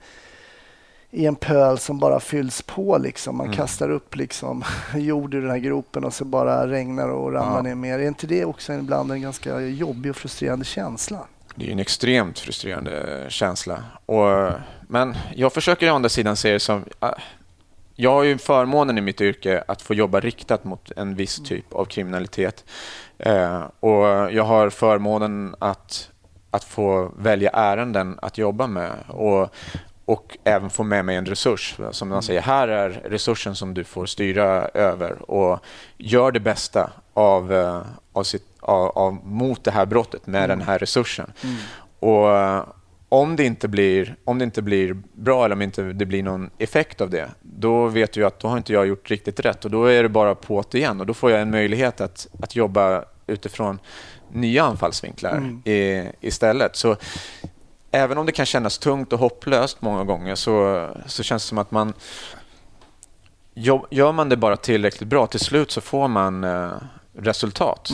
i 1.11 1.25
en 1.25 1.35
pöl 1.35 1.77
som 1.77 1.99
bara 1.99 2.19
fylls 2.19 2.61
på 2.61 2.97
liksom. 2.97 3.37
Man 3.37 3.45
Mm. 3.45 3.57
kastar 3.57 3.89
upp 3.89 4.15
liksom 4.15 4.63
jord 4.95 5.33
ur 5.33 5.41
den 5.41 5.51
här 5.51 5.57
gropen 5.57 6.03
och 6.03 6.13
så 6.13 6.25
bara 6.25 6.67
regnar 6.67 7.09
och 7.09 7.33
ramlar 7.33 7.55
Ja. 7.55 7.61
ner 7.61 7.75
mer. 7.75 7.99
Är 7.99 8.07
inte 8.07 8.27
det 8.27 8.45
också 8.45 8.73
ibland 8.73 9.11
en 9.11 9.21
ganska 9.21 9.59
jobbig 9.59 10.09
och 10.09 10.15
frustrerande 10.17 10.65
känsla? 10.65 11.19
Det 11.55 11.67
är 11.67 11.71
en 11.71 11.79
extremt 11.79 12.39
frustrerande 12.39 13.25
känsla. 13.29 13.83
Och, 14.05 14.51
men 14.87 15.15
jag 15.35 15.53
försöker 15.53 15.91
å 15.91 15.95
andra 15.95 16.09
sidan 16.09 16.35
se 16.35 16.51
det 16.51 16.59
som... 16.59 16.85
ah, 16.99 17.13
Jag 17.95 18.11
har 18.11 18.23
ju 18.23 18.37
förmånen 18.37 18.97
i 18.97 19.01
mitt 19.01 19.21
yrke 19.21 19.63
att 19.67 19.81
få 19.81 19.93
jobba 19.93 20.19
riktat 20.19 20.63
mot 20.63 20.91
en 20.95 21.15
viss 21.15 21.43
typ 21.43 21.73
av 21.73 21.85
kriminalitet. 21.85 22.65
Eh, 23.19 23.61
och 23.79 24.05
jag 24.33 24.43
har 24.43 24.69
förmånen 24.69 25.55
att, 25.59 26.09
att 26.51 26.63
få 26.63 27.11
välja 27.17 27.49
ärenden 27.49 28.19
att 28.21 28.37
jobba 28.37 28.67
med. 28.67 28.91
Och, 29.07 29.53
och 30.11 30.37
även 30.43 30.69
få 30.69 30.83
med 30.83 31.05
mig 31.05 31.15
en 31.15 31.25
resurs. 31.25 31.75
Som 31.91 32.09
man 32.09 32.23
säger, 32.23 32.41
här 32.41 32.67
är 32.67 32.89
resursen 32.89 33.55
som 33.55 33.73
du 33.73 33.83
får 33.83 34.05
styra 34.05 34.67
över. 34.73 35.31
Och 35.31 35.59
gör 35.97 36.31
det 36.31 36.39
bästa 36.39 36.91
av, 37.13 37.53
eh, 37.53 37.81
av 38.13 38.23
sitt, 38.23 38.45
av, 38.59 38.87
av, 38.97 39.13
mot 39.25 39.63
det 39.63 39.71
här 39.71 39.85
brottet 39.85 40.27
med 40.27 40.49
den 40.49 40.61
här 40.61 40.79
resursen. 40.79 41.31
Och 41.99 42.37
eh, 42.37 42.63
om 43.09 43.35
det, 43.35 43.43
inte 43.43 43.67
blir, 43.67 44.15
om 44.23 44.37
det 44.37 44.43
inte 44.43 44.61
blir 44.61 44.97
bra 45.13 45.45
eller 45.45 45.55
om 45.55 45.61
inte 45.61 45.81
det 45.81 46.05
blir 46.05 46.23
någon 46.23 46.49
effekt 46.57 47.01
av 47.01 47.09
det, 47.09 47.29
då 47.41 47.87
vet 47.87 48.15
jag 48.15 48.27
att 48.27 48.39
då 48.39 48.47
har 48.47 48.57
inte 48.57 48.73
jag 48.73 48.87
gjort 48.87 49.11
riktigt 49.11 49.39
rätt 49.39 49.65
och 49.65 49.71
då 49.71 49.85
är 49.85 50.03
det 50.03 50.09
bara 50.09 50.35
på 50.35 50.63
det 50.71 50.77
igen 50.77 50.99
och 50.99 51.05
då 51.05 51.13
får 51.13 51.31
jag 51.31 51.41
en 51.41 51.51
möjlighet 51.51 52.01
att, 52.01 52.27
att 52.41 52.55
jobba 52.55 53.05
utifrån 53.27 53.79
nya 54.31 54.63
anfallsvinklar 54.63 55.59
i, 55.65 56.09
istället. 56.21 56.75
Så 56.75 56.95
även 57.91 58.17
om 58.17 58.25
det 58.25 58.31
kan 58.31 58.45
kännas 58.45 58.77
tungt 58.77 59.13
och 59.13 59.19
hopplöst 59.19 59.81
många 59.81 60.03
gånger 60.03 60.35
så, 60.35 60.87
så 61.05 61.23
känns 61.23 61.43
det 61.43 61.47
som 61.47 61.57
att 61.57 61.71
man 61.71 61.93
gör 63.89 64.11
man 64.11 64.29
det 64.29 64.37
bara 64.37 64.57
tillräckligt 64.57 65.09
bra 65.09 65.27
till 65.27 65.39
slut 65.39 65.71
så 65.71 65.81
får 65.81 66.07
man 66.07 66.43
eh, 66.43 66.71
resultat. 67.13 67.89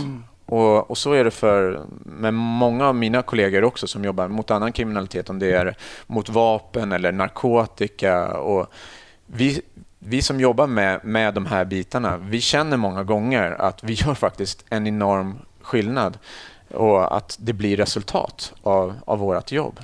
Och, 0.45 0.91
och, 0.91 0.97
så 0.97 1.13
är 1.13 1.23
det 1.23 1.31
för 1.31 1.81
med 2.03 2.33
många 2.33 2.87
av 2.87 2.95
mina 2.95 3.21
kollegor 3.21 3.63
också 3.63 3.87
som 3.87 4.03
jobbar 4.03 4.27
mot 4.27 4.51
annan 4.51 4.71
kriminalitet, 4.71 5.29
om 5.29 5.39
det 5.39 5.51
är 5.51 5.75
mot 6.07 6.29
vapen 6.29 6.91
eller 6.91 7.11
narkotika. 7.11 8.37
Och 8.37 8.67
vi, 9.25 9.61
vi 9.99 10.21
som 10.21 10.39
jobbar 10.39 10.67
med, 10.67 11.05
med 11.05 11.33
de 11.33 11.45
här 11.45 11.65
bitarna, 11.65 12.17
vi 12.17 12.41
känner 12.41 12.77
många 12.77 13.03
gånger 13.03 13.51
att 13.51 13.83
vi 13.83 13.93
gör 13.93 14.13
faktiskt 14.13 14.65
en 14.69 14.87
enorm 14.87 15.39
skillnad 15.61 16.17
och 16.73 17.17
att 17.17 17.37
det 17.39 17.53
blir 17.53 17.77
resultat 17.77 18.53
av, 18.63 18.95
av 19.05 19.19
vårt 19.19 19.51
jobb. 19.51 19.79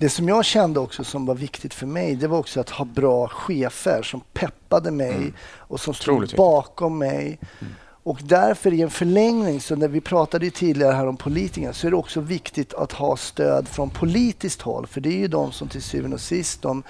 Det 0.00 0.10
som 0.10 0.28
jag 0.28 0.44
kände 0.44 0.80
också 0.80 1.04
som 1.04 1.26
var 1.26 1.34
viktigt 1.34 1.74
för 1.74 1.86
mig, 1.86 2.14
det 2.14 2.28
var 2.28 2.38
också 2.38 2.60
att 2.60 2.70
ha 2.70 2.84
bra 2.84 3.28
chefer 3.28 4.02
som 4.02 4.20
peppade 4.32 4.90
mig 4.90 5.16
mm. 5.16 5.34
och 5.42 5.80
som 5.80 5.94
stod 5.94 6.34
bakom 6.36 6.98
mig. 6.98 7.38
Mm. 7.60 7.74
Och 8.02 8.18
därför 8.22 8.72
i 8.72 8.82
en 8.82 8.90
förlängning, 8.90 9.60
så 9.60 9.76
när 9.76 9.88
vi 9.88 10.00
pratade 10.00 10.50
tidigare 10.50 10.92
här 10.92 11.06
om 11.06 11.16
politiker, 11.16 11.72
så 11.72 11.86
är 11.86 11.90
det 11.90 11.96
också 11.96 12.20
viktigt 12.20 12.74
att 12.74 12.92
ha 12.92 13.16
stöd 13.16 13.68
från 13.68 13.90
politiskt 13.90 14.62
håll. 14.62 14.86
För 14.86 15.00
det 15.00 15.08
är 15.08 15.18
ju 15.18 15.28
de 15.28 15.52
som 15.52 15.68
till 15.68 15.82
syvende 15.82 16.14
och 16.14 16.20
sist, 16.20 16.62
de, 16.62 16.82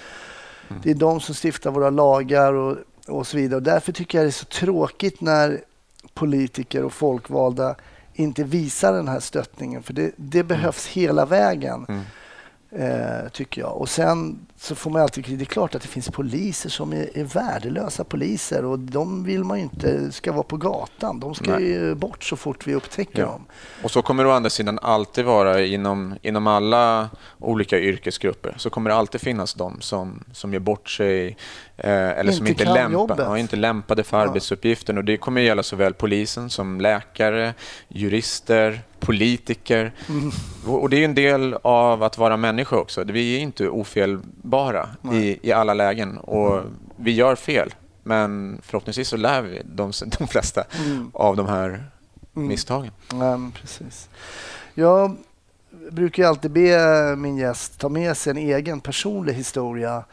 mm. 0.68 0.82
det 0.82 0.90
är 0.90 0.94
de 0.94 1.20
som 1.20 1.34
stiftar 1.34 1.70
våra 1.70 1.90
lagar 1.90 2.52
och, 2.52 2.76
och 3.08 3.26
så 3.26 3.36
vidare. 3.36 3.56
Och 3.56 3.62
därför 3.62 3.92
tycker 3.92 4.18
jag 4.18 4.24
det 4.24 4.30
är 4.30 4.32
så 4.32 4.44
tråkigt 4.44 5.20
när 5.20 5.60
politiker 6.14 6.84
och 6.84 6.92
folkvalda 6.92 7.74
inte 8.14 8.44
visar 8.44 8.92
den 8.92 9.08
här 9.08 9.20
stöttningen. 9.20 9.82
För 9.82 9.92
det, 9.92 10.12
det 10.16 10.42
behövs 10.42 10.86
hela 10.86 11.26
vägen. 11.26 11.86
Eh, 12.72 13.28
tycker 13.32 13.60
jag. 13.60 13.76
Och 13.76 13.88
sen 13.88 14.46
så 14.62 14.74
får 14.74 14.90
man 14.90 15.02
alltid 15.02 15.38
Det 15.38 15.44
är 15.44 15.46
klart 15.46 15.74
att 15.74 15.82
det 15.82 15.88
finns 15.88 16.08
poliser 16.08 16.70
som 16.70 16.92
är, 16.92 17.18
är 17.18 17.24
värdelösa 17.24 18.04
poliser 18.04 18.64
och 18.64 18.78
de 18.78 19.24
vill 19.24 19.44
man 19.44 19.58
ju 19.58 19.64
inte 19.64 20.12
ska 20.12 20.32
vara 20.32 20.42
på 20.42 20.56
gatan. 20.56 21.20
De 21.20 21.34
ska 21.34 21.50
Nej. 21.50 21.68
ju 21.68 21.94
bort 21.94 22.24
så 22.24 22.36
fort 22.36 22.66
vi 22.66 22.74
upptäcker 22.74 23.20
ja. 23.20 23.26
dem. 23.26 23.46
Och 23.82 23.90
så 23.90 24.02
kommer 24.02 24.24
det 24.24 24.30
å 24.30 24.32
andra 24.32 24.50
sidan 24.50 24.78
alltid 24.82 25.24
vara 25.24 25.64
inom, 25.64 26.14
inom 26.22 26.46
alla 26.46 27.10
olika 27.38 27.78
yrkesgrupper 27.78 28.54
så 28.56 28.70
kommer 28.70 28.90
det 28.90 28.96
alltid 28.96 29.20
finnas 29.20 29.54
de 29.54 29.80
som, 29.80 30.24
som 30.32 30.52
gör 30.52 30.60
bort 30.60 30.88
sig 30.88 31.36
eh, 31.76 31.90
eller 31.92 32.22
inte 32.22 32.36
som 32.36 32.46
inte, 32.46 32.64
lämpa, 32.64 33.14
ja, 33.18 33.38
inte 33.38 33.56
lämpade 33.56 34.04
för 34.04 34.16
ja. 34.16 34.22
arbetsuppgiften. 34.22 34.98
Och 34.98 35.04
det 35.04 35.16
kommer 35.16 35.40
gälla 35.40 35.62
såväl 35.62 35.94
polisen 35.94 36.50
som 36.50 36.80
läkare, 36.80 37.54
jurister, 37.88 38.82
politiker. 39.00 39.92
Mm. 40.08 40.30
Och 40.66 40.90
det 40.90 40.96
är 40.96 41.04
en 41.04 41.14
del 41.14 41.56
av 41.62 42.02
att 42.02 42.18
vara 42.18 42.36
människa 42.36 42.76
också. 42.76 43.04
Vi 43.04 43.36
är 43.36 43.40
inte 43.40 43.68
ofelbara 44.50 44.88
i, 45.12 45.48
i 45.48 45.52
alla 45.52 45.74
lägen 45.74 46.18
och 46.18 46.58
mm. 46.58 46.76
vi 46.96 47.12
gör 47.12 47.36
fel. 47.36 47.74
Men 48.02 48.60
förhoppningsvis 48.62 49.08
så 49.08 49.16
lär 49.16 49.42
vi 49.42 49.62
de, 49.64 49.92
de 50.18 50.28
flesta 50.28 50.64
mm. 50.78 51.10
av 51.14 51.36
de 51.36 51.46
här 51.46 51.68
mm. 51.68 52.48
misstagen. 52.48 52.92
Ja, 53.12 53.40
precis. 53.54 54.08
Jag 54.74 55.16
brukar 55.90 56.24
alltid 56.24 56.50
be 56.50 57.16
min 57.16 57.36
gäst 57.36 57.80
ta 57.80 57.88
med 57.88 58.16
sig 58.16 58.30
en 58.30 58.36
egen 58.36 58.80
personlig 58.80 59.34
historia 59.34 60.04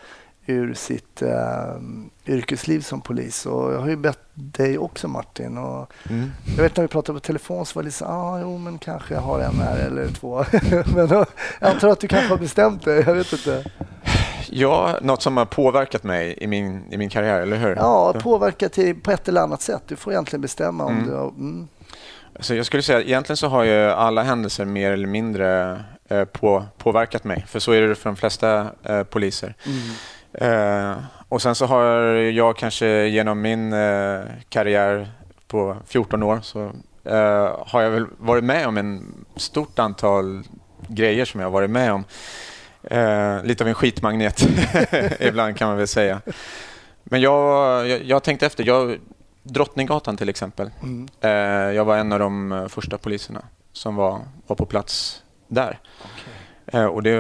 ur 0.50 0.74
sitt 0.74 1.22
uh, 1.22 1.82
yrkesliv 2.26 2.82
som 2.82 3.02
polis. 3.02 3.46
Och 3.46 3.74
jag 3.74 3.80
har 3.80 3.90
ju 3.90 3.96
bett 3.96 4.20
dig 4.34 4.78
också 4.78 5.08
Martin. 5.08 5.58
Och 5.58 5.92
mm. 6.10 6.32
Jag 6.56 6.64
vet 6.64 6.78
när 6.78 6.84
vi 6.84 6.88
pratade 6.88 7.20
på 7.20 7.26
telefon 7.26 7.66
så 7.66 7.76
var 7.76 7.84
det 7.84 7.88
lite 7.88 7.98
så 7.98 8.06
ah, 8.06 8.40
jo 8.42 8.58
men 8.58 8.78
kanske 8.78 9.14
jag 9.14 9.22
har 9.22 9.40
en 9.40 9.60
här 9.60 9.78
eller 9.78 10.08
två. 10.08 10.46
men 10.96 11.08
då, 11.08 11.26
jag 11.60 11.72
antar 11.72 11.90
att 11.90 12.00
du 12.00 12.08
kanske 12.08 12.30
har 12.30 12.38
bestämt 12.38 12.86
dig, 12.86 13.04
jag 13.08 13.16
vet 13.16 13.34
inte. 13.34 13.64
Ja, 14.52 15.00
något 15.02 15.22
som 15.22 15.38
har 15.38 15.46
påverkat 15.46 16.04
mig 16.04 16.38
i 16.38 16.48
min, 16.48 16.84
i 16.92 16.98
min 16.98 17.10
karriär, 17.10 17.42
eller 17.42 17.58
hur? 17.58 17.76
Ja, 17.76 18.14
påverkat 18.14 18.74
till, 18.74 19.02
på 19.02 19.12
ett 19.12 19.28
eller 19.28 19.42
annat 19.42 19.62
sätt. 19.62 19.84
Du 19.88 19.96
får 19.96 20.14
egentligen 20.14 20.42
bestämma 20.42 20.86
om 20.86 20.94
mm. 20.94 21.08
du... 21.08 21.14
Mm. 21.14 21.68
Alltså 22.36 22.56
jag 22.56 22.66
skulle 22.66 22.84
säga 22.84 23.02
egentligen 23.02 23.38
så 23.38 23.48
har 23.48 23.64
ju 23.64 23.86
alla 23.92 24.24
händelser 24.24 24.66
mer 24.66 24.92
eller 24.92 25.08
mindre 25.08 25.80
eh, 26.10 26.26
på, 26.26 26.66
påverkat 26.78 27.24
mig. 27.24 27.46
För 27.48 27.60
så 27.60 27.72
är 27.72 27.82
det 27.82 27.96
för 27.96 28.10
de 28.10 28.16
flesta 28.16 28.68
eh, 28.84 29.04
poliser. 29.04 29.56
Mm. 29.66 30.92
Eh, 30.92 30.98
och 31.30 31.42
sen 31.42 31.56
så 31.56 31.66
har 31.66 31.84
jag 32.14 32.58
kanske 32.58 33.06
genom 33.06 33.42
min 33.42 33.74
eh, 33.74 34.22
karriär 34.50 35.12
på 35.48 35.78
14 35.88 36.24
år 36.24 36.40
så 36.42 36.72
eh, 37.04 37.56
har 37.68 37.82
jag 37.82 37.90
väl 37.90 38.06
varit 38.18 38.44
med 38.44 38.68
om 38.68 38.78
en 38.78 39.16
stort 39.36 39.80
antal 39.80 40.44
grejer 40.88 41.26
som 41.26 41.40
jag 41.40 41.48
har 41.48 41.52
varit 41.52 41.70
med 41.70 41.94
om. 41.94 42.04
Eh, 42.92 43.44
lite 43.44 43.64
av 43.64 43.68
en 43.68 43.76
skitmagnet 43.76 44.48
ibland 45.20 45.58
kan 45.58 45.68
man 45.68 45.78
väl 45.78 45.88
säga. 45.88 46.22
Men 47.04 47.22
jag, 47.22 47.88
jag, 47.88 48.04
jag 48.04 48.24
tänkte 48.24 48.46
efter. 48.46 48.64
Jag, 48.64 49.00
Drottninggatan 49.44 50.18
till 50.18 50.30
exempel. 50.30 50.72
Mm. 50.84 51.08
Eh, 51.22 51.32
jag 51.76 51.86
var 51.86 51.98
en 51.98 52.14
av 52.14 52.20
de 52.20 52.68
första 52.70 52.98
poliserna 52.98 53.42
som 53.74 53.96
var, 53.96 54.22
var 54.48 54.56
på 54.56 54.66
plats 54.66 55.24
där. 55.48 55.80
Okay. 56.66 56.86
och 56.86 57.04
det 57.04 57.18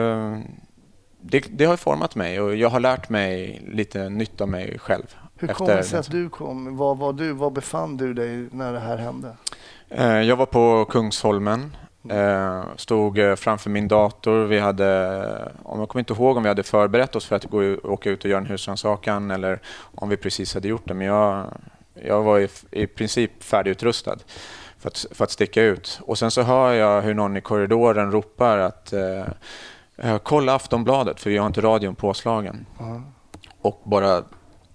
det, 1.21 1.45
det, 1.49 1.65
har 1.65 1.77
format 1.77 2.15
mig 2.15 2.41
och 2.41 2.55
jag 2.55 2.69
har 2.69 2.79
lärt 2.79 3.09
mig 3.09 3.61
lite 3.67 4.09
nytt 4.09 4.41
av 4.41 4.49
mig 4.49 4.79
själv. 4.79 5.15
Hur 5.35 5.47
kom 5.47 5.67
det 5.67 5.83
sig 5.83 5.99
att 5.99 6.11
du 6.11 6.29
kom? 6.29 6.77
Var, 6.77 6.95
var, 6.95 7.13
du, 7.13 7.31
var 7.31 7.51
befann 7.51 7.97
du 7.97 8.13
dig 8.13 8.47
när 8.51 8.73
det 8.73 8.79
här 8.79 8.97
hände? 8.97 9.35
Eh, 9.89 10.21
jag 10.21 10.35
var 10.35 10.45
på 10.45 10.85
Kungsholmen. 10.85 11.77
Eh, 12.11 12.63
stod 12.75 13.19
eh, 13.19 13.35
framför 13.35 13.69
min 13.69 13.87
dator. 13.87 14.45
Vi 14.45 14.59
hade, 14.59 15.51
om 15.63 15.79
jag 15.79 15.89
kommer 15.89 15.99
inte 15.99 16.13
ihåg 16.13 16.37
om 16.37 16.43
vi 16.43 16.49
hade 16.49 16.63
förberett 16.63 17.15
oss 17.15 17.25
för 17.25 17.35
att 17.35 17.45
gå, 17.45 17.75
åka 17.83 18.09
ut 18.09 18.23
och 18.23 18.29
göra 18.29 18.39
en 18.39 18.45
husrannsakan 18.45 19.31
eller 19.31 19.59
om 19.95 20.09
vi 20.09 20.17
precis 20.17 20.53
hade 20.53 20.67
gjort 20.67 20.87
det. 20.87 20.93
Men 20.93 21.07
jag, 21.07 21.45
jag 21.93 22.23
var 22.23 22.39
i, 22.39 22.47
i 22.71 22.87
princip 22.87 23.43
färdigutrustad 23.43 24.17
för 24.79 24.89
att, 24.89 25.05
för 25.11 25.23
att 25.23 25.31
sticka 25.31 25.61
ut. 25.61 25.99
Och 26.01 26.17
sen 26.17 26.31
så 26.31 26.41
hör 26.41 26.73
jag 26.73 27.01
hur 27.01 27.13
någon 27.13 27.37
i 27.37 27.41
korridoren 27.41 28.11
ropar 28.11 28.57
att 28.57 28.93
Eh, 29.97 30.17
kolla 30.17 30.55
Aftonbladet, 30.55 31.19
för 31.19 31.29
vi 31.29 31.37
har 31.37 31.47
inte 31.47 31.61
radion 31.61 31.95
påslagen. 31.95 32.65
Mm. 32.79 33.03
Och 33.61 33.81
bara 33.83 34.23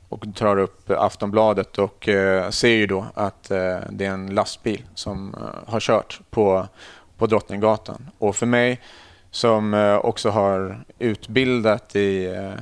och 0.08 0.26
drar 0.26 0.56
upp 0.56 0.90
Aftonbladet 0.90 1.78
och 1.78 2.08
eh, 2.08 2.50
ser 2.50 2.68
ju 2.68 2.86
då 2.86 3.06
att 3.14 3.50
eh, 3.50 3.78
det 3.90 4.04
är 4.04 4.10
en 4.10 4.34
lastbil 4.34 4.84
som 4.94 5.34
eh, 5.34 5.72
har 5.72 5.80
kört 5.80 6.20
på, 6.30 6.68
på 7.22 7.26
Drottninggatan. 7.26 8.10
Och 8.18 8.36
för 8.36 8.46
mig 8.46 8.80
som 9.30 9.74
eh, 9.74 9.96
också 9.96 10.30
har 10.30 10.84
utbildat 10.98 11.96
i 11.96 12.26
eh, 12.26 12.52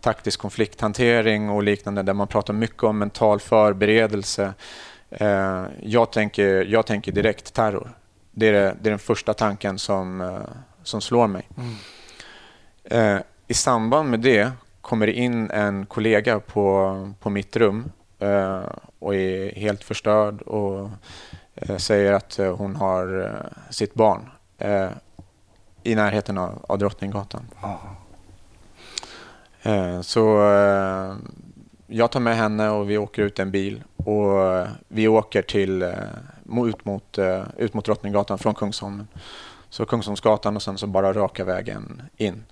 taktisk 0.00 0.40
konflikthantering 0.40 1.50
och 1.50 1.62
liknande 1.62 2.02
där 2.02 2.12
man 2.12 2.28
pratar 2.28 2.54
mycket 2.54 2.82
om 2.82 2.98
mental 2.98 3.40
förberedelse. 3.40 4.54
jag, 5.80 6.12
tänker, 6.12 6.64
jag 6.64 6.86
tänker 6.86 7.12
direkt 7.12 7.54
terror. 7.54 7.90
Det 8.30 8.48
är, 8.48 8.52
det, 8.52 8.76
det 8.80 8.88
är 8.88 8.90
den 8.90 8.98
första 8.98 9.34
tanken 9.34 9.78
som, 9.78 10.38
som 10.82 11.00
slår 11.00 11.26
mig. 11.26 11.48
Mm. 11.56 11.74
Eh, 12.84 13.22
I 13.48 13.54
samband 13.54 14.10
med 14.10 14.20
det 14.20 14.50
kommer 14.80 15.06
det 15.06 15.12
in 15.12 15.50
en 15.50 15.86
kollega 15.86 16.40
på, 16.40 17.12
på 17.20 17.30
mitt 17.30 17.56
rum 17.56 17.92
eh, 18.18 18.62
och 18.98 19.14
är 19.14 19.54
helt 19.54 19.84
förstörd 19.84 20.42
och 20.42 20.80
eh, 20.80 20.90
säger 21.78 22.12
att 22.12 22.38
eh, 22.38 22.56
hon 22.56 22.76
har 22.76 23.20
eh, 23.20 23.70
sitt 23.70 23.94
barn 23.94 24.30
eh, 24.58 24.88
i 25.82 25.94
närheten 25.94 26.38
av, 26.38 26.64
av 26.68 26.78
Drottninggatan. 26.78 27.46
så 30.02 30.20
jag 31.86 32.10
tar 32.10 32.20
med 32.20 32.36
henne 32.36 32.70
och 32.70 32.90
vi 32.90 32.98
åker 32.98 33.22
ut 33.22 33.38
en 33.38 33.50
bil 33.50 33.82
och 33.96 34.66
vi 34.88 35.08
åker 35.08 35.42
till, 35.42 35.82
ut, 36.66 36.84
mot, 36.84 37.18
ut 37.56 37.74
mot 37.74 37.84
Drottninggatan 37.84 38.38
från 38.38 38.54
Kungsholmen. 38.54 39.08
Så 39.70 39.86
Kungsholmsgatan 39.86 40.56
och 40.56 40.62
sen 40.62 40.78
så 40.78 40.86
bara 40.86 41.12
raka 41.12 41.44
vägen 41.44 42.02
in. 42.16 42.44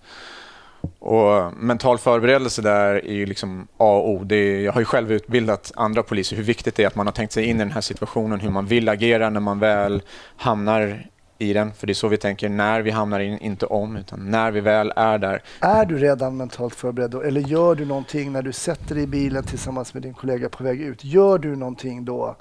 Och 0.98 1.36
eh, 1.36 1.52
mental 1.52 1.98
förberedelse 1.98 2.62
där 2.62 3.06
är 3.06 3.14
ju 3.14 3.26
liksom 3.26 3.68
A 3.76 3.96
och 3.96 4.10
O. 4.10 4.26
Är, 4.30 4.60
jag 4.60 4.72
har 4.72 4.80
ju 4.80 4.84
själv 4.84 5.12
utbildat 5.12 5.72
andra 5.76 6.02
poliser 6.02 6.36
hur 6.36 6.42
viktigt 6.42 6.74
det 6.74 6.82
är 6.82 6.86
att 6.86 6.94
man 6.94 7.06
har 7.06 7.12
tänkt 7.12 7.32
sig 7.32 7.44
in 7.44 7.56
i 7.56 7.58
den 7.58 7.70
här 7.70 7.80
situationen, 7.80 8.40
hur 8.40 8.50
man 8.50 8.66
vill 8.66 8.88
agera 8.88 9.30
när 9.30 9.40
man 9.40 9.58
väl 9.58 10.02
hamnar 10.36 11.08
i 11.38 11.52
den. 11.52 11.72
För 11.72 11.86
det 11.86 11.92
är 11.92 11.94
så 11.94 12.08
vi 12.08 12.16
tänker 12.16 12.48
när 12.48 12.82
vi 12.82 12.90
hamnar 12.90 13.20
in, 13.20 13.38
inte 13.38 13.66
om, 13.66 13.96
utan 13.96 14.30
när 14.30 14.50
vi 14.50 14.60
väl 14.60 14.92
är 14.96 15.18
där. 15.18 15.42
Är 15.60 15.86
du 15.86 15.98
redan 15.98 16.36
mentalt 16.36 16.74
förberedd 16.74 17.10
då? 17.10 17.22
Eller 17.22 17.40
gör 17.40 17.74
du 17.74 17.84
någonting 17.84 18.32
när 18.32 18.42
du 18.42 18.52
sätter 18.52 18.94
dig 18.94 19.04
i 19.04 19.06
bilen 19.06 19.44
tillsammans 19.44 19.94
med 19.94 20.02
din 20.02 20.14
kollega 20.14 20.48
på 20.48 20.64
väg 20.64 20.80
ut? 20.80 21.04
Gör 21.04 21.38
du 21.38 21.56
någonting 21.56 22.04
då 22.04 22.36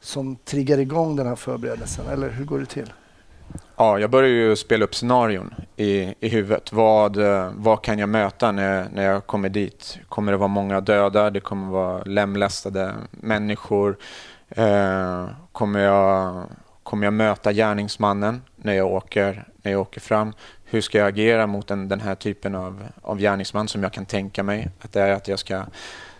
som 0.00 0.36
triggar 0.36 0.78
igång 0.78 1.16
den 1.16 1.26
här 1.26 1.36
förberedelsen? 1.36 2.06
Eller 2.12 2.30
hur 2.30 2.44
går 2.44 2.58
det 2.58 2.66
till? 2.66 2.92
Ja, 3.76 3.98
jag 3.98 4.10
börjar 4.10 4.30
ju 4.30 4.56
spela 4.56 4.84
upp 4.84 4.94
scenarion 4.94 5.54
i, 5.76 6.14
i 6.20 6.28
huvudet. 6.28 6.72
Vad, 6.72 7.16
eh, 7.16 7.50
vad 7.56 7.82
kan 7.82 7.98
jag 7.98 8.08
möta 8.08 8.52
när, 8.52 8.88
när 8.92 9.02
jag 9.02 9.26
kommer 9.26 9.48
dit? 9.48 9.98
Kommer 10.08 10.32
det 10.32 10.38
vara 10.38 10.48
många 10.48 10.80
döda? 10.80 11.30
Det 11.30 11.40
kommer 11.40 11.72
vara 11.72 12.02
lemlästade 12.02 12.94
människor? 13.10 13.96
Eh, 14.48 15.26
kommer, 15.52 15.80
jag, 15.80 16.44
kommer 16.82 17.06
jag 17.06 17.12
möta 17.12 17.52
gärningsmannen 17.52 18.42
när 18.56 18.72
jag 18.72 18.92
åker, 18.92 19.44
när 19.62 19.72
jag 19.72 19.80
åker 19.80 20.00
fram? 20.00 20.32
Hur 20.64 20.80
ska 20.80 20.98
jag 20.98 21.08
agera 21.08 21.46
mot 21.46 21.68
den, 21.68 21.88
den 21.88 22.00
här 22.00 22.14
typen 22.14 22.54
av, 22.54 22.84
av 23.02 23.18
gärningsman 23.18 23.68
som 23.68 23.82
jag 23.82 23.92
kan 23.92 24.06
tänka 24.06 24.42
mig 24.42 24.68
att 24.80 24.92
det 24.92 25.00
är 25.00 25.10
att 25.12 25.28
jag 25.28 25.38
ska, 25.38 25.64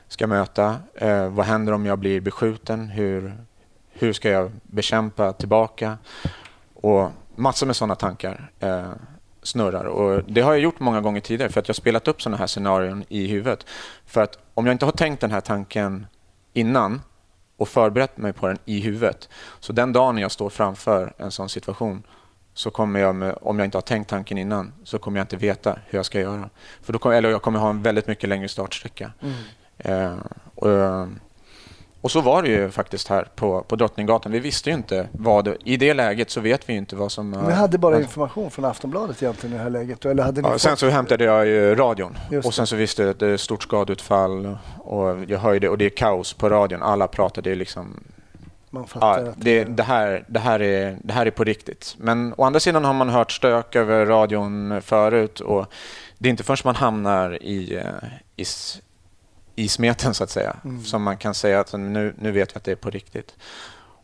ska 0.08 0.26
möta? 0.26 0.76
Eh, 0.94 1.28
vad 1.28 1.46
händer 1.46 1.72
om 1.72 1.86
jag 1.86 1.98
blir 1.98 2.20
beskjuten? 2.20 2.88
Hur, 2.88 3.32
hur 3.92 4.12
ska 4.12 4.28
jag 4.28 4.50
bekämpa 4.62 5.32
tillbaka? 5.32 5.98
Och 6.74 7.10
massor 7.36 7.66
med 7.66 7.76
sådana 7.76 7.94
tankar 7.94 8.50
eh, 8.60 8.90
snurrar. 9.42 9.84
Och 9.84 10.22
det 10.28 10.40
har 10.40 10.52
jag 10.52 10.60
gjort 10.60 10.80
många 10.80 11.00
gånger 11.00 11.20
tidigare 11.20 11.52
för 11.52 11.60
att 11.60 11.68
jag 11.68 11.74
har 11.74 11.80
spelat 11.80 12.08
upp 12.08 12.22
sådana 12.22 12.36
här 12.36 12.46
scenarion 12.46 13.04
i 13.08 13.26
huvudet. 13.26 13.66
För 14.06 14.22
att 14.22 14.38
om 14.54 14.66
jag 14.66 14.74
inte 14.74 14.84
har 14.84 14.92
tänkt 14.92 15.20
den 15.20 15.30
här 15.30 15.40
tanken 15.40 16.06
innan 16.52 17.00
och 17.56 17.68
förberett 17.68 18.16
mig 18.16 18.32
på 18.32 18.46
den 18.46 18.58
i 18.64 18.80
huvudet. 18.80 19.28
Så 19.60 19.72
den 19.72 19.92
dagen 19.92 20.18
jag 20.18 20.30
står 20.30 20.50
framför 20.50 21.12
en 21.16 21.30
sån 21.30 21.48
situation 21.48 22.02
så 22.54 22.70
kommer 22.70 23.00
jag, 23.00 23.14
med, 23.14 23.38
om 23.40 23.58
jag 23.58 23.66
inte 23.66 23.76
har 23.76 23.82
tänkt 23.82 24.10
tanken 24.10 24.38
innan, 24.38 24.72
så 24.84 24.98
kommer 24.98 25.18
jag 25.18 25.24
inte 25.24 25.36
veta 25.36 25.78
hur 25.86 25.98
jag 25.98 26.06
ska 26.06 26.20
göra. 26.20 26.50
För 26.82 26.92
då 26.92 26.98
kommer, 26.98 27.16
eller 27.16 27.30
jag 27.30 27.42
kommer 27.42 27.58
ha 27.58 27.70
en 27.70 27.82
väldigt 27.82 28.06
mycket 28.06 28.28
längre 28.28 28.48
startsträcka. 28.48 29.12
Mm. 29.20 29.34
Eh, 29.78 30.18
och, 30.54 30.68
och 32.02 32.10
så 32.10 32.20
var 32.20 32.42
det 32.42 32.48
ju 32.48 32.70
faktiskt 32.70 33.08
här 33.08 33.28
på, 33.34 33.62
på 33.62 33.76
Drottninggatan. 33.76 34.32
Vi 34.32 34.38
visste 34.38 34.70
ju 34.70 34.76
inte 34.76 35.08
vad 35.12 35.44
det, 35.44 35.56
I 35.64 35.76
det 35.76 35.94
läget 35.94 36.30
så 36.30 36.40
vet 36.40 36.68
vi 36.68 36.72
inte 36.72 36.96
vad 36.96 37.12
som... 37.12 37.30
Ni 37.30 37.52
hade 37.52 37.78
bara 37.78 38.00
information 38.00 38.50
från 38.50 38.64
Aftonbladet 38.64 39.22
egentligen 39.22 39.54
i 39.54 39.58
det 39.58 39.62
här 39.62 39.70
läget? 39.70 40.04
Eller 40.04 40.22
hade 40.22 40.42
ni 40.42 40.48
ja, 40.48 40.58
sen 40.58 40.76
så 40.76 40.88
hämtade 40.88 41.24
jag 41.24 41.46
ju 41.46 41.74
radion 41.74 42.18
och 42.44 42.54
sen 42.54 42.66
så 42.66 42.76
visste 42.76 43.02
jag 43.02 43.10
att 43.10 43.18
det 43.18 43.26
är 43.26 43.36
stort 43.36 43.62
skadeutfall 43.62 44.56
och 44.78 45.16
jag 45.28 45.38
hörde 45.38 45.68
och 45.68 45.78
det 45.78 45.84
är 45.84 45.90
kaos 45.90 46.32
på 46.32 46.48
radion. 46.48 46.82
Alla 46.82 47.08
pratade 47.08 47.54
liksom... 47.54 48.00
Man 48.70 48.86
fattar 48.86 49.22
ja, 49.22 49.30
att 49.30 49.34
det, 49.36 49.64
det, 49.64 49.82
här, 49.82 50.24
det, 50.28 50.40
här 50.40 50.62
är, 50.62 50.98
det 51.02 51.12
här 51.12 51.26
är 51.26 51.30
på 51.30 51.44
riktigt. 51.44 51.94
Men 51.98 52.34
å 52.36 52.44
andra 52.44 52.60
sidan 52.60 52.84
har 52.84 52.92
man 52.92 53.08
hört 53.08 53.32
stök 53.32 53.76
över 53.76 54.06
radion 54.06 54.82
förut 54.82 55.40
och 55.40 55.66
det 56.18 56.28
är 56.28 56.30
inte 56.30 56.44
förrän 56.44 56.58
man 56.64 56.76
hamnar 56.76 57.42
i, 57.42 57.76
eh, 57.76 57.84
i 58.36 58.44
i 59.62 59.68
smeten 59.68 60.14
så 60.14 60.24
att 60.24 60.30
säga. 60.30 60.56
Mm. 60.64 60.84
Som 60.84 61.02
man 61.02 61.16
kan 61.16 61.34
säga 61.34 61.60
att 61.60 61.72
nu, 61.72 62.14
nu 62.18 62.30
vet 62.30 62.54
vi 62.54 62.56
att 62.56 62.64
det 62.64 62.72
är 62.72 62.76
på 62.76 62.90
riktigt. 62.90 63.36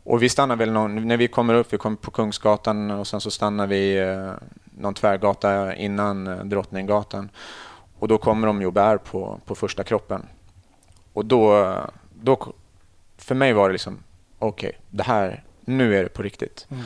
Och 0.03 0.23
vi 0.23 0.29
stannar 0.29 0.55
väl 0.55 0.71
någon, 0.71 1.07
när 1.07 1.17
vi 1.17 1.27
kommer 1.27 1.53
upp, 1.53 1.73
vi 1.73 1.77
kommer 1.77 1.97
på 1.97 2.11
Kungsgatan 2.11 2.91
och 2.91 3.07
sen 3.07 3.21
så 3.21 3.31
stannar 3.31 3.67
vi 3.67 3.97
eh, 3.97 4.31
någon 4.77 4.93
tvärgata 4.93 5.75
innan 5.75 6.27
eh, 6.27 6.43
Drottninggatan. 6.43 7.29
Och 7.99 8.07
då 8.07 8.17
kommer 8.17 8.47
de 8.47 8.61
ju 8.61 8.71
bär 8.71 8.97
på, 8.97 9.39
på 9.45 9.55
första 9.55 9.83
kroppen. 9.83 10.25
Och 11.13 11.25
då, 11.25 11.75
då, 12.21 12.53
för 13.17 13.35
mig 13.35 13.53
var 13.53 13.69
det 13.69 13.73
liksom, 13.73 14.03
okej, 14.39 14.69
okay, 14.69 14.81
det 14.89 15.03
här, 15.03 15.43
nu 15.65 15.97
är 15.97 16.03
det 16.03 16.09
på 16.09 16.21
riktigt. 16.21 16.67
Mm. 16.69 16.83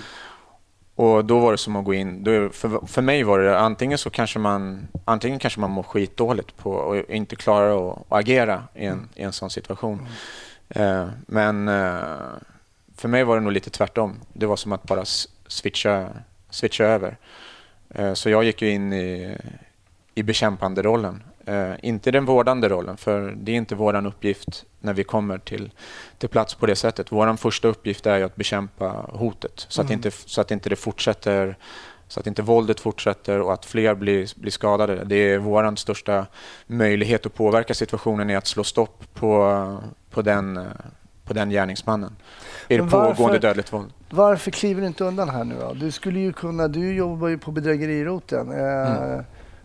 Och 1.03 1.25
då 1.25 1.39
var 1.39 1.51
det 1.51 1.57
som 1.57 1.75
att 1.75 1.85
gå 1.85 1.93
in, 1.93 2.23
då, 2.23 2.49
för, 2.49 2.87
för 2.87 3.01
mig 3.01 3.23
var 3.23 3.39
det 3.39 3.59
antingen 3.59 3.97
så 3.97 4.09
kanske 4.09 4.39
man, 4.39 4.87
antingen 5.05 5.39
kanske 5.39 5.59
man 5.59 5.71
mår 5.71 5.83
skitdåligt 5.83 6.57
på 6.57 6.71
och 6.71 7.09
inte 7.09 7.35
klarar 7.35 7.91
att, 7.91 7.97
att 7.97 8.05
agera 8.09 8.63
i 8.75 8.85
en, 8.85 8.93
mm. 8.93 9.09
i 9.15 9.23
en 9.23 9.33
sån 9.33 9.49
situation. 9.49 10.07
Mm. 10.69 10.99
Eh, 10.99 11.09
men 11.27 11.67
eh, 11.67 12.01
för 12.97 13.07
mig 13.07 13.23
var 13.23 13.35
det 13.35 13.41
nog 13.41 13.51
lite 13.51 13.69
tvärtom. 13.69 14.19
Det 14.33 14.45
var 14.45 14.55
som 14.55 14.71
att 14.71 14.83
bara 14.83 15.05
switcha, 15.47 16.09
switcha 16.49 16.83
över. 16.83 17.17
Eh, 17.89 18.13
så 18.13 18.29
jag 18.29 18.43
gick 18.43 18.61
ju 18.61 18.69
in 18.69 18.93
i, 18.93 19.37
i 20.15 20.23
bekämpande 20.23 20.81
Eh, 21.45 21.73
inte 21.81 22.11
den 22.11 22.25
vårdande 22.25 22.69
rollen, 22.69 22.97
för 22.97 23.33
det 23.37 23.51
är 23.51 23.55
inte 23.55 23.75
vår 23.75 24.07
uppgift 24.07 24.65
när 24.79 24.93
vi 24.93 25.03
kommer 25.03 25.37
till, 25.37 25.71
till 26.17 26.29
plats 26.29 26.55
på 26.55 26.65
det 26.65 26.75
sättet. 26.75 27.11
Vår 27.11 27.35
första 27.35 27.67
uppgift 27.67 28.05
är 28.05 28.23
att 28.23 28.35
bekämpa 28.35 28.89
hotet 29.09 29.65
så, 29.69 29.81
mm. 29.81 29.87
att, 29.87 29.91
inte, 29.91 30.11
så 30.11 30.41
att 30.41 30.51
inte 30.51 30.69
det 30.69 30.75
fortsätter 30.75 31.55
så 32.07 32.19
att 32.19 32.27
inte 32.27 32.41
våldet 32.41 32.79
fortsätter 32.79 33.41
och 33.41 33.53
att 33.53 33.65
fler 33.65 33.95
blir, 33.95 34.39
blir 34.39 34.51
skadade. 34.51 35.03
Det 35.05 35.15
är 35.15 35.37
vår 35.37 35.75
största 35.75 36.25
möjlighet 36.67 37.25
att 37.25 37.33
påverka 37.33 37.73
situationen 37.73 38.29
är 38.29 38.37
att 38.37 38.47
slå 38.47 38.63
stopp 38.63 39.03
på, 39.13 39.81
på, 40.11 40.21
den, 40.21 40.67
på 41.25 41.33
den 41.33 41.49
gärningsmannen. 41.49 42.15
Är 42.67 42.77
det 42.81 42.89
pågående 42.89 43.39
dödligt 43.39 43.73
våld. 43.73 43.93
Varför 44.09 44.51
kliver 44.51 44.81
du 44.81 44.87
inte 44.87 45.03
undan 45.03 45.29
här 45.29 45.43
nu 45.43 45.55
då? 45.59 45.73
Du 45.73 45.91
skulle 45.91 46.19
ju 46.19 46.33
kunna, 46.33 46.67
du 46.67 46.93
jobbar 46.93 47.27
ju 47.27 47.37
på 47.37 47.51
bedrägeriroten. 47.51 48.51
Eh, 48.51 49.13
mm. 49.13 49.23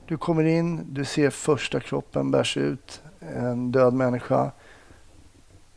Du 0.09 0.17
kommer 0.17 0.45
in, 0.45 0.87
du 0.95 1.05
ser 1.05 1.31
första 1.31 1.81
kroppen 1.81 2.31
bärs 2.31 2.57
ut, 2.57 3.03
en 3.21 3.73
död 3.73 3.95
människa. 3.95 4.51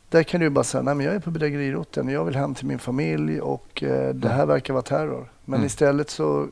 Där 0.10 0.24
kan 0.24 0.42
du 0.42 0.50
bara 0.50 0.64
säga, 0.64 0.82
nej 0.82 0.96
men 0.96 1.06
jag 1.06 1.16
är 1.16 1.20
på 1.20 1.32
bedrägeriroteln, 1.32 2.10
jag 2.10 2.26
vill 2.26 2.36
hem 2.36 2.56
till 2.56 2.66
min 2.66 2.80
familj 2.80 3.42
och 3.42 3.84
eh, 3.84 4.14
det 4.14 4.30
här 4.30 4.46
verkar 4.46 4.74
vara 4.74 4.84
terror. 4.84 5.32
Men 5.46 5.58
mm. 5.58 5.68
istället 5.68 6.10
så 6.10 6.48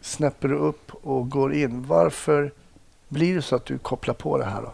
snäpper 0.00 0.48
du 0.48 0.54
upp 0.54 0.94
och 0.94 1.30
går 1.30 1.54
in. 1.54 1.86
Varför 1.86 2.52
blir 3.08 3.34
det 3.34 3.42
så 3.42 3.56
att 3.56 3.64
du 3.64 3.78
kopplar 3.78 4.14
på 4.14 4.38
det 4.38 4.44
här 4.44 4.62
då? 4.62 4.72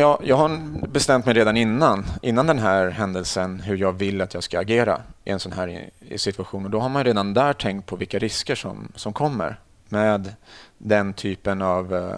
Jag, 0.00 0.20
jag 0.24 0.36
har 0.36 0.58
bestämt 0.88 1.26
mig 1.26 1.34
redan 1.34 1.56
innan, 1.56 2.04
innan 2.22 2.46
den 2.46 2.58
här 2.58 2.90
händelsen 2.90 3.60
hur 3.60 3.76
jag 3.76 3.92
vill 3.92 4.20
att 4.20 4.34
jag 4.34 4.42
ska 4.42 4.60
agera 4.60 5.00
i 5.24 5.30
en 5.30 5.40
sån 5.40 5.52
här 5.52 5.90
situation. 6.16 6.64
Och 6.64 6.70
då 6.70 6.80
har 6.80 6.88
man 6.88 7.04
redan 7.04 7.34
där 7.34 7.52
tänkt 7.52 7.86
på 7.86 7.96
vilka 7.96 8.18
risker 8.18 8.54
som, 8.54 8.92
som 8.94 9.12
kommer 9.12 9.58
med 9.88 10.34
den 10.78 11.12
typen 11.12 11.62
av 11.62 11.94
uh, 11.94 12.12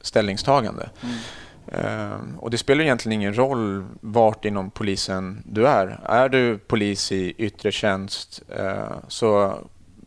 ställningstagande. 0.00 0.90
Mm. 1.02 1.14
Uh, 1.84 2.38
och 2.38 2.50
Det 2.50 2.58
spelar 2.58 2.84
egentligen 2.84 3.20
ingen 3.20 3.36
roll 3.36 3.84
vart 4.00 4.44
inom 4.44 4.70
polisen 4.70 5.42
du 5.46 5.66
är. 5.66 6.00
Är 6.04 6.28
du 6.28 6.58
polis 6.58 7.12
i 7.12 7.34
yttre 7.38 7.72
tjänst 7.72 8.42
uh, 8.60 8.96
så 9.08 9.58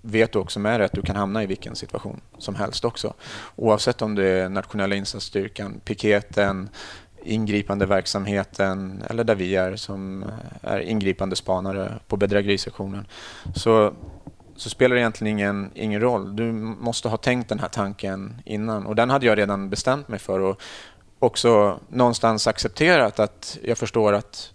vet 0.02 0.32
du 0.32 0.40
också 0.40 0.60
med 0.60 0.80
dig 0.80 0.86
att 0.86 0.92
du 0.92 1.02
kan 1.02 1.16
hamna 1.16 1.44
i 1.44 1.46
vilken 1.46 1.76
situation 1.76 2.22
som 2.38 2.56
helst 2.56 2.86
också. 2.86 3.14
Oavsett 3.56 4.02
om 4.02 4.16
det 4.16 4.28
är 4.28 4.50
nationella 4.50 4.96
insatsstyrkan, 4.96 5.82
piketen, 5.86 6.70
ingripande 7.24 7.86
verksamheten 7.86 9.04
eller 9.10 9.24
där 9.24 9.36
vi 9.36 9.56
är 9.56 9.76
som 9.76 10.26
är 10.62 10.80
ingripande 10.80 11.36
spanare 11.36 12.00
på 12.08 12.18
bedrägerisektionen. 12.18 13.06
Så 13.56 13.94
så 14.58 14.70
spelar 14.70 14.96
det 14.96 15.02
egentligen 15.02 15.40
ingen, 15.40 15.72
ingen 15.76 16.02
roll. 16.02 16.36
Du 16.36 16.52
måste 16.52 17.10
ha 17.10 17.18
tänkt 17.18 17.50
den 17.50 17.60
här 17.60 17.68
tanken 17.68 18.42
innan 18.46 18.86
och 18.86 18.96
den 18.96 19.10
hade 19.10 19.26
jag 19.26 19.38
redan 19.38 19.70
bestämt 19.70 20.08
mig 20.08 20.20
för 20.20 20.40
och 20.40 20.62
också 21.20 21.80
någonstans 21.90 22.48
accepterat 22.48 23.20
att 23.20 23.58
jag 23.64 23.78
förstår 23.78 24.14
att 24.14 24.54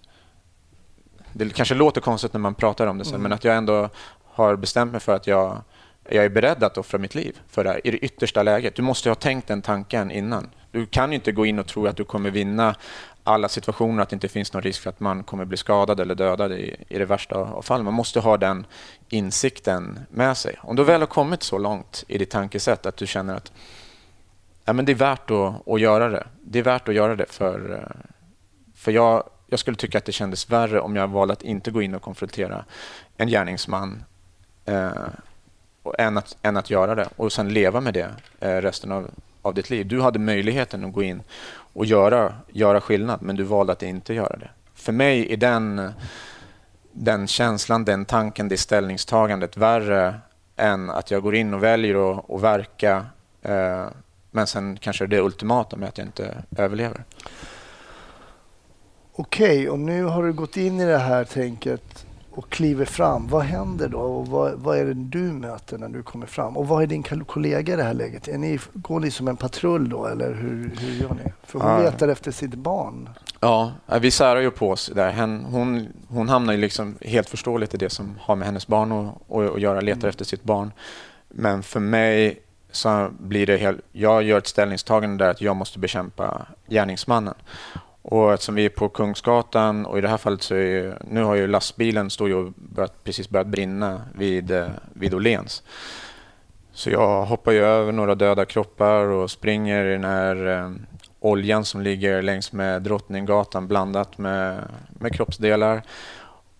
det 1.33 1.55
kanske 1.55 1.75
låter 1.75 2.01
konstigt 2.01 2.33
när 2.33 2.41
man 2.41 2.55
pratar 2.55 2.87
om 2.87 2.99
det 2.99 3.05
sen, 3.05 3.15
mm. 3.15 3.23
men 3.23 3.33
att 3.33 3.45
jag 3.45 3.57
ändå 3.57 3.89
har 4.25 4.57
bestämt 4.57 4.93
mig 4.93 5.01
för 5.01 5.15
att 5.15 5.27
jag, 5.27 5.63
jag 6.09 6.25
är 6.25 6.29
beredd 6.29 6.65
att 6.65 6.79
offra 6.79 6.99
mitt 6.99 7.15
liv 7.15 7.41
för 7.49 7.65
det 7.65 7.71
här, 7.71 7.87
i 7.87 7.91
det 7.91 7.99
yttersta 7.99 8.43
läget. 8.43 8.75
Du 8.75 8.83
måste 8.83 9.11
ha 9.11 9.15
tänkt 9.15 9.49
den 9.49 9.63
tanken 9.63 10.11
innan. 10.11 10.51
Du 10.71 10.87
kan 10.87 11.13
inte 11.13 11.33
gå 11.33 11.47
in 11.47 11.59
och 11.59 11.67
tro 11.67 11.87
att 11.87 11.97
du 11.97 12.05
kommer 12.05 12.31
vinna 12.31 12.75
alla 13.25 13.49
situationer, 13.49 14.03
att 14.03 14.09
det 14.09 14.15
inte 14.17 14.29
finns 14.29 14.53
någon 14.53 14.63
risk 14.63 14.83
för 14.83 14.91
att 14.91 15.01
man 15.01 15.23
kommer 15.23 15.45
bli 15.45 15.57
skadad 15.57 16.01
eller 16.01 16.15
dödad 16.15 16.53
i, 16.53 16.77
i 16.89 16.99
det 16.99 17.05
värsta 17.05 17.35
av 17.35 17.63
fall. 17.63 17.83
Man 17.83 17.95
måste 17.95 18.21
ha 18.21 18.37
den 18.37 18.67
insikten 19.09 19.99
med 20.11 20.37
sig. 20.37 20.57
Om 20.63 20.77
du 20.77 20.85
väl 20.85 21.01
har 21.01 21.07
kommit 21.07 21.43
så 21.43 21.59
långt 21.59 22.05
i 22.09 22.19
ditt 22.19 22.31
tankesätt 22.31 22.87
att 22.87 22.97
du 22.97 23.07
känner 23.07 23.37
att 23.37 23.53
ja, 24.65 24.73
men 24.73 24.85
det 24.85 24.93
är 24.93 24.97
värt 24.97 25.31
att, 25.31 25.69
att 25.69 25.81
göra 25.81 26.09
det. 26.09 26.27
Det 26.43 26.59
är 26.59 26.63
värt 26.63 26.89
att 26.89 26.95
göra 26.95 27.17
det 27.17 27.27
för, 27.33 27.89
för 28.75 28.93
jag, 28.93 29.25
jag 29.47 29.59
skulle 29.59 29.77
tycka 29.77 29.99
att 29.99 30.05
det 30.05 30.13
kändes 30.13 30.51
värre 30.51 30.81
om 30.81 30.97
jag 30.97 31.09
valde 31.09 31.33
att 31.33 31.43
inte 31.43 31.71
gå 31.71 31.83
in 31.83 31.95
och 31.95 32.03
konfrontera 32.03 32.65
en 33.17 33.29
gärningsman 33.29 34.05
eh, 34.65 34.91
än, 35.99 36.19
att, 36.19 36.37
än 36.43 36.57
att 36.57 36.71
göra 36.71 36.95
det 36.95 37.09
och 37.17 37.33
sen 37.33 37.53
leva 37.53 37.81
med 37.81 37.95
det 37.95 38.11
eh, 38.41 38.57
resten 38.57 38.93
av, 38.93 39.11
av 39.43 39.55
ditt 39.55 39.71
liv. 39.71 39.87
Du 39.87 40.01
hade 40.01 40.19
möjligheten 40.19 40.85
att 40.85 40.93
gå 40.93 41.03
in 41.03 41.23
och 41.73 41.87
göra, 41.87 42.35
göra 42.49 42.81
skillnad, 42.81 43.23
men 43.23 43.37
du 43.37 43.43
valde 43.43 43.73
att 43.73 43.83
inte 43.83 44.15
göra 44.15 44.37
det. 44.37 44.51
För 44.75 44.93
mig 44.93 45.33
är 45.33 45.37
den, 45.37 45.93
den 46.93 47.27
känslan, 47.27 47.85
den 47.85 48.05
tanken, 48.05 48.49
det 48.49 48.57
ställningstagandet 48.57 49.57
värre 49.57 50.15
än 50.57 50.91
att 50.91 51.11
jag 51.11 51.23
går 51.23 51.35
in 51.35 51.55
och 51.55 51.63
väljer 51.63 52.11
att, 52.11 52.31
att 52.31 52.43
verka 52.43 53.07
eh, 53.43 53.87
men 54.35 54.47
sen 54.47 54.77
kanske 54.77 55.07
det 55.07 55.21
ultimata 55.21 55.77
med 55.77 55.89
att 55.89 55.99
jag 55.99 56.07
inte 56.07 56.35
överlever. 56.57 57.05
Okej, 59.15 59.59
okay, 59.59 59.69
och 59.69 59.79
nu 59.79 60.05
har 60.05 60.23
du 60.23 60.33
gått 60.33 60.57
in 60.57 60.81
i 60.81 60.85
det 60.85 60.99
här 60.99 61.25
tänket 61.25 62.07
och 62.35 62.51
kliver 62.51 62.85
fram, 62.85 63.29
vad 63.29 63.43
händer 63.43 63.89
då? 63.89 63.99
Och 63.99 64.27
vad, 64.27 64.53
vad, 64.53 64.79
är 64.79 64.85
det 64.85 64.95
du 64.95 65.19
möter 65.19 65.79
när 65.79 65.89
du 65.89 66.03
kommer 66.03 66.27
fram? 66.27 66.57
Och 66.57 66.69
vad 66.69 66.83
är 66.83 66.87
din 66.87 67.03
kollega 67.03 67.73
i 67.73 67.77
det 67.77 67.83
här 67.83 67.95
läget? 67.95 68.29
Är 68.29 68.39
ni, 68.39 68.59
går 68.73 69.01
ni 69.01 69.11
som 69.11 69.29
en 69.29 69.37
patrull 69.37 69.89
då 69.89 70.07
eller 70.07 70.35
hur, 70.35 70.77
hur 70.81 71.03
gör 71.03 71.15
ni? 71.25 71.33
För 71.45 71.59
hon 71.59 71.71
ja. 71.71 71.79
letar 71.79 72.09
efter 72.09 72.31
sitt 72.31 72.55
barn. 72.55 73.09
Ja, 73.41 73.73
vi 74.01 74.11
särar 74.11 74.41
ju 74.41 74.51
på 74.51 74.71
oss 74.71 74.91
där. 74.95 75.13
Hon, 75.51 75.89
hon 76.09 76.29
hamnar 76.29 76.53
ju 76.53 76.59
liksom 76.59 76.95
helt 77.01 77.29
förståeligt 77.29 77.75
i 77.75 77.77
det 77.77 77.91
som 77.91 78.19
har 78.21 78.37
med 78.37 78.47
hennes 78.47 78.67
barn 78.67 78.93
att, 78.93 79.15
att 79.31 79.61
göra, 79.61 79.81
letar 79.81 79.99
mm. 79.99 80.09
efter 80.09 80.25
sitt 80.25 80.43
barn. 80.43 80.73
Men 81.29 81.63
för 81.63 81.81
mig 81.81 82.43
så 82.71 83.11
blir 83.19 83.47
det 83.47 83.57
helt, 83.57 83.81
jag 83.93 84.23
gör 84.23 84.39
ett 84.39 84.47
ställningstagande 84.47 85.25
där 85.25 85.31
att 85.31 85.41
jag 85.41 85.57
måste 85.57 85.79
bekämpa 85.79 86.47
gärningsmannen. 86.69 87.35
Och 88.03 88.33
eftersom 88.33 88.55
vi 88.55 88.65
är 88.65 88.69
på 88.69 88.89
Kungsgatan 88.89 89.87
och 89.87 89.99
i 89.99 90.01
det 90.01 90.09
här 90.09 90.17
fallet 90.17 90.43
så 90.43 90.55
är 90.55 90.99
nu 91.11 91.23
har 91.23 91.35
ju 91.35 91.47
lastbilen 91.47 92.11
står 92.11 92.29
ju 92.29 92.53
börjat, 92.57 93.05
precis 93.05 93.31
börjat 93.31 93.47
brinna 93.47 94.03
vid, 94.15 94.51
eh, 94.51 94.69
vid 94.93 95.15
Åhléns. 95.15 95.63
Så 96.73 96.91
jag 96.91 97.25
hoppar 97.25 97.53
ju 97.53 97.65
över 97.65 97.93
några 97.93 98.15
döda 98.15 98.45
kroppar 98.45 99.05
och 99.05 99.31
springer 99.31 99.85
i 99.85 99.93
den 99.93 100.05
här 100.05 100.47
eh, 100.47 100.71
oljan 101.21 101.65
som 101.65 101.81
ligger 101.81 102.23
längs 102.23 102.53
med 102.53 102.83
Drottninggatan 102.83 103.69
blandat 103.69 104.19
med, 104.19 104.69
med 104.91 105.15
kroppsdelar. 105.15 105.83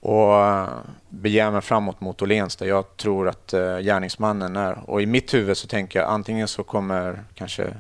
och 0.01 0.47
eh, 0.47 0.69
beger 1.09 1.51
mig 1.51 1.61
framåt 1.61 2.01
mot 2.01 2.23
Åhléns 2.23 2.57
där 2.57 2.67
jag 2.67 2.97
tror 2.97 3.29
att 3.29 3.53
eh, 3.53 3.79
gärningsmannen 3.79 4.57
är. 4.57 4.91
Och 4.91 5.03
i 5.03 5.07
mitt 5.07 5.35
huvud 5.35 5.57
så 5.57 5.69
tänker 5.69 5.99
jag 5.99 6.09
antingen 6.09 6.49
så 6.49 6.63
kommer 6.63 7.25
kanske 7.35 7.75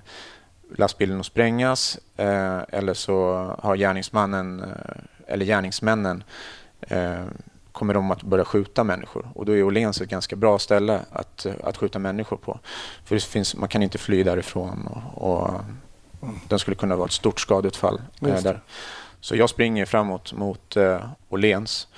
lastbilen 0.78 1.20
att 1.20 1.26
sprängas 1.26 1.98
eh, 2.16 2.60
eller 2.68 2.94
så 2.94 3.32
har 3.58 3.76
gärningsmannen 3.76 4.60
eh, 4.60 5.02
eller 5.26 5.46
gärningsmännen 5.46 6.24
eh, 6.80 7.24
kommer 7.72 7.94
de 7.94 8.10
att 8.10 8.22
börja 8.22 8.44
skjuta 8.44 8.84
människor. 8.84 9.28
Och 9.34 9.44
då 9.44 9.52
är 9.52 9.62
Åhléns 9.62 10.00
ett 10.00 10.08
ganska 10.08 10.36
bra 10.36 10.58
ställe 10.58 11.00
att, 11.10 11.46
att 11.62 11.76
skjuta 11.76 11.98
människor 11.98 12.36
på. 12.36 12.60
För 13.04 13.14
det 13.14 13.24
finns, 13.24 13.56
man 13.56 13.68
kan 13.68 13.82
inte 13.82 13.98
fly 13.98 14.22
därifrån 14.22 14.88
och, 15.14 15.40
och 15.40 15.60
den 16.48 16.58
skulle 16.58 16.74
kunna 16.74 16.96
vara 16.96 17.06
ett 17.06 17.12
stort 17.12 17.40
skadeutfall 17.40 18.00
eh, 18.20 18.42
där. 18.42 18.60
Så 19.20 19.36
jag 19.36 19.50
springer 19.50 19.86
framåt 19.86 20.32
mot 20.32 20.76
eh, 20.76 21.04
Åhléns 21.28 21.88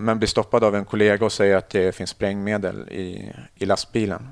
men 0.00 0.18
blir 0.18 0.28
stoppad 0.28 0.64
av 0.64 0.74
en 0.74 0.84
kollega 0.84 1.24
och 1.24 1.32
säger 1.32 1.56
att 1.56 1.70
det 1.70 1.94
finns 1.94 2.10
sprängmedel 2.10 2.88
i, 2.88 3.32
i 3.54 3.66
lastbilen 3.66 4.28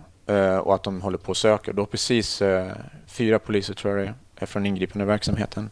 och 0.59 0.75
att 0.75 0.83
de 0.83 1.03
håller 1.03 1.19
på 1.19 1.29
och 1.29 1.37
söker. 1.37 1.73
Då 1.73 1.87
precis 1.87 2.43
eh, 2.43 2.73
fyra 3.07 3.39
poliser 3.39 3.75
tror 3.75 3.99
jag 3.99 4.07
det 4.07 4.15
är 4.37 4.47
från 4.47 4.67
ingripande 4.67 5.05
verksamheten 5.05 5.71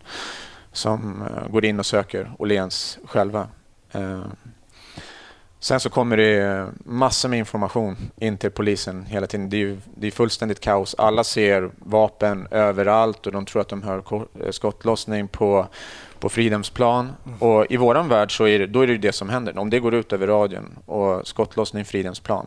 som 0.73 1.23
eh, 1.23 1.49
går 1.53 1.65
in 1.65 1.79
och 1.79 1.87
söker 1.87 2.33
Åhléns 2.39 2.99
själva. 3.05 3.49
Eh, 3.93 4.25
sen 5.61 5.81
så 5.81 5.91
kommer 5.91 6.17
det 6.17 6.67
massor 6.85 7.29
med 7.29 7.39
information 7.39 7.97
in 8.17 8.39
till 8.39 8.51
polisen 8.51 9.05
hela 9.05 9.27
tiden. 9.27 9.51
Det 9.51 9.63
är, 9.63 9.79
det 9.95 10.07
är 10.07 10.11
fullständigt 10.11 10.61
kaos. 10.61 10.95
Alla 10.99 11.25
ser 11.25 11.71
vapen 11.79 12.49
överallt 12.51 13.27
och 13.27 13.33
de 13.33 13.47
tror 13.47 13.63
att 13.63 13.69
de 13.69 13.83
hör 13.83 14.03
skottlossning 14.53 15.29
på 15.29 15.69
på 16.23 16.29
Fridhemsplan. 16.29 17.13
Mm. 17.27 17.39
Och 17.39 17.67
I 17.71 17.77
vår 17.77 18.09
värld 18.09 18.37
så 18.37 18.47
är 18.47 18.59
det, 18.59 18.67
då 18.67 18.81
är 18.81 18.87
det 18.87 18.99
det 18.99 19.13
som 19.13 19.29
händer. 19.29 19.59
Om 19.59 19.71
det 19.71 19.81
går 19.81 19.95
ut 19.95 20.13
över 20.13 20.27
radion 20.27 20.79
och 20.87 21.27
skottlossning 21.27 21.85
Fridhemsplan, 21.85 22.47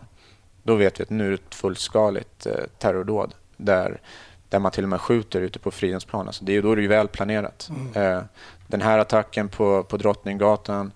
då 0.66 0.76
vet 0.76 1.00
vi 1.00 1.04
att 1.04 1.10
nu 1.10 1.26
är 1.26 1.30
det 1.30 1.36
ett 1.36 1.56
fullskaligt 1.56 2.46
eh, 2.46 2.54
terrordåd 2.80 3.36
där, 3.58 4.02
där 4.50 4.60
man 4.60 4.72
till 4.72 4.84
och 4.84 4.90
med 4.90 5.02
skjuter 5.02 5.42
ute 5.42 5.60
på 5.60 5.72
Fridhemsplan. 5.72 6.28
Alltså 6.28 6.46
det, 6.46 6.62
då 6.62 6.72
är 6.72 6.76
det 6.76 6.82
ju 6.82 6.88
väl 6.88 7.08
planerat. 7.08 7.70
Mm. 7.70 8.18
Eh, 8.18 8.24
den 8.68 8.82
här 8.82 9.00
attacken 9.00 9.50
på, 9.50 9.84
på 9.84 9.98
Drottninggatan 9.98 10.92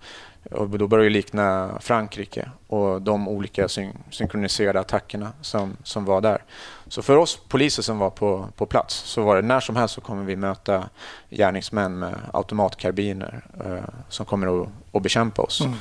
och 0.50 0.68
då 0.68 0.86
börjar 0.86 1.04
det 1.04 1.10
likna 1.10 1.78
Frankrike 1.80 2.50
och 2.66 3.02
de 3.02 3.28
olika 3.28 3.68
syn 3.68 3.98
synkroniserade 4.10 4.80
attackerna 4.80 5.32
som, 5.40 5.76
som 5.82 6.04
var 6.04 6.20
där. 6.20 6.44
Så 6.88 7.02
för 7.02 7.16
oss 7.16 7.40
poliser 7.48 7.82
som 7.82 7.98
var 7.98 8.10
på, 8.10 8.48
på 8.56 8.66
plats 8.66 8.94
så 8.94 9.22
var 9.22 9.36
det 9.36 9.42
när 9.42 9.60
som 9.60 9.76
helst 9.76 9.94
så 9.94 10.00
kommer 10.00 10.24
vi 10.24 10.36
möta 10.36 10.88
gärningsmän 11.30 11.98
med 11.98 12.14
automatkarbiner 12.32 13.44
eh, 13.64 13.94
som 14.08 14.26
kommer 14.26 14.62
att, 14.62 14.68
att 14.92 15.02
bekämpa 15.02 15.42
oss. 15.42 15.60
Mm. 15.60 15.74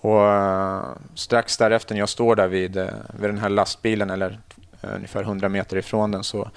Och 0.00 0.22
eh, 0.22 0.84
strax 1.14 1.56
därefter 1.56 1.94
när 1.94 2.00
jag 2.00 2.08
står 2.08 2.36
där 2.36 2.48
vid, 2.48 2.76
eh, 2.76 2.88
vid 3.18 3.30
den 3.30 3.38
här 3.38 3.48
lastbilen 3.48 4.10
eller 4.10 4.40
eh, 4.80 4.94
ungefär 4.94 5.22
100 5.22 5.48
meter 5.48 5.76
ifrån 5.76 6.10
den 6.10 6.24
så 6.24 6.50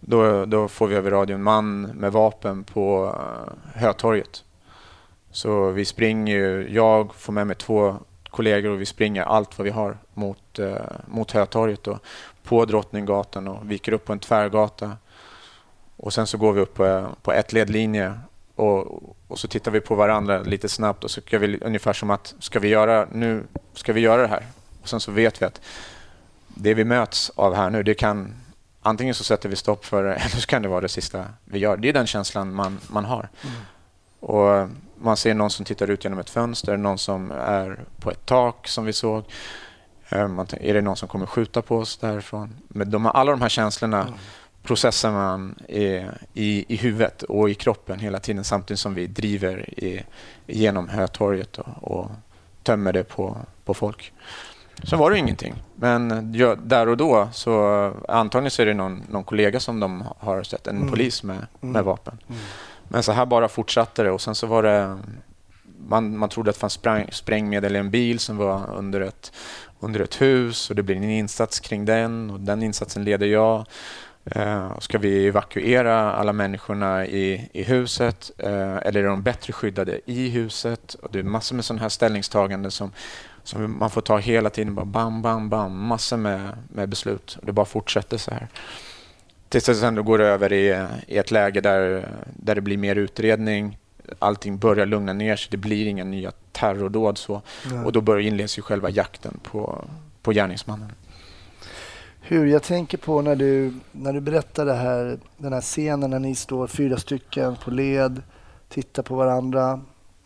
då, 0.00 0.44
då 0.44 0.68
får 0.68 0.86
vi 0.86 0.94
över 0.94 1.10
radion 1.10 1.42
man 1.42 1.82
med 1.82 2.12
vapen 2.12 2.64
på 2.64 3.14
Hötorget 3.74 4.44
så 5.30 5.70
vi 5.70 5.84
springer, 5.84 6.68
jag 6.70 7.14
får 7.14 7.32
med 7.32 7.46
mig 7.46 7.56
två 7.56 7.96
kollegor 8.30 8.70
och 8.70 8.80
vi 8.80 8.86
springer 8.86 9.22
allt 9.22 9.58
vad 9.58 9.64
vi 9.64 9.70
har 9.70 9.98
mot, 10.14 10.58
eh, 10.58 10.74
mot 11.06 11.30
Hötorget 11.30 11.82
då, 11.82 11.98
på 12.42 12.64
Drottninggatan 12.64 13.48
och 13.48 13.70
viker 13.70 13.92
upp 13.92 14.04
på 14.04 14.12
en 14.12 14.18
tvärgata. 14.18 14.96
Och 15.96 16.12
sen 16.12 16.26
så 16.26 16.38
går 16.38 16.52
vi 16.52 16.60
upp 16.60 16.74
på, 16.74 17.06
på 17.22 17.32
ett 17.32 17.52
ledlinje 17.52 18.20
och, 18.60 19.16
och 19.28 19.38
så 19.38 19.48
tittar 19.48 19.70
vi 19.70 19.80
på 19.80 19.94
varandra 19.94 20.42
lite 20.42 20.68
snabbt 20.68 21.04
och 21.04 21.10
så 21.10 21.20
ska 21.20 21.38
vi 21.38 21.58
ungefär 21.60 21.92
som 21.92 22.10
att 22.10 22.34
ska 22.38 22.58
vi 22.60 22.68
göra, 22.68 23.06
nu 23.12 23.44
ska 23.74 23.92
vi 23.92 24.00
göra 24.00 24.22
det 24.22 24.28
här? 24.28 24.46
Och 24.82 24.88
sen 24.88 25.00
så 25.00 25.12
vet 25.12 25.42
vi 25.42 25.46
att 25.46 25.60
det 26.48 26.74
vi 26.74 26.84
möts 26.84 27.30
av 27.34 27.54
här 27.54 27.70
nu, 27.70 27.82
det 27.82 27.94
kan 27.94 28.34
antingen 28.82 29.14
så 29.14 29.24
sätter 29.24 29.48
vi 29.48 29.56
stopp 29.56 29.84
för 29.84 30.04
det 30.04 30.14
eller 30.14 30.36
så 30.36 30.46
kan 30.46 30.62
det 30.62 30.68
vara 30.68 30.80
det 30.80 30.88
sista 30.88 31.24
vi 31.44 31.58
gör. 31.58 31.76
Det 31.76 31.88
är 31.88 31.92
den 31.92 32.06
känslan 32.06 32.54
man, 32.54 32.78
man 32.88 33.04
har. 33.04 33.28
Mm. 33.42 33.56
Och 34.20 34.68
man 35.02 35.16
ser 35.16 35.34
någon 35.34 35.50
som 35.50 35.64
tittar 35.64 35.90
ut 35.90 36.04
genom 36.04 36.18
ett 36.18 36.30
fönster, 36.30 36.76
någon 36.76 36.98
som 36.98 37.30
är 37.30 37.84
på 38.00 38.10
ett 38.10 38.26
tak 38.26 38.68
som 38.68 38.84
vi 38.84 38.92
såg. 38.92 39.24
Eh, 40.08 40.28
man, 40.28 40.46
är 40.60 40.74
det 40.74 40.80
någon 40.80 40.96
som 40.96 41.08
kommer 41.08 41.26
skjuta 41.26 41.62
på 41.62 41.76
oss 41.76 41.96
därifrån? 41.96 42.56
Men 42.68 42.90
de, 42.90 43.06
alla 43.06 43.30
de 43.30 43.40
här 43.40 43.48
känslorna 43.48 44.02
mm. 44.02 44.14
Processar 44.62 45.12
man 45.12 45.54
i, 45.68 45.84
i, 46.34 46.64
i 46.68 46.76
huvudet 46.76 47.22
och 47.22 47.50
i 47.50 47.54
kroppen 47.54 47.98
hela 47.98 48.20
tiden 48.20 48.44
samtidigt 48.44 48.80
som 48.80 48.94
vi 48.94 49.06
driver 49.06 49.80
i, 49.80 50.02
genom 50.46 50.88
Hötorget 50.88 51.58
och, 51.58 51.66
och 51.80 52.10
tömmer 52.62 52.92
det 52.92 53.04
på, 53.04 53.36
på 53.64 53.74
folk. 53.74 54.12
Så 54.82 54.96
var 54.96 55.10
det 55.10 55.18
ingenting. 55.18 55.54
Men 55.74 56.34
ja, 56.34 56.54
där 56.54 56.88
och 56.88 56.96
då 56.96 57.28
så 57.32 57.92
antagligen 58.08 58.50
så 58.50 58.62
är 58.62 58.66
det 58.66 58.74
någon, 58.74 59.02
någon 59.10 59.24
kollega 59.24 59.60
som 59.60 59.80
de 59.80 60.04
har 60.18 60.42
sett, 60.42 60.66
en 60.66 60.76
mm. 60.76 60.90
polis 60.90 61.22
med, 61.22 61.46
med 61.60 61.70
mm. 61.70 61.84
vapen. 61.84 62.18
Mm. 62.28 62.40
Men 62.88 63.02
så 63.02 63.12
här 63.12 63.26
bara 63.26 63.48
fortsatte 63.48 64.02
det 64.02 64.10
och 64.10 64.20
sen 64.20 64.34
så 64.34 64.46
var 64.46 64.62
det 64.62 64.98
man, 65.88 66.18
man 66.18 66.28
trodde 66.28 66.50
att 66.50 66.56
det 66.56 66.60
fanns 66.60 66.72
spräng, 66.72 67.08
sprängmedel 67.12 67.76
i 67.76 67.78
en 67.78 67.90
bil 67.90 68.18
som 68.18 68.36
var 68.36 68.74
under 68.74 69.00
ett, 69.00 69.32
under 69.80 70.00
ett 70.00 70.20
hus 70.20 70.70
och 70.70 70.76
det 70.76 70.82
blir 70.82 70.96
en 70.96 71.10
insats 71.10 71.60
kring 71.60 71.84
den 71.84 72.30
och 72.30 72.40
den 72.40 72.62
insatsen 72.62 73.04
leder 73.04 73.26
jag. 73.26 73.66
Eh, 74.24 74.78
ska 74.78 74.98
vi 74.98 75.26
evakuera 75.26 76.12
alla 76.12 76.32
människorna 76.32 77.06
i, 77.06 77.48
i 77.52 77.62
huset 77.62 78.30
eh, 78.38 78.76
eller 78.76 79.04
är 79.04 79.08
de 79.08 79.22
bättre 79.22 79.52
skyddade 79.52 80.00
i 80.06 80.28
huset? 80.28 80.94
Och 80.94 81.08
det 81.12 81.18
är 81.18 81.22
massor 81.22 81.56
med 81.56 81.64
sådana 81.64 81.82
här 81.82 81.88
ställningstaganden 81.88 82.70
som, 82.70 82.92
som 83.42 83.78
man 83.78 83.90
får 83.90 84.00
ta 84.00 84.18
hela 84.18 84.50
tiden. 84.50 84.74
Bara 84.74 84.86
bam, 84.86 85.22
bam, 85.22 85.48
bam. 85.48 85.86
Massor 85.86 86.16
med, 86.16 86.48
med 86.68 86.88
beslut. 86.88 87.36
Och 87.40 87.46
det 87.46 87.52
bara 87.52 87.66
fortsätter 87.66 88.16
så 88.16 88.30
här. 88.30 88.48
Tills 89.48 89.64
det 89.64 89.74
sen 89.74 90.04
går 90.04 90.20
över 90.20 90.52
i, 90.52 90.86
i 91.06 91.18
ett 91.18 91.30
läge 91.30 91.60
där, 91.60 92.08
där 92.36 92.54
det 92.54 92.60
blir 92.60 92.76
mer 92.76 92.96
utredning. 92.96 93.78
Allting 94.18 94.58
börjar 94.58 94.86
lugna 94.86 95.12
ner 95.12 95.36
sig. 95.36 95.48
Det 95.50 95.56
blir 95.56 95.86
inga 95.86 96.04
nya 96.04 96.32
terrordåd. 96.52 97.18
Så. 97.18 97.42
Och 97.84 97.92
då 97.92 98.00
börjar 98.00 98.26
inleds 98.26 98.58
ju 98.58 98.62
själva 98.62 98.90
jakten 98.90 99.40
på, 99.42 99.84
på 100.22 100.32
gärningsmannen. 100.32 100.92
Hur 102.30 102.46
jag 102.46 102.62
tänker 102.62 102.98
på 102.98 103.22
när 103.22 103.36
du, 103.36 103.74
när 103.92 104.12
du 104.12 104.20
berättar 104.20 104.66
det 104.66 104.74
här, 104.74 105.18
den 105.38 105.52
här 105.52 105.60
scenen 105.60 106.10
när 106.10 106.18
ni 106.18 106.34
står 106.34 106.66
fyra 106.66 106.96
stycken 106.96 107.56
på 107.56 107.70
led, 107.70 108.22
tittar 108.68 109.02
på 109.02 109.14
varandra. 109.14 109.80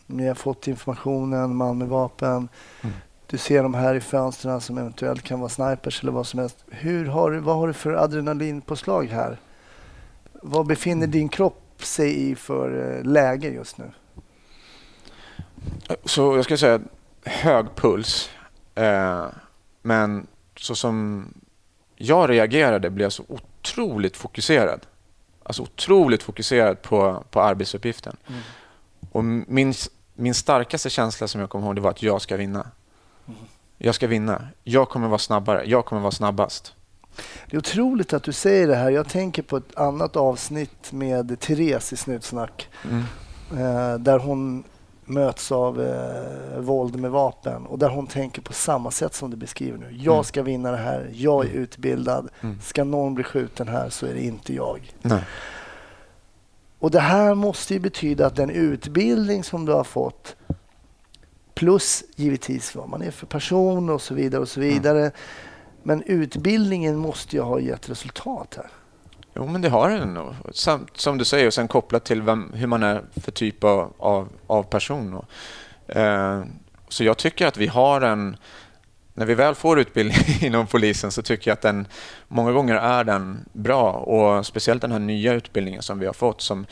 Ni 0.06 0.26
har 0.26 0.34
fått 0.34 0.68
informationen, 0.68 1.56
man 1.56 1.78
med 1.78 1.88
vapen. 1.88 2.48
Mm. 2.82 2.96
Du 3.26 3.38
ser 3.38 3.62
de 3.62 3.74
här 3.74 3.94
i 3.94 4.00
fönstren 4.00 4.60
som 4.60 4.78
eventuellt 4.78 5.22
kan 5.22 5.40
vara 5.40 5.48
snipers 5.48 6.02
eller 6.02 6.12
vad 6.12 6.26
som 6.26 6.40
helst. 6.40 6.64
Hur 6.68 7.06
har 7.06 7.30
du, 7.30 7.38
vad 7.38 7.56
har 7.56 7.66
du 7.66 7.72
för 7.72 7.92
adrenalinpåslag 7.92 9.04
här? 9.04 9.40
Vad 10.32 10.66
befinner 10.66 11.06
din 11.06 11.28
kropp 11.28 11.84
sig 11.84 12.30
i 12.30 12.34
för 12.34 12.96
eh, 12.98 13.04
läge 13.04 13.48
just 13.48 13.78
nu? 13.78 13.90
Så 16.04 16.36
jag 16.36 16.44
ska 16.44 16.56
säga 16.56 16.80
hög 17.24 17.66
puls. 17.74 18.30
Eh, 18.74 19.26
men 19.82 20.26
så 20.56 20.74
som 20.74 21.24
jag 21.96 22.30
reagerade 22.30 22.90
blev 22.90 23.10
så 23.10 23.24
otroligt 23.28 24.16
fokuserad. 24.16 24.80
Alltså 25.42 25.62
otroligt 25.62 26.22
fokuserad 26.22 26.82
på, 26.82 27.24
på 27.30 27.40
arbetsuppgiften. 27.40 28.16
Mm. 28.26 28.40
Och 29.10 29.24
min, 29.24 29.74
min 30.14 30.34
starkaste 30.34 30.90
känsla 30.90 31.28
som 31.28 31.40
jag 31.40 31.50
kommer 31.50 31.66
ihåg 31.66 31.74
det 31.74 31.80
var 31.80 31.90
att 31.90 32.02
jag 32.02 32.22
ska 32.22 32.36
vinna. 32.36 32.66
Jag 33.78 33.94
ska 33.94 34.06
vinna. 34.06 34.48
Jag 34.64 34.88
kommer 34.88 35.08
vara 35.08 35.18
snabbare. 35.18 35.62
Jag 35.66 35.84
kommer 35.84 36.02
vara 36.02 36.12
snabbast. 36.12 36.74
Det 37.46 37.56
är 37.56 37.58
otroligt 37.58 38.12
att 38.12 38.22
du 38.22 38.32
säger 38.32 38.68
det 38.68 38.76
här. 38.76 38.90
Jag 38.90 39.08
tänker 39.08 39.42
på 39.42 39.56
ett 39.56 39.76
annat 39.76 40.16
avsnitt 40.16 40.92
med 40.92 41.40
Therese 41.40 41.92
i 41.92 41.96
Snutsnack. 41.96 42.68
Mm. 42.84 43.04
Eh, 43.50 43.98
där 43.98 44.18
hon 44.18 44.64
möts 45.06 45.52
av 45.52 45.82
eh, 45.82 46.60
våld 46.60 46.96
med 46.96 47.10
vapen 47.10 47.66
och 47.66 47.78
där 47.78 47.88
hon 47.88 48.06
tänker 48.06 48.42
på 48.42 48.52
samma 48.52 48.90
sätt 48.90 49.14
som 49.14 49.30
du 49.30 49.36
beskriver 49.36 49.78
nu. 49.78 49.86
Jag 49.90 50.14
mm. 50.14 50.24
ska 50.24 50.42
vinna 50.42 50.70
det 50.70 50.76
här. 50.76 51.10
Jag 51.12 51.44
är 51.44 51.50
mm. 51.50 51.62
utbildad. 51.62 52.28
Mm. 52.40 52.60
Ska 52.60 52.84
någon 52.84 53.14
bli 53.14 53.24
skjuten 53.24 53.68
här 53.68 53.90
så 53.90 54.06
är 54.06 54.14
det 54.14 54.24
inte 54.24 54.54
jag. 54.54 54.92
Nej. 55.02 55.22
Och 56.78 56.90
Det 56.90 57.00
här 57.00 57.34
måste 57.34 57.74
ju 57.74 57.80
betyda 57.80 58.26
att 58.26 58.36
den 58.36 58.50
utbildning 58.50 59.44
som 59.44 59.66
du 59.66 59.72
har 59.72 59.84
fått 59.84 60.36
Plus 61.54 62.04
givetvis 62.16 62.74
vad 62.74 62.88
man 62.88 63.02
är 63.02 63.10
för 63.10 63.26
person 63.26 63.90
och 63.90 64.02
så 64.02 64.14
vidare. 64.14 64.42
och 64.42 64.48
så 64.48 64.60
vidare. 64.60 65.10
Men 65.82 66.02
utbildningen 66.02 66.96
måste 66.96 67.36
ju 67.36 67.42
ha 67.42 67.60
gett 67.60 67.90
resultat 67.90 68.54
här. 68.56 68.70
Jo, 69.36 69.46
men 69.46 69.62
det 69.62 69.68
har 69.68 69.90
den 69.90 70.14
nog. 70.14 70.34
Som 70.94 71.18
du 71.18 71.24
säger, 71.24 71.46
och 71.46 71.54
sen 71.54 71.68
kopplat 71.68 72.04
till 72.04 72.22
vem, 72.22 72.52
hur 72.54 72.66
man 72.66 72.82
är 72.82 73.02
för 73.20 73.32
typ 73.32 73.64
av, 73.64 73.92
av, 73.98 74.28
av 74.46 74.62
person. 74.62 75.14
Och, 75.14 75.96
eh, 75.96 76.44
så 76.88 77.04
jag 77.04 77.16
tycker 77.16 77.46
att 77.46 77.56
vi 77.56 77.66
har 77.66 78.00
en... 78.00 78.36
När 79.16 79.26
vi 79.26 79.34
väl 79.34 79.54
får 79.54 79.78
utbildning 79.80 80.18
inom 80.40 80.66
polisen 80.66 81.10
så 81.10 81.22
tycker 81.22 81.50
jag 81.50 81.52
att 81.52 81.62
den 81.62 81.86
många 82.28 82.52
gånger 82.52 82.74
är 82.74 83.04
den 83.04 83.44
bra. 83.52 83.92
Och 83.92 84.46
Speciellt 84.46 84.82
den 84.82 84.92
här 84.92 84.98
nya 84.98 85.32
utbildningen 85.32 85.82
som 85.82 85.98
vi 85.98 86.06
har 86.06 86.12
fått 86.12 86.40
som 86.40 86.66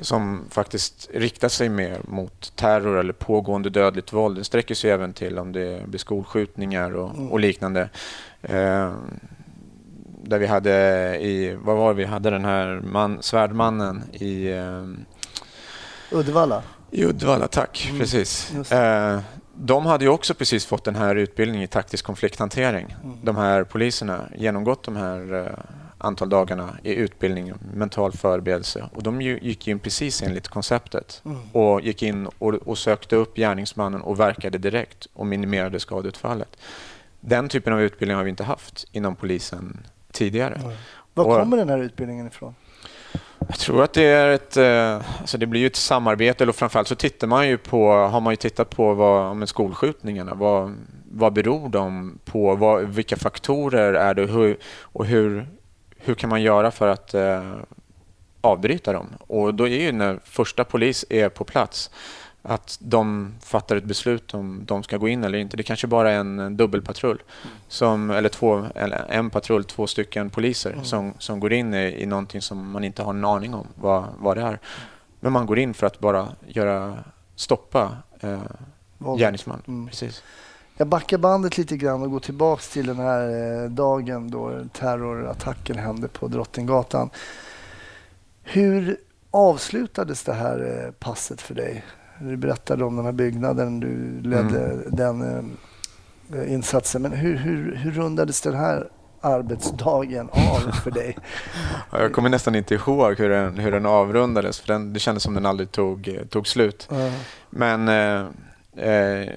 som 0.00 0.44
faktiskt 0.50 1.10
riktar 1.14 1.48
sig 1.48 1.68
mer 1.68 2.00
mot 2.08 2.56
terror 2.56 2.98
eller 2.98 3.12
pågående 3.12 3.70
dödligt 3.70 4.12
våld. 4.12 4.38
Det 4.38 4.44
sträcker 4.44 4.74
sig 4.74 4.90
även 4.90 5.12
till 5.12 5.38
om 5.38 5.52
det 5.52 5.88
blir 5.88 5.98
skolskjutningar 5.98 6.96
och, 6.96 7.32
och 7.32 7.40
liknande. 7.40 7.88
Eh, 8.42 8.94
där 10.28 10.38
vi 10.38 10.46
hade 10.46 10.72
i, 11.20 11.56
vad 11.62 11.76
var 11.76 11.88
det 11.88 11.94
vi 11.94 12.04
hade 12.04 12.30
den 12.30 12.44
här 12.44 12.80
man, 12.84 13.22
svärdmannen 13.22 14.02
i, 14.12 14.48
eh, 14.52 14.84
Uddevalla. 16.10 16.62
i 16.90 17.04
Uddevalla, 17.04 17.48
tack. 17.48 17.86
Mm, 17.88 18.00
Precis. 18.00 18.52
Eh, 18.72 19.20
de 19.54 19.86
hade 19.86 20.04
ju 20.04 20.10
också 20.10 20.34
precis 20.34 20.66
fått 20.66 20.84
den 20.84 20.96
här 20.96 21.16
utbildningen 21.16 21.64
i 21.64 21.66
taktisk 21.68 22.04
konflikthantering. 22.04 22.96
Mm. 23.04 23.16
De 23.22 23.36
här 23.36 23.64
poliserna 23.64 24.28
genomgått 24.36 24.82
de 24.84 24.96
här 24.96 25.34
eh, 25.44 25.64
antal 25.98 26.28
dagarna 26.28 26.76
i 26.82 26.94
utbildning, 26.94 27.52
mental 27.74 28.12
förberedelse 28.12 28.88
och 28.94 29.02
de 29.02 29.20
gick 29.22 29.68
in 29.68 29.78
precis 29.78 30.22
enligt 30.22 30.48
konceptet 30.48 31.22
Mm. 31.24 31.38
och 31.52 31.80
gick 31.80 32.02
in 32.02 32.26
och, 32.38 32.54
och 32.54 32.78
sökte 32.78 33.16
upp 33.16 33.36
gärningsmannen 33.36 34.00
och 34.02 34.20
verkade 34.20 34.58
direkt 34.58 35.06
och 35.14 35.26
minimerade 35.26 35.80
skadeutfallet. 35.80 36.56
Den 37.20 37.48
typen 37.48 37.72
av 37.72 37.80
utbildning 37.80 38.16
har 38.16 38.24
vi 38.24 38.30
inte 38.30 38.44
haft 38.44 38.86
inom 38.92 39.16
polisen 39.16 39.86
tidigare. 40.16 40.60
Var 41.14 41.24
Och- 41.24 41.38
kommer 41.38 41.56
den 41.56 41.68
här 41.68 41.78
utbildningen 41.78 42.26
ifrån? 42.26 42.54
Jag 43.48 43.58
tror 43.58 43.82
att 43.82 43.92
det 43.92 44.02
är 44.04 44.28
ett, 44.28 44.56
eh, 44.56 45.10
alltså 45.20 45.38
det 45.38 45.46
blir 45.46 45.60
ju 45.60 45.66
ett 45.66 45.76
samarbete 45.76 46.46
och 46.46 46.56
framförallt 46.56 46.88
så 46.88 46.94
tittar 46.94 47.26
man 47.26 47.48
ju 47.48 47.58
på, 47.58 47.92
har 47.92 48.20
man 48.20 48.32
ju 48.32 48.36
tittat 48.36 48.70
på 48.70 48.94
vad, 48.94 49.36
med 49.36 49.48
skolskjutningarna, 49.48 50.34
vad, 50.34 50.74
vad 51.12 51.32
beror 51.32 51.68
de 51.68 52.18
på, 52.24 52.54
vad, 52.56 52.84
vilka 52.84 53.16
faktorer 53.16 53.94
är 53.94 54.14
det 54.14 54.26
hur, 54.26 54.58
och 54.82 55.06
hur, 55.06 55.46
hur 55.98 56.14
kan 56.14 56.30
man 56.30 56.42
göra 56.42 56.70
för 56.70 56.88
att 56.88 57.14
eh, 57.14 57.52
avbryta 58.40 58.92
dem? 58.92 59.06
Och 59.26 59.54
då 59.54 59.68
är 59.68 59.82
ju 59.82 59.92
när 59.92 60.18
första 60.24 60.64
polis 60.64 61.04
är 61.10 61.28
på 61.28 61.44
plats 61.44 61.90
att 62.48 62.78
de 62.80 63.34
fattar 63.40 63.76
ett 63.76 63.84
beslut 63.84 64.34
om 64.34 64.62
de 64.64 64.82
ska 64.82 64.96
gå 64.96 65.08
in 65.08 65.24
eller 65.24 65.38
inte. 65.38 65.56
Det 65.56 65.62
kanske 65.62 65.86
bara 65.86 66.12
är 66.12 66.18
en, 66.18 66.56
dubbelpatrull, 66.56 67.22
som, 67.68 68.10
eller, 68.10 68.28
två, 68.28 68.66
eller 68.74 69.06
en 69.08 69.30
patrull, 69.30 69.64
två 69.64 69.86
stycken 69.86 70.30
poliser 70.30 70.78
som, 70.82 71.14
som 71.18 71.40
går 71.40 71.52
in 71.52 71.74
i, 71.74 72.02
i 72.02 72.06
någonting 72.06 72.42
som 72.42 72.70
man 72.70 72.84
inte 72.84 73.02
har 73.02 73.10
en 73.10 73.24
aning 73.24 73.54
om 73.54 73.66
vad, 73.74 74.04
vad 74.18 74.36
det 74.36 74.42
är. 74.42 74.58
Men 75.20 75.32
man 75.32 75.46
går 75.46 75.58
in 75.58 75.74
för 75.74 75.86
att 75.86 75.98
bara 75.98 76.28
göra, 76.46 76.98
stoppa 77.36 77.96
eh, 78.20 78.42
gärningsman. 79.18 79.62
Mm. 79.66 79.86
Precis. 79.86 80.22
Jag 80.76 80.88
backar 80.88 81.18
bandet 81.18 81.58
lite 81.58 81.76
grann 81.76 82.02
och 82.02 82.10
går 82.10 82.20
tillbaks 82.20 82.68
till 82.68 82.86
den 82.86 82.96
här 82.96 83.28
eh, 83.62 83.70
dagen 83.70 84.30
då 84.30 84.64
terrorattacken 84.72 85.78
hände 85.78 86.08
på 86.08 86.28
Drottninggatan. 86.28 87.10
Hur 88.42 88.96
avslutades 89.30 90.22
det 90.22 90.32
här 90.32 90.84
eh, 90.84 90.92
passet 90.92 91.40
för 91.40 91.54
dig? 91.54 91.84
Du 92.20 92.36
berättade 92.36 92.84
om 92.84 92.96
den 92.96 93.04
här 93.04 93.12
byggnaden, 93.12 93.80
du 93.80 94.22
ledde 94.28 94.82
den 94.90 95.22
eh, 96.32 96.52
insatsen. 96.52 97.02
Men 97.02 97.12
hur, 97.12 97.36
hur, 97.36 97.74
hur 97.74 97.90
rundades 97.90 98.40
den 98.40 98.54
här 98.54 98.88
arbetsdagen 99.20 100.28
av 100.28 100.72
för 100.72 100.90
dig? 100.90 101.16
Ja, 101.90 102.00
Jag 102.00 102.12
kommer 102.12 102.28
nästan 102.28 102.54
inte 102.54 102.74
ihåg 102.74 103.18
hur 103.18 103.28
den, 103.28 103.58
hur 103.58 103.72
den 103.72 103.86
avrundades, 103.86 104.60
för 104.60 104.68
den, 104.68 104.92
det 104.92 105.00
kändes 105.00 105.22
som 105.22 105.34
den 105.34 105.46
aldrig 105.46 105.72
tog, 105.72 106.08
eh, 106.08 106.26
tog 106.26 106.46
slut. 106.46 106.88
Ja. 106.90 107.10
Men 107.50 107.88
eh, 107.88 108.26
eh, 108.90 109.28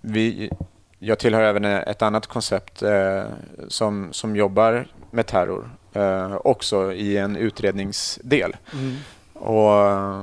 vi, 0.00 0.50
jag 0.98 1.18
tillhör 1.18 1.42
även 1.42 1.64
ett 1.64 2.02
annat 2.02 2.26
koncept 2.26 2.82
eh, 2.82 3.22
som, 3.68 4.08
som 4.12 4.36
jobbar 4.36 4.86
med 5.10 5.26
terror, 5.26 5.70
eh, 5.92 6.36
också 6.44 6.92
i 6.92 7.16
en 7.16 7.36
utredningsdel. 7.36 8.56
Mm. 8.72 8.96
Och 9.34 9.86
eh, 9.86 10.22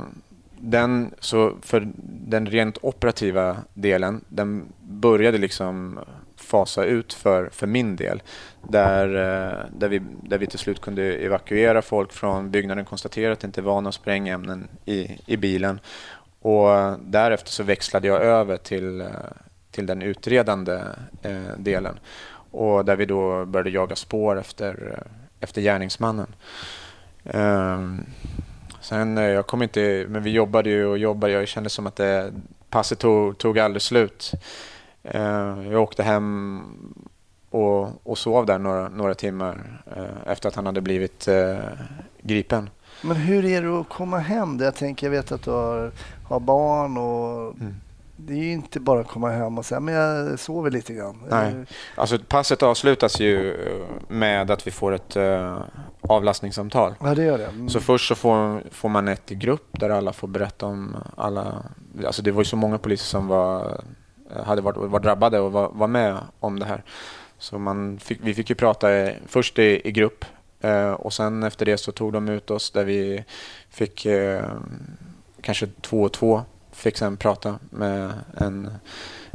den, 0.72 1.12
så 1.20 1.58
för 1.62 1.88
den 2.28 2.46
rent 2.46 2.78
operativa 2.82 3.58
delen, 3.74 4.22
den 4.28 4.66
började 4.82 5.38
liksom 5.38 6.00
fasa 6.36 6.84
ut 6.84 7.14
för, 7.14 7.50
för 7.50 7.68
min 7.68 7.96
del. 7.96 8.22
Där, 8.70 9.08
eh, 9.08 9.66
där, 9.78 9.90
vi, 9.90 10.02
där 10.24 10.38
vi 10.38 10.48
till 10.48 10.60
slut 10.60 10.82
kunde 10.82 11.04
evakuera 11.04 11.82
folk 11.82 12.14
från 12.14 12.52
byggnaden, 12.52 12.86
konstatera 12.86 13.34
att 13.34 13.40
det 13.40 13.48
inte 13.48 13.62
var 13.62 13.82
några 13.82 13.92
sprängämnen 13.92 14.68
i, 14.86 15.20
i 15.26 15.38
bilen. 15.38 15.80
Och 16.42 16.70
därefter 17.00 17.52
så 17.52 17.64
växlade 17.64 18.08
jag 18.08 18.22
över 18.22 18.58
till, 18.58 19.02
eh, 19.02 19.08
till 19.72 19.86
den 19.86 20.02
utredande 20.02 20.82
eh, 21.22 21.58
delen. 21.58 22.00
Och 22.52 22.86
där 22.86 22.96
vi 22.96 23.06
då 23.06 23.46
började 23.46 23.70
jaga 23.70 23.96
spår 23.96 24.40
efter, 24.40 25.04
efter 25.40 25.62
gärningsmannen. 25.62 26.28
Ehm, 27.24 28.06
Sen, 28.88 29.18
eh, 29.18 29.24
jag 29.24 29.48
kom 29.48 29.62
inte, 29.62 30.06
men 30.10 30.24
vi 30.24 30.30
jobbade 30.30 30.70
ju 30.70 30.86
och 30.86 30.98
jobbade. 30.98 31.34
Jag 31.34 31.48
kände 31.48 31.70
som 31.70 31.88
att 31.88 31.96
det, 31.96 32.34
passet 32.70 33.00
tog, 33.00 33.38
tog 33.38 33.60
aldrig 33.60 33.82
slut. 33.82 34.32
Eh, 35.04 35.22
Jag 35.72 35.82
åkte 35.82 36.04
hem 36.04 36.62
och, 37.50 37.90
och 38.04 38.18
sov 38.18 38.46
där 38.46 38.60
några, 38.60 38.90
några 38.90 39.14
timmar 39.14 39.82
eh, 39.96 40.32
efter 40.32 40.50
att 40.50 40.56
han 40.56 40.66
hade 40.66 40.82
blivit 40.82 41.28
eh, 41.28 41.58
gripen. 42.22 42.70
Men 43.02 43.16
hur 43.16 43.46
är 43.46 43.62
det 43.62 43.80
att 43.80 43.90
komma 43.90 44.18
hem? 44.18 44.60
Jag 44.60 44.76
tänker, 44.76 45.08
jag 45.08 45.12
vet 45.12 45.32
att 45.32 45.44
du 45.44 45.52
har, 45.52 45.92
har 46.24 46.40
barn 46.40 46.98
och 46.98 47.56
Mm. 47.62 47.76
Det 48.18 48.34
är 48.34 48.38
ju 48.38 48.52
inte 48.52 48.80
bara 48.80 49.00
att 49.00 49.08
komma 49.08 49.30
hem 49.30 49.58
och 49.58 49.66
säga 49.66 49.80
men 49.80 49.94
jag 49.94 50.40
sover 50.40 50.72
lite 50.72 50.94
grann. 50.94 51.24
Nej. 51.30 51.56
Alltså 51.96 52.20
passet 52.28 52.64
avslutas 52.64 53.20
ju 53.20 53.54
eh, 53.54 53.86
med 54.08 54.52
att 54.52 54.68
vi 54.68 54.72
får 54.72 54.92
ett 54.92 55.16
eh, 55.16 55.58
avlastningssamtal. 56.02 56.96
Ja, 57.04 57.16
det 57.16 57.24
gör 57.24 57.38
det. 57.38 57.46
Mm. 57.46 57.70
Så 57.70 57.80
först 57.80 58.08
så 58.08 58.16
får, 58.16 58.64
får 58.72 58.90
man 58.90 59.08
ett 59.08 59.32
i 59.32 59.36
grupp 59.36 59.68
där 59.72 59.90
alla 59.90 60.14
får 60.14 60.28
berätta 60.28 60.66
om 60.66 60.96
alla... 61.18 61.64
Alltså 62.06 62.22
det 62.22 62.32
var 62.32 62.42
ju 62.42 62.46
så 62.46 62.56
många 62.56 62.78
poliser 62.78 63.06
som 63.06 63.28
var, 63.28 63.82
hade 64.44 64.62
varit, 64.62 64.78
var 64.78 65.00
drabbade 65.00 65.40
och 65.40 65.52
var, 65.52 65.70
var 65.74 65.88
med 65.88 66.18
om 66.40 66.60
det 66.60 66.66
här. 66.66 66.84
Så 67.38 67.60
man 67.60 68.00
fick, 68.00 68.20
vi 68.24 68.34
fick 68.34 68.50
ju 68.50 68.56
prata 68.56 68.92
eh, 68.94 69.14
först 69.28 69.60
i, 69.60 69.82
i 69.84 69.92
grupp 69.92 70.26
eh, 70.62 70.92
och 70.92 71.14
sen 71.14 71.44
efter 71.44 71.66
det 71.66 71.78
så 71.78 71.92
tog 71.92 72.14
de 72.14 72.30
ut 72.30 72.52
oss 72.52 72.72
där 72.72 72.84
vi 72.84 73.26
fick 73.70 74.06
eh, 74.06 74.46
kanske 75.42 75.68
två 75.82 76.02
och 76.02 76.14
två 76.14 76.42
fick 76.78 76.98
sen 76.98 77.18
prata 77.18 77.60
med 77.70 78.14
en, 78.38 78.72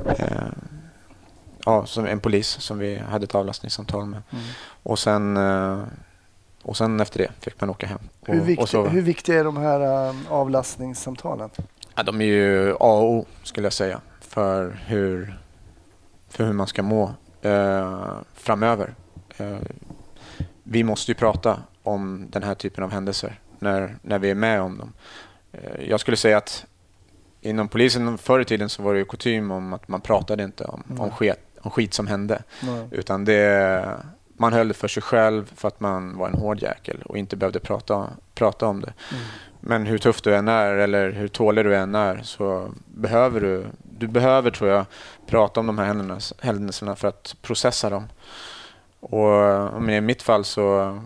eh, 0.07 0.47
ja, 1.65 1.87
som 1.87 2.07
en 2.07 2.21
polis 2.21 2.49
som 2.49 2.79
vi 2.79 2.99
hade 2.99 3.25
ett 3.25 3.35
avlastningssamtal 3.35 4.07
med. 4.07 4.23
Mm. 4.31 4.45
Och 4.83 4.99
sen, 4.99 5.37
eh, 5.37 5.83
och 6.63 6.77
sen 6.77 7.01
efter 7.01 7.19
det 7.19 7.31
fick 7.41 7.61
man 7.61 7.71
åka 7.71 7.87
hem. 7.87 7.99
Och, 8.21 8.35
Hur, 8.35 8.41
viktig, 8.41 8.69
sova. 8.69 8.89
hur 8.89 9.03
viktiga 9.03 9.41
är 9.41 9.45
de 9.45 9.57
här 9.57 10.09
um, 10.09 10.27
avlastningssamtalen? 10.29 11.51
Ja, 11.95 12.03
de 12.03 12.21
är 12.21 12.25
ju 12.25 12.73
A 12.73 12.77
och 12.99 13.11
O 13.11 13.27
skulle 13.43 13.67
jag 13.67 13.73
säga 13.73 14.01
för 14.21 14.81
hur, 14.87 15.39
för 16.29 16.45
hur 16.45 16.53
man 16.53 16.67
ska 16.67 16.83
må 16.83 17.11
eh, 17.43 18.17
framöver. 18.35 18.95
Eh, 19.37 19.59
vi 20.63 20.85
måste 20.85 21.11
ju 21.11 21.15
prata 21.15 21.63
om 21.83 22.27
den 22.31 22.43
här 22.43 22.55
typen 22.55 22.85
av 22.85 22.91
händelser 22.91 23.41
när, 23.59 23.97
när 24.03 24.19
vi 24.19 24.31
är 24.31 24.35
med 24.35 24.61
om 24.61 24.79
dem. 24.79 24.93
Eh, 25.53 25.89
jag 25.89 26.01
skulle 26.01 26.17
säga 26.17 26.37
att 26.37 26.65
inom 27.43 27.69
polisen 27.69 28.19
förr 28.19 28.41
i 28.41 28.45
tiden 28.45 28.69
så 28.69 28.83
var 28.83 28.93
det 28.93 28.99
ju 28.99 29.05
kutym 29.05 29.51
om 29.51 29.73
att 29.73 29.89
man 29.89 30.01
pratade 30.01 30.43
inte 30.43 30.65
om, 30.65 30.83
om, 30.89 30.97
Nej. 30.97 31.11
skit, 31.11 31.37
om 31.61 31.71
skit 31.71 31.95
som 31.95 32.07
hände. 32.07 32.43
Nej. 32.63 32.89
Utan 32.91 33.25
det, 33.25 33.97
man 34.37 34.53
höll 34.53 34.69
det 34.69 34.75
för 34.75 34.89
sig 34.89 35.03
själv 35.03 35.53
för 35.57 35.69
att 35.69 35.81
man 35.81 36.19
var 36.19 36.29
en 36.29 36.35
hård 36.35 36.63
jäkel 36.63 37.03
och 37.03 37.19
inte 37.19 37.37
behövde 37.37 37.61
prata, 37.61 38.09
prata 38.35 38.67
om 38.67 38.81
det. 38.81 38.93
Mm. 39.11 39.23
Men 39.61 39.87
hur 39.87 39.99
tuff 39.99 40.23
du 40.23 40.37
än 40.37 40.49
är 40.49 40.75
eller 40.75 41.11
hur 41.11 41.29
tålig 41.29 41.65
du 41.65 41.77
än 41.77 41.95
är 41.95 42.21
så 42.23 42.73
behöver 42.87 43.41
du, 43.41 43.67
du 43.83 44.09
behöver 44.09 44.51
tror 44.51 44.71
jag 44.71 44.85
prata 45.27 45.61
om 45.61 45.67
de 45.67 45.79
här 45.79 45.85
händelserna, 46.43 46.97
för 46.97 47.09
att 47.09 47.37
processa 47.43 47.91
dem. 47.91 48.09
Och 49.01 49.83
men 49.83 49.91
i 49.91 50.01
mitt 50.01 50.23
fall 50.23 50.45
så 50.45 50.99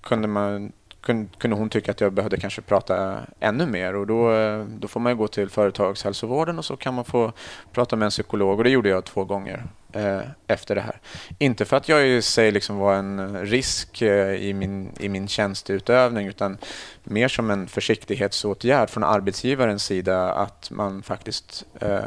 kunde, 0.00 0.28
man, 0.28 0.72
kunde, 1.00 1.56
hon 1.56 1.70
tycka 1.70 1.90
att 1.90 2.00
jag 2.00 2.12
behövde 2.12 2.36
kanske 2.36 2.62
prata 2.62 3.20
ännu 3.40 3.66
mer 3.66 3.94
och 3.94 4.06
då, 4.06 4.32
eh, 4.32 4.64
då 4.64 4.88
får 4.88 5.00
man 5.00 5.12
ju 5.12 5.16
gå 5.16 5.28
till 5.28 5.48
företagshälsovården 5.48 6.58
och 6.58 6.64
så 6.64 6.76
kan 6.76 6.94
man 6.94 7.04
få 7.04 7.32
prata 7.72 7.96
med 7.96 8.06
en 8.06 8.10
psykolog 8.10 8.58
och 8.58 8.64
det 8.64 8.70
gjorde 8.70 8.88
jag 8.88 9.04
två 9.04 9.24
gånger 9.24 9.64
eh, 9.92 10.20
efter 10.46 10.74
det 10.74 10.80
här. 10.80 11.00
Inte 11.38 11.64
för 11.64 11.76
att 11.76 11.88
jag 11.88 12.08
i 12.08 12.22
sig 12.22 12.52
liksom 12.52 12.76
var 12.76 12.94
en 12.94 13.46
risk 13.46 14.02
eh, 14.02 14.34
i, 14.34 14.54
min, 14.54 14.92
i 15.00 15.08
min 15.08 15.28
tjänsteutövning 15.28 16.26
utan 16.26 16.58
mer 17.04 17.28
som 17.28 17.50
en 17.50 17.68
försiktighetsåtgärd 17.68 18.90
från 18.90 19.04
arbetsgivarens 19.04 19.84
sida 19.84 20.32
att 20.32 20.70
man 20.70 21.02
faktiskt 21.02 21.64
eh, 21.80 22.00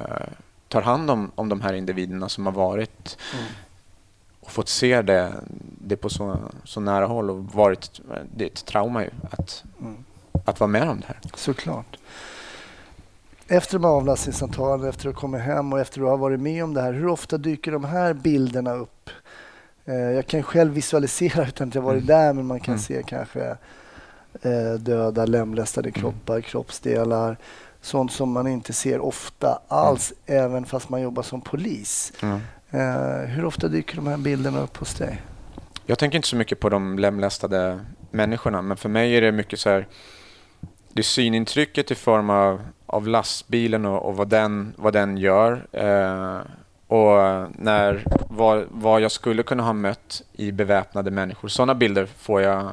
tar 0.68 0.82
hand 0.82 1.12
om, 1.12 1.32
om 1.36 1.50
de 1.50 1.62
här 1.62 1.74
individerna 1.74 2.30
som 2.30 2.46
har 2.46 2.54
varit 2.54 3.18
Mm 3.34 3.46
och 4.42 4.52
fått 4.52 4.70
se 4.70 5.02
det, 5.02 5.34
det 5.82 5.96
på 5.98 6.10
så, 6.10 6.38
så 6.64 6.80
nära 6.80 7.06
håll 7.06 7.30
och 7.30 7.44
varit, 7.46 8.02
det 8.36 8.44
är 8.44 8.48
ett 8.50 8.66
trauma 8.66 9.04
ju 9.04 9.10
att, 9.32 9.64
Mm. 9.82 10.04
att 10.46 10.60
vara 10.60 10.68
med 10.68 10.89
om 10.89 11.00
det 11.00 11.06
här. 11.08 11.20
Såklart. 11.36 11.98
Efter 13.48 13.74
de 13.80 13.84
här 13.84 13.92
avlastningssamtalen, 13.92 14.89
efter 14.89 15.10
att 15.10 15.16
ha 15.16 15.22
kommit 15.22 15.42
hem 15.42 15.74
och 15.74 15.80
efter 15.80 16.02
att 16.02 16.08
ha 16.08 16.16
varit 16.16 16.39
med 16.39 16.64
om 16.64 16.74
det 16.74 16.82
här, 16.82 16.94
hur 16.94 17.08
ofta 17.08 17.38
dyker 17.38 17.72
de 17.72 17.84
här 17.84 18.14
bilderna 18.14 18.74
upp? 18.74 19.10
Eh, 19.86 19.96
Jag 19.96 20.28
kan 20.28 20.44
själv 20.44 20.74
visualisera 20.74 21.48
utan 21.48 21.68
att 21.68 21.76
jag 21.76 21.82
varit 21.82 22.04
Mm. 22.04 22.08
där, 22.08 22.34
men 22.34 22.46
man 22.46 22.60
kan 22.60 22.74
Mm. 22.74 22.82
se 22.84 23.04
kanske 23.08 23.58
eh, 24.42 24.74
döda, 24.80 25.26
lemlästade 25.26 25.89
Mm. 25.89 26.02
kroppar, 26.02 26.42
kroppsdelar. 26.42 27.38
Sånt 27.82 28.12
som 28.12 28.32
man 28.32 28.48
inte 28.48 28.74
ser 28.74 29.00
ofta 29.00 29.60
alls, 29.68 30.14
även 30.26 30.66
fast 30.66 30.89
man 30.89 31.02
jobbar 31.02 31.24
som 31.24 31.42
polis. 31.42 32.14
Mm. 32.22 32.39
Eh, 32.72 33.30
hur 33.30 33.46
ofta 33.46 33.68
dyker 33.68 33.96
de 33.96 34.08
här 34.08 34.18
bilderna 34.18 34.62
upp 34.62 34.78
hos 34.78 34.94
dig? 34.94 35.22
Jag 35.86 36.00
tänker 36.00 36.16
inte 36.16 36.28
så 36.28 36.36
mycket 36.36 36.60
på 36.60 36.70
de 36.70 37.00
lemlästade 37.00 37.80
människorna, 38.12 38.62
men 38.62 38.78
för 38.78 38.90
mig 38.90 39.18
är 39.18 39.22
det 39.22 39.32
mycket 39.32 39.60
så 39.60 39.70
här... 39.70 39.88
Det 40.94 41.02
är 41.02 41.04
synintrycket 41.04 41.92
i 41.92 41.96
form 41.96 42.30
av, 42.30 42.62
av 42.86 43.08
lastbilen 43.08 43.86
och, 43.86 44.06
och 44.06 44.18
vad, 44.18 44.28
den, 44.28 44.74
vad 44.78 44.94
den 44.94 45.18
gör. 45.18 45.68
Eh, 45.72 46.40
och 46.88 47.48
när, 47.58 48.04
vad, 48.30 48.66
vad 48.72 49.02
jag 49.02 49.12
skulle 49.12 49.44
kunna 49.44 49.64
ha 49.64 49.74
mött 49.74 50.22
i 50.34 50.52
beväpnade 50.52 51.12
människor. 51.12 51.48
Sådana 51.48 51.76
bilder 51.76 52.06
får 52.06 52.42
jag, 52.42 52.72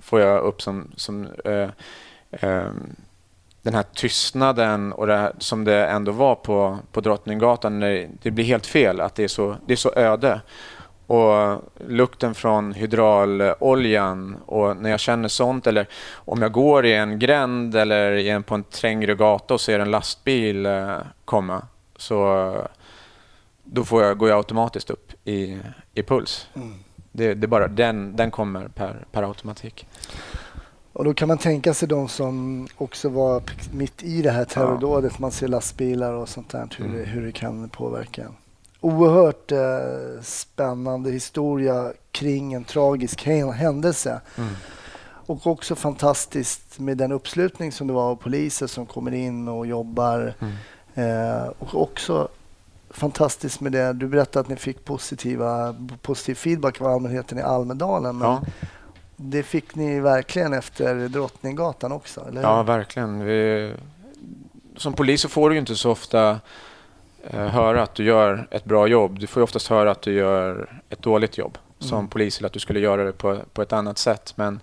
får 0.00 0.20
jag 0.20 0.42
upp 0.42 0.62
som, 0.62 0.90
som 0.96 1.28
eh, 1.44 1.70
eh, 2.30 2.70
den 3.62 3.74
här 3.74 3.82
tystnaden 3.82 4.92
och 4.92 5.06
det 5.06 5.16
här, 5.16 5.32
som 5.38 5.64
det 5.64 5.86
ändå 5.86 6.12
var 6.12 6.34
på, 6.34 6.78
på 6.92 7.00
Drottninggatan. 7.00 7.80
När 7.80 7.90
det, 7.90 8.08
det 8.22 8.30
blir 8.30 8.44
helt 8.44 8.66
fel 8.66 9.00
att 9.00 9.14
det 9.14 9.24
är 9.24 9.28
så, 9.28 9.56
det 9.66 9.72
är 9.72 9.76
så 9.76 9.92
öde. 9.96 10.40
Och 11.06 11.62
lukten 11.86 12.34
från 12.34 12.72
hydrauloljan 12.72 14.36
och 14.46 14.76
när 14.76 14.90
jag 14.90 15.00
känner 15.00 15.28
sånt 15.28 15.66
eller 15.66 15.86
om 16.12 16.42
jag 16.42 16.52
går 16.52 16.86
i 16.86 16.94
en 16.94 17.18
gränd 17.18 17.76
eller 17.76 18.12
i 18.12 18.28
en, 18.28 18.42
på 18.42 18.54
en 18.54 18.64
trängre 18.64 19.14
gata 19.14 19.54
och 19.54 19.60
ser 19.60 19.78
en 19.78 19.90
lastbil 19.90 20.66
eh, 20.66 20.96
komma 21.24 21.62
så 21.96 22.52
då 23.64 23.84
får 23.84 24.02
jag, 24.02 24.18
går 24.18 24.28
jag 24.28 24.36
automatiskt 24.36 24.90
upp 24.90 25.12
i, 25.24 25.58
i 25.94 26.02
puls. 26.02 26.48
Det, 27.12 27.34
det 27.34 27.44
är 27.44 27.48
bara 27.48 27.68
den, 27.68 28.16
den 28.16 28.30
kommer 28.30 28.68
per, 28.68 29.06
per 29.12 29.22
automatik. 29.22 29.86
Och 30.98 31.04
då 31.04 31.14
kan 31.14 31.28
man 31.28 31.38
tänka 31.38 31.74
sig 31.74 31.88
de 31.88 32.08
som 32.08 32.66
också 32.76 33.08
var 33.08 33.42
mitt 33.72 34.02
i 34.02 34.22
det 34.22 34.30
här 34.30 34.44
terrordådet. 34.44 35.18
Man 35.18 35.30
ser 35.30 35.48
lastbilar 35.48 36.12
och 36.12 36.28
sånt 36.28 36.50
där, 36.50 36.68
hur, 36.78 36.88
det, 36.98 37.04
hur 37.04 37.26
det 37.26 37.32
kan 37.32 37.68
påverka. 37.68 38.22
Oerhört 38.80 39.52
eh, 39.52 40.22
spännande 40.22 41.10
historia 41.10 41.92
kring 42.12 42.52
en 42.54 42.64
tragisk 42.64 43.26
hä- 43.26 43.52
händelse. 43.52 44.20
Och 45.26 45.46
också 45.46 45.74
fantastiskt 45.74 46.78
med 46.78 46.96
den 46.96 47.12
uppslutning 47.12 47.72
som 47.72 47.86
det 47.86 47.92
var 47.92 48.10
av 48.10 48.16
poliser 48.16 48.66
som 48.66 48.86
kommer 48.86 49.14
in 49.14 49.48
och 49.48 49.66
jobbar. 49.66 50.34
Eh, 50.94 51.48
och 51.58 51.82
också 51.82 52.28
fantastiskt 52.90 53.60
med 53.60 53.72
det. 53.72 53.92
Du 53.92 54.06
berättade 54.08 54.40
att 54.40 54.48
ni 54.48 54.56
fick 54.56 54.84
positiva, 54.84 55.74
positiv 56.02 56.34
feedback 56.34 56.80
av 56.80 56.86
allmänheten 56.86 57.38
i 57.38 57.42
Almedalen. 57.42 58.18
Men 58.18 58.28
Ja. 58.28 58.42
Det 59.20 59.42
fick 59.42 59.74
ni 59.74 60.00
verkligen 60.00 60.52
efter 60.52 61.08
Drottninggatan 61.08 61.92
också, 61.92 62.24
eller 62.28 62.42
Ja, 62.42 62.62
verkligen. 62.62 63.24
Vi, 63.24 63.72
som 64.76 64.92
polis 64.92 65.20
så 65.20 65.28
får 65.28 65.48
du 65.50 65.54
ju 65.54 65.60
inte 65.60 65.76
så 65.76 65.90
ofta 65.90 66.40
eh, 67.30 67.46
höra 67.46 67.82
att 67.82 67.94
du 67.94 68.04
gör 68.04 68.48
ett 68.50 68.64
bra 68.64 68.86
jobb. 68.86 69.18
Du 69.18 69.26
får 69.26 69.40
ju 69.40 69.44
oftast 69.44 69.68
höra 69.68 69.90
att 69.90 70.02
du 70.02 70.12
gör 70.12 70.70
ett 70.90 71.02
dåligt 71.02 71.38
jobb 71.38 71.58
som 71.78 71.98
Mm. 71.98 72.08
polis 72.08 72.38
eller 72.38 72.46
att 72.46 72.52
du 72.52 72.58
skulle 72.60 72.80
göra 72.80 73.04
det 73.04 73.12
på, 73.12 73.38
på 73.52 73.62
ett 73.62 73.72
annat 73.72 73.98
sätt. 73.98 74.32
Men 74.36 74.60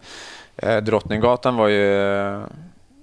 eh, 0.56 0.78
Drottninggatan 0.78 1.56
var 1.56 1.68
ju... 1.68 2.44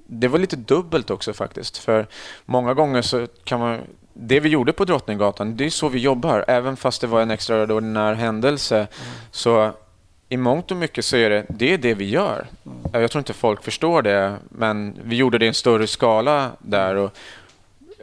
Det 0.07 0.29
var 0.29 0.39
lite 0.39 0.57
dubbelt 0.57 1.11
också 1.11 1.33
faktiskt. 1.33 1.79
För 1.79 2.07
många 2.45 2.75
gånger 2.75 3.03
så 3.03 3.27
kan 3.45 3.61
man... 3.61 3.79
Det 4.15 4.41
vi 4.41 4.49
gjorde 4.49 4.73
på 4.73 4.85
Drottninggatan, 4.85 5.57
det 5.57 5.65
är 5.67 5.71
så 5.71 5.89
vi 5.89 5.99
jobbar. 5.99 6.45
Även 6.49 6.77
fast 6.77 7.01
det 7.01 7.07
var 7.07 7.21
en 7.23 7.31
extraordinär 7.31 8.15
händelse. 8.15 8.87
Så 9.31 9.71
i 10.33 10.37
mångt 10.37 10.70
och 10.70 10.76
mycket 10.76 11.05
så 11.05 11.16
är 11.16 11.30
det 11.30 11.45
det, 11.49 11.72
är 11.72 11.78
det 11.78 11.95
vi 11.95 12.09
gör. 12.09 12.47
Jag 12.93 13.11
tror 13.11 13.20
inte 13.20 13.33
folk 13.33 13.64
förstår 13.64 14.03
det, 14.03 14.37
men 14.49 14.99
vi 15.05 15.16
gjorde 15.16 15.39
det 15.39 15.45
i 15.45 15.49
en 15.49 15.55
större 15.55 15.87
skala 15.87 16.51
där. 16.59 16.95
Och, 16.95 17.11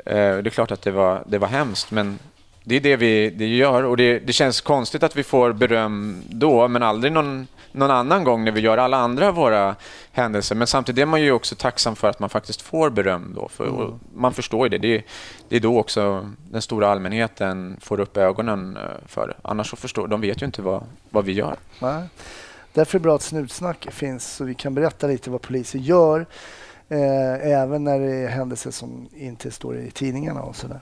eh, 0.06 0.38
det 0.38 0.48
är 0.48 0.50
klart 0.50 0.72
att 0.72 0.82
det 0.82 0.92
var, 0.92 1.24
det 1.28 1.38
var 1.38 1.48
hemskt, 1.48 1.92
men 1.92 2.20
det 2.64 2.76
är 2.76 2.80
det 2.80 2.96
vi 2.96 3.30
det 3.30 3.48
gör. 3.48 3.84
Och 3.84 3.98
det, 3.98 4.20
det 4.20 4.34
känns 4.34 4.62
konstigt 4.62 5.04
att 5.04 5.16
vi 5.16 5.24
får 5.24 5.54
beröm 5.54 6.22
då, 6.30 6.68
men 6.68 6.84
aldrig 6.84 7.14
någon, 7.14 7.48
någon 7.72 7.92
annan 7.92 8.24
gång 8.24 8.46
när 8.46 8.52
vi 8.52 8.62
gör 8.62 8.78
alla 8.78 8.98
andra 8.98 9.32
våra 9.32 9.76
händelser. 10.12 10.56
Men 10.56 10.68
samtidigt 10.68 11.02
är 11.02 11.06
man 11.06 11.22
ju 11.22 11.32
också 11.32 11.56
tacksam 11.56 11.96
för 11.96 12.08
att 12.10 12.20
man 12.20 12.30
faktiskt 12.30 12.62
får 12.62 12.90
beröm 12.90 13.34
då. 13.36 13.48
För, 13.48 13.68
och 13.68 14.00
Man 14.16 14.34
förstår 14.34 14.66
ju 14.66 14.78
det. 14.78 14.78
det. 14.78 15.04
Det 15.50 15.56
är 15.56 15.60
då 15.60 15.80
också 15.80 16.30
den 16.52 16.62
stora 16.62 16.88
allmänheten 16.88 17.78
får 17.82 18.00
upp 18.00 18.18
ögonen 18.18 18.78
eh, 18.78 18.84
för 19.08 19.28
det. 19.28 19.34
Annars 19.42 19.70
så 19.70 19.76
förstår 19.76 20.08
de 20.08 20.22
vet 20.22 20.42
ju 20.42 20.46
inte 20.46 20.62
vad, 20.62 20.84
vad 21.10 21.26
vi 21.26 21.32
gör. 21.32 21.56
Nej. 21.82 22.04
Därför 22.74 22.98
är 22.98 23.00
det 23.00 23.04
bra 23.04 23.16
att 23.16 23.22
Snutsnack 23.22 23.88
finns 23.92 24.36
så 24.36 24.44
vi 24.44 24.56
kan 24.56 24.74
berätta 24.74 25.08
lite 25.08 25.30
vad 25.30 25.42
poliser 25.42 25.80
gör. 25.80 26.26
Eh, 26.90 27.52
även 27.52 27.84
när 27.84 28.00
det 28.00 28.16
är 28.16 28.28
händelser 28.28 28.72
som 28.72 29.08
inte 29.16 29.52
står 29.52 29.78
i 29.78 29.92
tidningarna 29.92 30.42
och 30.42 30.56
sådär. 30.56 30.80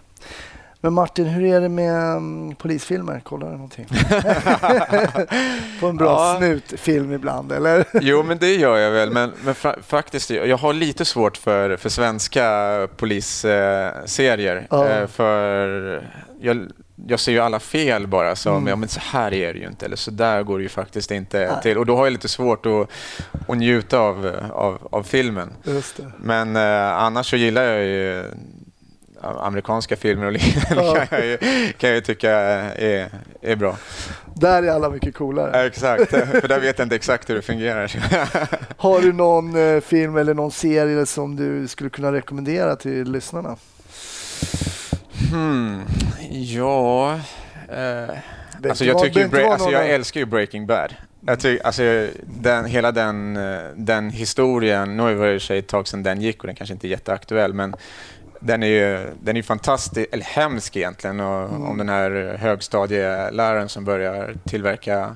Men 0.82 0.94
Martin, 0.94 1.26
hur 1.26 1.44
är 1.46 1.62
det 1.62 1.70
med 1.70 2.16
um, 2.18 2.56
polisfilmer? 2.56 3.20
Kollar 3.20 3.48
du 3.48 3.54
någonting? 3.54 3.86
På 5.80 5.88
en 5.88 5.98
bra 5.98 6.08
Ja. 6.08 6.36
snutfilm 6.38 7.14
ibland, 7.14 7.52
eller? 7.52 7.86
Jo, 8.02 8.24
men 8.24 8.38
det 8.38 8.56
gör 8.56 8.78
jag 8.78 8.92
väl. 8.92 9.12
Men, 9.12 9.32
men 9.44 9.54
fa- 9.54 9.82
faktiskt, 9.82 10.30
jag 10.30 10.58
har 10.58 10.74
lite 10.74 11.06
svårt 11.06 11.38
för, 11.38 11.78
för 11.78 11.90
svenska 11.90 12.88
polisserier. 12.98 14.68
Ja. 14.70 14.88
Eh, 14.90 15.08
för 15.08 15.68
jag, 16.42 16.68
jag 17.08 17.20
ser 17.20 17.32
ju 17.32 17.40
alla 17.40 17.60
fel 17.60 18.08
bara 18.08 18.36
som, 18.36 18.56
Mm. 18.58 18.68
ja 18.68 18.76
men 18.76 18.90
så 18.90 19.00
här 19.04 19.34
är 19.34 19.54
det 19.54 19.60
ju 19.60 19.68
inte, 19.68 19.86
eller 19.86 19.96
så 19.96 20.12
där 20.12 20.44
går 20.44 20.58
det 20.58 20.64
ju 20.64 20.70
faktiskt 20.70 21.12
inte 21.12 21.40
Nej. 21.40 21.62
till. 21.64 21.78
Och 21.78 21.86
då 21.86 21.96
har 21.96 22.06
jag 22.06 22.12
lite 22.12 22.28
svårt 22.28 22.66
att, 22.66 22.90
att 23.48 23.58
njuta 23.58 24.00
av, 24.00 24.36
av, 24.52 24.88
av 24.92 25.04
filmen. 25.04 25.50
Men 26.18 26.56
eh, 26.56 26.94
annars 26.98 27.30
så 27.30 27.36
gillar 27.36 27.64
jag 27.64 27.84
ju 27.84 28.20
eh, 28.20 28.26
amerikanska 29.22 29.96
filmer 29.96 30.26
och 30.26 30.32
liknande 30.34 30.84
Ja. 30.84 31.06
kan, 31.06 31.20
jag 31.20 31.28
ju, 31.28 31.38
kan 31.78 31.90
jag 31.90 31.96
ju 31.96 32.02
tycka 32.02 32.32
är, 32.32 33.10
är 33.42 33.56
bra. 33.56 33.78
Där 34.36 34.64
är 34.64 34.68
alla 34.72 34.90
mycket 34.90 35.16
coolare. 35.16 35.66
Exakt, 35.66 36.10
för 36.10 36.48
där 36.48 36.60
vet 36.60 36.80
jag 36.80 36.86
inte 36.86 36.96
exakt 36.96 37.30
hur 37.30 37.36
det 37.36 37.42
fungerar. 37.42 37.92
Har 38.78 39.02
du 39.02 39.14
någon 39.14 39.56
eh, 39.76 39.80
film 39.82 40.18
eller 40.18 40.34
någon 40.34 40.52
serie 40.52 41.06
som 41.06 41.36
du 41.36 41.68
skulle 41.68 41.90
kunna 41.90 42.12
rekommendera 42.12 42.76
till 42.76 43.12
lyssnarna? 43.12 43.56
Hmm, 45.32 45.82
ja... 46.32 47.20
Eh, 47.70 48.16
alltså 48.70 48.84
var- 48.84 48.92
jag, 48.92 49.00
tycker 49.04 49.20
ju, 49.20 49.28
var 49.28 49.52
alltså 49.54 49.70
jag 49.70 49.90
älskar 49.90 50.20
ju 50.20 50.26
Breaking 50.26 50.68
Bad. 50.68 50.94
Jag 51.26 51.40
tycker, 51.40 51.66
alltså, 51.66 52.08
den, 52.24 52.66
hela 52.66 52.92
den, 52.92 53.38
eh, 53.38 53.60
den 53.76 54.10
historien, 54.10 54.98
nu 54.98 55.04
har 55.04 55.10
det 55.10 55.16
i 55.16 55.38
och 55.38 55.42
för 55.42 55.48
sig 55.48 55.58
ett 55.60 55.68
tag 55.68 55.88
sedan 55.88 56.04
den 56.04 56.22
gick 56.22 56.42
och 56.42 56.48
den 56.48 56.56
kanske 56.56 56.74
inte 56.74 56.88
är 56.88 56.90
jätteaktuell, 56.90 57.54
men 57.54 57.76
den 58.40 58.64
är 58.64 58.68
ju 58.68 59.10
den 59.22 59.38
är 59.38 59.42
fantastisk, 59.42 60.08
eller 60.12 60.24
hemsk 60.24 60.76
egentligen, 60.76 61.20
och, 61.20 61.50
Mm. 61.50 61.64
om 61.64 61.78
den 61.78 61.90
här 61.90 62.38
högstadieläraren 62.40 63.70
som 63.70 63.86
börjar 63.86 64.34
tillverka 64.46 65.16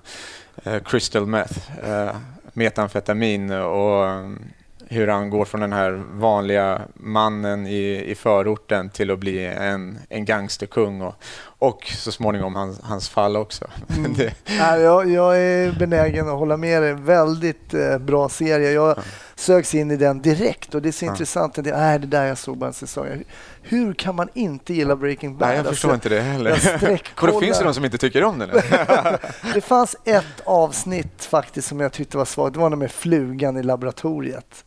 eh, 0.63 0.80
crystal 0.86 1.26
meth, 1.26 1.57
eh, 1.89 2.15
metamfetamin 2.53 3.51
och 3.51 4.05
mm, 4.09 4.39
hur 4.88 5.07
han 5.07 5.30
går 5.30 5.45
från 5.45 5.61
den 5.61 5.74
här 5.74 6.03
vanliga 6.13 6.82
mannen 6.93 7.67
i, 7.67 8.03
i 8.07 8.15
förorten 8.15 8.89
till 8.89 9.11
att 9.11 9.19
bli 9.19 9.45
en, 9.45 9.97
en 10.09 10.26
gangsterkung 10.26 11.01
och, 11.01 11.15
och 11.43 11.84
så 11.97 12.11
småningom 12.11 12.55
hans, 12.55 12.82
hans 12.82 13.09
fall 13.09 13.38
också. 13.38 13.65
Mm. 13.97 14.13
Det, 14.13 14.34
Nej, 14.59 14.82
jag, 14.82 15.09
jag 15.09 15.38
är 15.39 15.72
benägen 15.80 16.28
att 16.30 16.39
hålla 16.39 16.57
med 16.57 16.82
dig. 16.84 16.93
Väldigt 16.93 17.74
eh, 17.74 17.97
bra 17.97 18.30
serie. 18.30 18.72
Jag 18.72 18.97
sögs 19.41 19.75
in 19.75 19.91
i 19.91 19.95
den 19.97 20.21
direkt 20.21 20.75
och 20.75 20.81
det 20.81 20.89
är 20.89 20.91
så 20.91 21.05
Ja. 21.05 21.09
intressant. 21.11 21.53
Det 21.63 21.69
är 21.71 21.99
det 21.99 22.07
där 22.07 22.25
jag 22.25 22.37
såg 22.37 22.57
bara 22.57 22.67
en 22.67 22.73
säsong. 22.73 23.23
Hur 23.61 23.93
kan 23.93 24.15
man 24.15 24.29
inte 24.33 24.73
gilla 24.73 24.95
Breaking 24.95 25.37
Bad? 25.37 25.47
nej, 25.47 25.57
jag 25.57 25.59
Alltså, 25.67 25.73
förstår 25.73 25.93
inte 25.93 26.09
det 26.09 26.21
heller. 26.21 26.51
Och 27.21 27.27
då 27.27 27.39
finns 27.39 27.57
det 27.57 27.63
de 27.63 27.73
som 27.73 27.85
inte 27.85 27.97
tycker 27.97 28.23
om 28.23 28.39
den? 28.39 28.49
Det 29.53 29.61
fanns 29.61 29.95
ett 30.05 30.41
avsnitt 30.43 31.23
faktiskt 31.25 31.67
som 31.67 31.79
jag 31.79 31.91
tyckte 31.91 32.17
var 32.17 32.25
svagt. 32.25 32.53
Det 32.53 32.59
var 32.59 32.69
med 32.69 32.91
flugan 32.91 33.57
i 33.57 33.63
laboratoriet. 33.63 34.65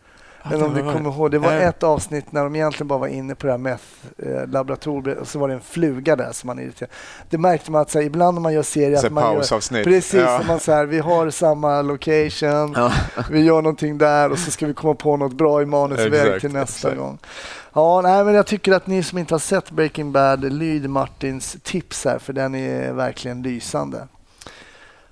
Men 0.51 0.59
det 0.59 0.65
om 0.65 0.75
du 0.75 0.83
var- 0.83 0.93
kommer 0.93 1.11
ihåg, 1.11 1.31
det 1.31 1.39
var 1.39 1.53
ett 1.53 1.83
avsnitt 1.83 2.33
när 2.33 2.45
de 2.45 2.57
egentligen 2.57 2.89
bara 2.89 2.99
var 2.99 3.07
inne 3.09 3.35
på 3.35 3.47
det 3.47 3.53
här 3.53 3.59
meth-laboratoriet 3.59 5.19
och 5.19 5.29
så 5.29 5.39
var 5.39 5.49
det 5.49 5.55
en 5.55 5.61
fluga 5.61 6.17
där 6.17 6.33
som 6.33 6.47
man 6.47 6.59
irriterade. 6.59 6.93
Det 7.31 7.39
märkte 7.39 7.71
man 7.71 7.81
att 7.83 7.91
så 7.91 7.99
här, 7.99 8.07
ibland 8.07 8.35
när 8.35 8.41
man 8.43 8.53
gör 8.53 8.63
serier 8.63 8.97
Så 8.99 9.07
att 9.07 9.13
man 9.13 9.35
gör. 9.35 9.85
Precis, 9.85 10.15
Ja. 10.21 10.39
som 10.39 10.47
man 10.47 10.61
så 10.61 10.73
här, 10.73 10.85
vi 10.87 10.99
har 10.99 11.31
samma 11.31 11.83
location, 11.83 12.77
vi 13.31 13.41
gör 13.41 13.63
någonting 13.63 13.99
där 13.99 14.31
och 14.33 14.39
så 14.39 14.51
ska 14.51 14.67
vi 14.67 14.75
komma 14.75 14.95
på 14.95 15.17
något 15.17 15.33
bra 15.33 15.63
i 15.63 15.67
manusväg 15.67 16.41
till 16.41 16.53
nästa 16.53 16.89
exakt. 16.89 16.97
gång. 16.97 17.19
Ja, 17.73 18.01
nej, 18.01 18.25
men 18.25 18.35
jag 18.35 18.47
tycker 18.47 18.73
att 18.73 18.87
ni 18.87 19.03
som 19.03 19.19
inte 19.19 19.35
har 19.35 19.39
sett 19.39 19.71
Breaking 19.71 20.13
Bad, 20.13 20.53
lyd 20.53 20.91
Martins 20.91 21.57
tips 21.63 22.05
här 22.05 22.19
för 22.19 22.33
den 22.33 22.55
är 22.55 22.93
verkligen 22.93 23.43
lysande. 23.43 24.09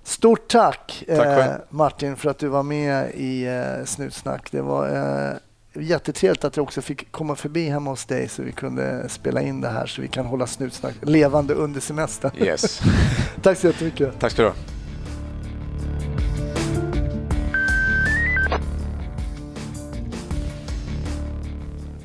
Stort 0.05 0.49
tack, 0.49 1.05
Tack 1.09 1.27
eh. 1.27 1.55
Martin 1.71 2.17
för 2.17 2.31
att 2.31 2.39
du 2.39 2.49
var 2.49 2.63
med 2.63 3.11
i 3.15 3.47
eh, 3.47 3.85
Snutsnack. 3.85 4.53
Det 4.53 4.61
var 4.61 4.89
eh, 4.89 5.83
jättetrevligt 5.83 6.45
att 6.45 6.57
jag 6.57 6.65
också 6.65 6.83
fick 6.83 7.13
komma 7.13 7.37
förbi 7.37 7.69
hemma 7.69 7.91
hos 7.91 8.05
dig 8.05 8.29
så 8.29 8.43
vi 8.43 8.53
kunde 8.53 9.09
spela 9.09 9.43
in 9.43 9.61
det 9.61 9.69
här 9.69 9.87
så 9.87 10.03
vi 10.03 10.09
kan 10.09 10.27
hålla 10.27 10.47
Snutsnack 10.47 10.95
levande 11.03 11.55
under 11.55 11.81
semestern. 11.81 12.31
Yes. 12.39 12.81
tack 13.43 13.59
så 13.59 13.67
jättemycket. 13.67 14.21
Tack 14.21 14.33
ska 14.33 14.43
du 14.43 14.49
ha. 14.49 14.55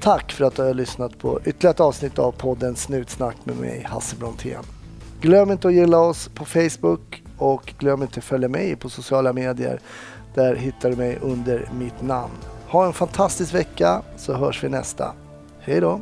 tack 0.07 0.31
för 0.31 0.45
att 0.45 0.55
du 0.55 0.61
har 0.61 0.73
lyssnat 0.73 1.17
på 1.17 1.39
ytterligare 1.45 1.73
ett 1.73 1.79
avsnitt 1.79 2.19
av 2.19 2.31
podden 2.31 2.75
Snutsnack 2.75 3.35
med 3.43 3.55
mig, 3.55 3.83
Hasse 3.89 4.15
Brontén. 4.15 4.63
Glöm 5.21 5.51
inte 5.51 5.67
att 5.67 5.73
gilla 5.73 5.99
oss 5.99 6.27
på 6.27 6.45
Facebook 6.45 7.23
och 7.37 7.73
glöm 7.79 8.01
inte 8.01 8.19
att 8.19 8.23
följa 8.23 8.49
mig 8.49 8.75
på 8.75 8.89
sociala 8.89 9.33
medier. 9.33 9.79
Där 10.33 10.55
hittar 10.55 10.89
du 10.89 10.95
mig 10.95 11.17
under 11.21 11.69
mitt 11.79 12.01
namn. 12.01 12.33
Ha 12.67 12.85
en 12.85 12.93
fantastisk 12.93 13.53
vecka 13.53 14.01
så 14.17 14.33
hörs 14.33 14.63
vi 14.63 14.69
nästa. 14.69 15.13
Hej 15.59 15.81
då! 15.81 16.01